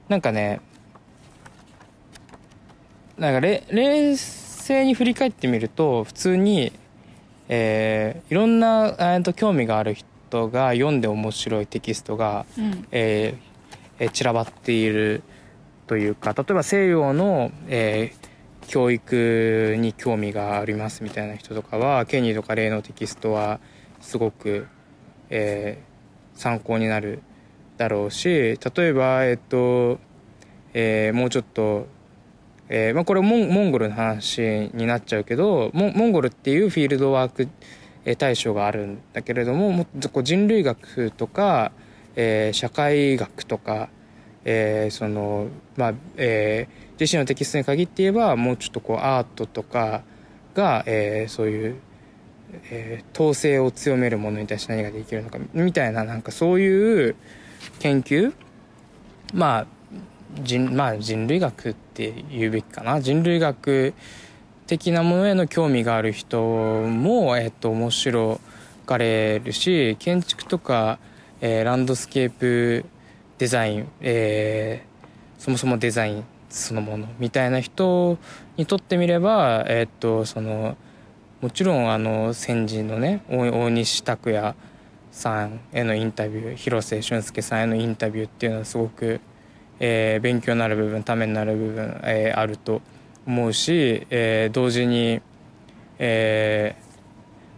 [0.08, 0.60] なんかね
[3.18, 6.72] なんかれ冷静に振り返ってみると普通に、
[7.48, 12.86] えーいろんな、えーと興味がある人が読んで面白いテキストが、うん。
[12.90, 15.22] えーえー散らばっている
[15.86, 18.25] というか例えば西洋の、えー
[18.66, 23.60] 教育に興味がありますみたいな人とかはケニーとかレイのテキストは
[24.00, 24.66] すごく、
[25.30, 25.96] えー
[26.36, 27.22] 参考になる
[27.78, 29.98] だろうし例えばえっと、
[30.74, 31.86] えーもうちょっと、
[32.68, 37.48] えーまあ、これモンモンゴルの話になっちゃうけどモンモンゴルっていうフィールドワーク
[38.18, 41.72] 対象があるんだけれどももこう人類学とか、
[42.14, 43.88] えー社会学とか、
[44.48, 50.02] えーそのまあえー自身のテキストに限って言えばもうちょっとこうアートとか
[50.54, 51.76] が、えーそういう、
[52.70, 57.16] えー統制を強めるものに対して何ができるのかみたいななんかそういう
[57.80, 58.32] 研究
[59.34, 59.66] まあ
[60.42, 63.00] 人まあ人類学って言うべきかな。
[63.00, 63.92] 人類学
[64.66, 68.40] 的なものへの興味がある人も、えっと、面白
[68.86, 70.98] がれるし建築とか、
[71.40, 72.84] えーランドスケープ
[73.38, 74.96] デザイン、えー
[75.38, 78.16] そもそもデザインそのものみたいな人
[78.56, 80.76] にとってみれば、えっとその
[81.42, 84.54] もちろんあの先人のね大大西拓也
[85.12, 89.20] さんへのインタビュー広瀬俊介さんへのインタビューっていうのはすごく、
[89.78, 92.80] えー勉強になる部分ためになる部分、えーあると
[93.26, 95.20] 思うし、えー同時に、
[95.98, 96.85] えー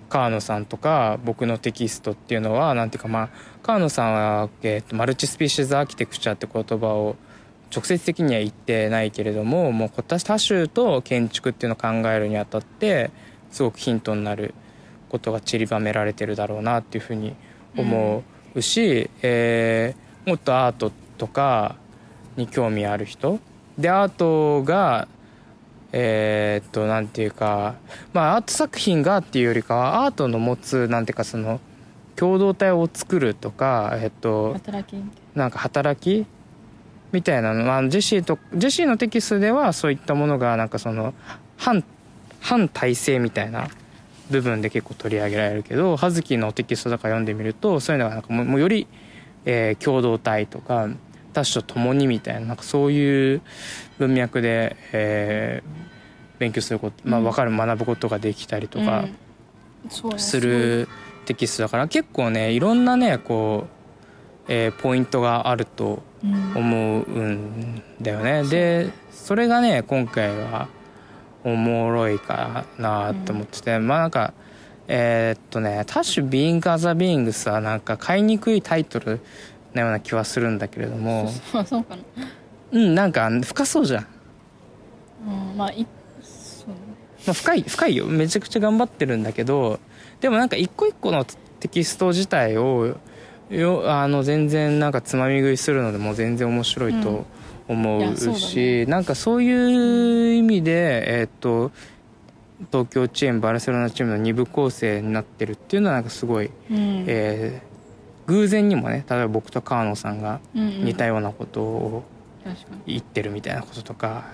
[0.09, 3.29] 川野さんとか僕のテキストっていうのはなんていうかまあ
[3.63, 7.17] 川野さんは、えーとマルチスピーシーズアーキテクチャって言葉を
[7.75, 13.11] 直接的には言ってないけれどももう多多種と建築っていうのを考えるにあたって
[13.51, 14.55] すごくヒントになる
[15.11, 17.35] ことが散りばめられてるだろうなっていうふうに
[17.77, 18.23] 思
[18.55, 21.77] うし、えーもっとアートとか
[22.37, 23.39] に興味ある人。
[23.79, 25.09] でアートが
[25.93, 27.77] えーっとなんていうか
[28.13, 31.61] まあアート作品がっていうよりかはアートの持つなんていうかその
[32.17, 34.97] 共同体を作るとかえっと働き
[35.35, 35.47] な。
[35.49, 36.27] んか働き
[37.13, 41.15] みたいなの、まあ、ジェシーとジェシーのテキストではそういったものがなんかその
[41.57, 41.83] 反
[42.41, 43.69] 反体制みたいな
[44.31, 48.87] 部分で結構取り上げられるけど葉月のテキストとか読んでみるとそういうのがなんかもうより、
[49.45, 50.89] えー共同体とか
[51.33, 53.43] 多種と共にみたいななんかそういう
[53.99, 55.89] 文脈で、えー
[56.39, 57.25] 勉強すること、まあ、うん。
[57.25, 59.07] 分かる学ぶことができたりとか。
[60.19, 60.89] する
[61.25, 63.67] テキストだから結構ねいろんなねこ
[64.49, 66.57] う、えーポイントがあるとうん。
[66.57, 68.45] 思うんだよね。
[68.45, 70.69] でそれがね今回は
[71.45, 74.33] おもろいかなと思ってて、まあなんか
[74.87, 79.21] えーっとね「多種ビーング・アザ・ビーングス」はなんか買いにくいタイトル
[79.75, 81.29] なような気はするんだけれども。
[81.67, 82.03] そうかな
[82.73, 84.07] うんなんか深そうじゃん、
[85.27, 85.87] うんまあい
[86.23, 86.69] そう。
[86.71, 86.77] ね
[87.27, 88.07] まあ、深い深いよ。
[88.07, 89.81] めちゃくちゃ頑張ってるんだけど
[90.21, 91.25] でもなんか一個一個の
[91.61, 92.97] テキスト自体を
[93.51, 97.25] よあの全然なんかつまみ食いするのでも全然面白いと
[97.67, 101.71] 思うんいやうそうだし、なんかそういう意味でえーっと
[102.73, 107.05] 東京チームバルセロナチームの2部構成になってるっていうのはなんかすごい、うん。
[107.07, 107.69] えー
[108.29, 112.05] 偶然にもね例えば僕と川野さんが似たようなことを
[112.45, 112.81] 確かに。
[112.87, 114.25] 言ってるみたいなこととか、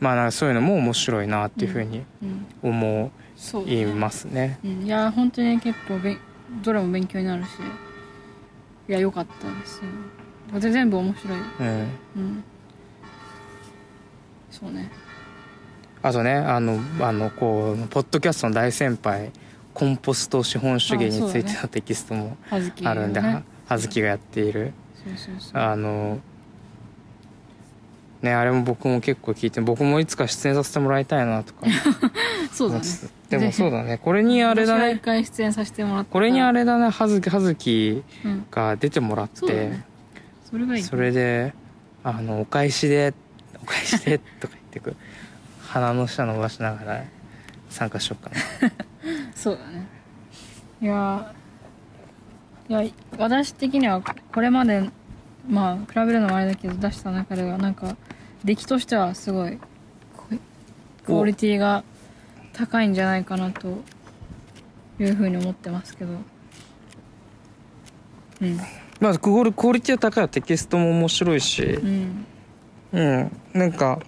[0.00, 2.46] まあなんかそういうのも面白いなっていうふうにうん。
[2.62, 3.12] 思
[3.66, 4.58] いますね。
[4.64, 4.82] うん。
[4.82, 6.18] いや本当に結構べん
[6.62, 7.48] どれも勉強になるし
[8.88, 9.80] いや良かったです。
[10.72, 11.38] 全部面白い。
[11.38, 11.66] うん。
[11.66, 11.70] う
[12.20, 12.44] ん。
[14.50, 14.90] そうね。
[16.02, 19.30] あとねあのあのこうポッドキャストの大先輩
[19.72, 22.58] コンポスト資本主義についてのテキストもあ
[22.94, 23.20] るんで、
[23.66, 24.74] 葉月がやっている。
[25.04, 25.62] そうそうそう。
[25.62, 26.18] あの
[28.22, 31.66] ねあれも僕も結構聞いて僕もいつか出演させてもらいたいなとか。
[32.52, 32.84] そうだね。
[33.28, 33.98] でもそうだね。
[33.98, 34.98] これにあれだね。
[35.02, 38.46] 回出演させてもらこれにあれだね葉月葉月うん。
[38.50, 39.84] が出てもらってそうだね。
[40.50, 41.54] それがいいそれで
[42.04, 43.14] あのお返しで
[43.62, 44.96] お返しでとか言ってく
[45.60, 47.04] 鼻の下伸ばしながら
[47.70, 48.70] 参加しようかな。
[49.34, 49.86] そうだね。
[50.80, 51.32] いや
[52.68, 52.82] いや
[53.18, 54.90] 私的にはこれまで
[55.48, 57.96] まあ比べるのもあれだけど出した中ではなんか
[58.44, 59.58] 出来としてはすごい
[60.16, 60.26] こ
[61.04, 61.84] クオリティが
[62.52, 63.82] 高いんじゃないかなと
[65.00, 66.12] いうふうに思ってますけど。
[68.40, 68.58] うん。
[69.00, 70.28] まあクオリクオリティは高いよ。
[70.28, 71.62] テキストも面白いし。
[71.62, 72.26] うん。
[72.92, 73.36] うん。
[73.52, 74.00] なんか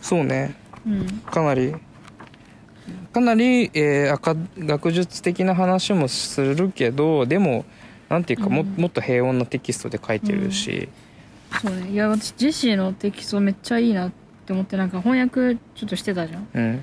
[0.00, 0.54] そうね。
[0.86, 1.06] うん。
[1.20, 1.74] かなり。
[3.12, 7.64] かなり、えー赤学術的な話もするけどでも
[8.12, 8.74] なんていうかも,、うん。
[8.76, 10.88] もっと平穏なテキストで書いてるし、
[11.60, 11.90] そうね。
[11.90, 14.12] いや私ジェシーのテキストめっちゃいいなっ
[14.46, 16.80] て思ってなんか翻訳ちょっとしてたじゃん。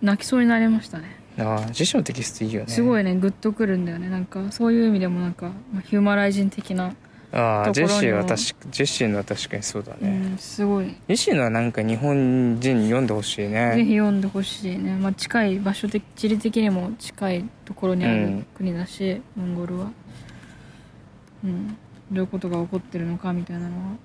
[0.00, 1.16] 泣きそうになりましたね。
[1.38, 2.68] ああ自身のテキストいいよね。
[2.68, 4.08] すごいねグッとくるんだよね。
[4.08, 6.94] なんかそういう意味でもなんか、まあ、ヒューマライジン的な、
[7.32, 8.36] ああジェシーは確か
[8.70, 10.86] ジェシーのは確かにそうだね、うんすごい。
[10.86, 18.46] ジェシーのはなんか日本人に読んでほしいぜねひ読んでほしいね、まあ、近い場所的地理的にも近いところにあるうん。
[18.54, 19.90] 国だし、モンゴルは
[21.44, 21.76] うん。
[22.10, 23.96] どういうことが起こってるのかみたいなのは。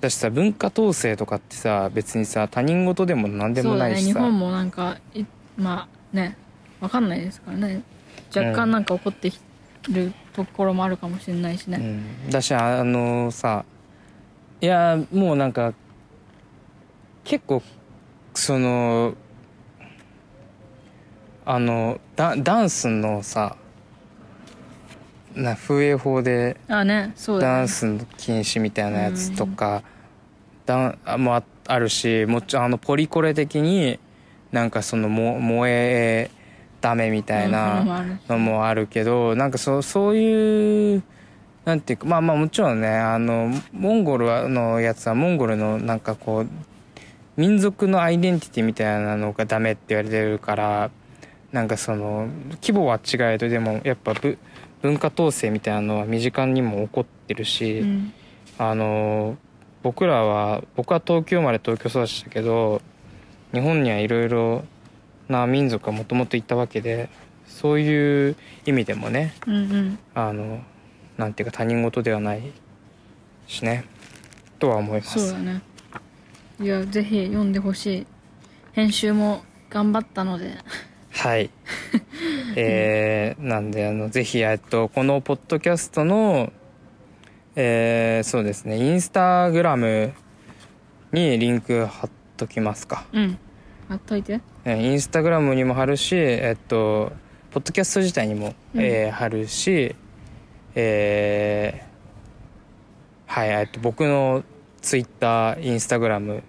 [0.00, 4.06] だしさ文化統制とかってさ別にさ他人事でも何でもないしさ。
[4.06, 4.12] ね。
[4.12, 5.24] 日本もなんかい
[5.56, 6.36] まあね
[6.80, 7.82] わかんないですからね。
[8.34, 9.40] 若干なんか起こってき
[9.90, 11.78] るところもあるかもしれないしね、
[12.24, 13.64] うん、だしあのさ
[14.60, 15.72] いやもうなんか
[17.24, 17.62] 結構
[18.34, 19.14] その
[21.44, 23.56] あのダダンスのさ
[25.34, 29.82] な風営法であねそうダンスの禁止みたいなやつとか、
[30.66, 33.98] ダンあもああるしもちあのポリコレ的に
[34.52, 36.30] なんかそのも燃え
[36.80, 37.84] ダメみたいな
[38.28, 41.02] のもあるけどなんかそうそういう
[41.64, 46.48] なんていうかまあまあもちろんねあのモンゴルのやつはモンゴルのなんかこう
[47.36, 50.90] 民族のアイデンティティみたいなのがダメって言われてるから
[51.52, 52.28] なんかその
[52.62, 54.38] 規模は違えどでもやっぱぶ
[54.82, 58.12] 文化統制みたいなのは身近にも起こってるし、うん。
[58.58, 59.36] あの
[59.82, 62.82] 僕らは僕は東京生まれ東京育ちだけど
[63.52, 64.64] 日本にはいろいろ
[65.28, 67.08] な民族がもともといたわけで
[67.46, 68.36] そういう
[68.66, 69.98] 意味でもねうんうん。
[70.14, 70.60] あの
[71.16, 72.52] なんていうか他人事ではない
[73.46, 73.84] しね
[74.58, 75.20] とは思います。
[75.20, 75.62] そうだね。
[76.60, 78.06] いやぜひ読んでほしい。
[78.72, 80.54] 編集も頑張ったので
[81.18, 81.50] はい。
[82.54, 86.52] えー、なんであのぜひえっとこのポッドキャストの
[87.56, 90.12] えー、そうですねインスタグラム
[91.12, 93.04] にリンク貼っときますか。
[93.12, 93.38] うん。
[93.88, 94.40] 貼っといて。
[94.64, 97.12] えーインスタグラムにも貼るしえっと
[97.50, 98.80] ポッドキャスト自体にも、うん。
[98.80, 99.96] えー貼るし
[100.76, 104.44] えーはいえっと僕の
[104.82, 106.44] ツイッターインスタグラム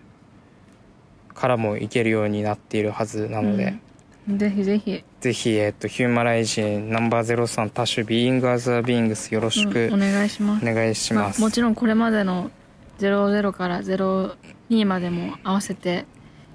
[1.34, 3.80] からもいけるようになっているはずなので、
[4.38, 10.70] ぜひぜひ、ぜひ、えっと、ヒューマライジンナンバー03多種ビーイングアザービーイングスよろしくうんお願いします。
[10.70, 12.52] お願いします、あ、もちろんこれまでの
[13.00, 16.06] 00から02までも合わせて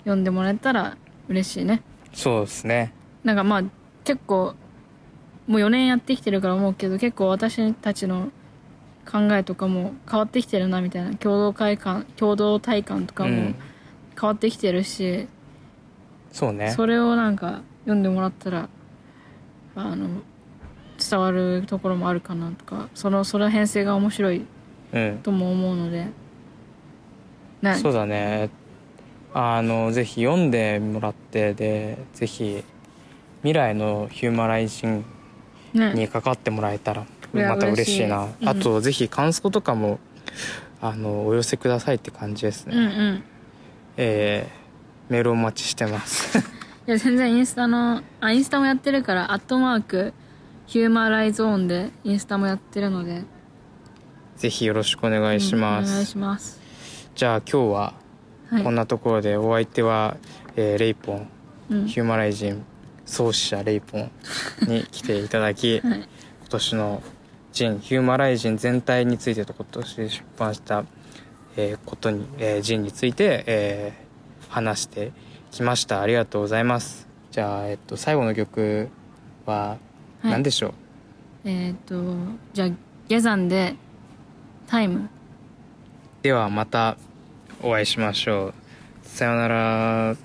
[0.00, 0.96] 読んでもらえたら
[1.28, 1.82] 嬉しいね。
[2.12, 2.92] そうですね。
[3.24, 3.62] なんかまあ
[4.04, 4.54] 結構
[5.46, 8.30] もう4年やってきてるから思うけど結構私たちの
[9.10, 11.14] 考えとかも変わってきてるなみたいな。
[11.16, 13.54] 共同会感共同体感とかもうん。
[14.20, 15.26] 変わってきてるし、
[16.34, 16.72] そうね。
[16.72, 18.68] それをなんか読んでもらったら
[19.76, 20.08] あの
[20.98, 24.44] 伝わるところもあるかなとかそのその編成が面白い
[24.92, 25.20] うん。
[25.22, 26.08] とも思うので
[27.62, 27.74] ね。
[27.76, 28.50] そうだね。
[29.32, 32.64] あのぜひ読んでもらってでぜひ
[33.42, 35.04] 未来のヒューマライジン
[35.72, 35.94] ね。
[35.94, 38.24] にかかってもらえたらいやまた嬉しいな。
[38.24, 38.42] 嬉しい。
[38.42, 38.48] うん。
[38.48, 40.00] あとぜひ感想とかも
[40.80, 43.24] あのお寄せくださいって感じですね、うんうん。
[43.98, 44.63] えー
[45.08, 46.38] メールお待ちしてます。
[46.86, 50.12] いや全然インスタのあインスタもやってるからアットマーク
[50.66, 53.22] ヒューマライゾーンでインスタもやってるので。
[54.36, 56.60] ぜひよろしくお願いします、うんお願いします。
[57.14, 57.94] じゃあ今日は
[58.50, 58.62] はい。
[58.64, 60.16] こんなところでお相手は、
[60.56, 61.28] えーレイポン
[61.70, 61.86] うん。
[61.86, 62.64] ヒューマライジン
[63.06, 64.10] 創始者レイポン
[64.66, 65.98] に来ていただき はい。
[65.98, 66.06] 今
[66.48, 67.02] 年の
[67.52, 70.84] ジンヒューマライジン全体についてと今年出版した、
[71.56, 74.03] えーことに、えージンについて、えー
[74.54, 75.10] 話して
[75.50, 76.00] きました。
[76.00, 77.08] ありがとうございます。
[77.32, 78.88] じゃあ、えっと、最後の曲
[79.46, 79.78] はは
[80.22, 80.30] い。
[80.30, 80.72] 何でしょう、
[81.44, 81.96] えっ、と
[82.52, 82.68] じゃあ
[83.08, 83.74] 下山で
[84.68, 85.10] タイム。
[86.22, 86.96] ではまた
[87.62, 88.54] お会いしましょう。
[89.02, 90.16] さようなら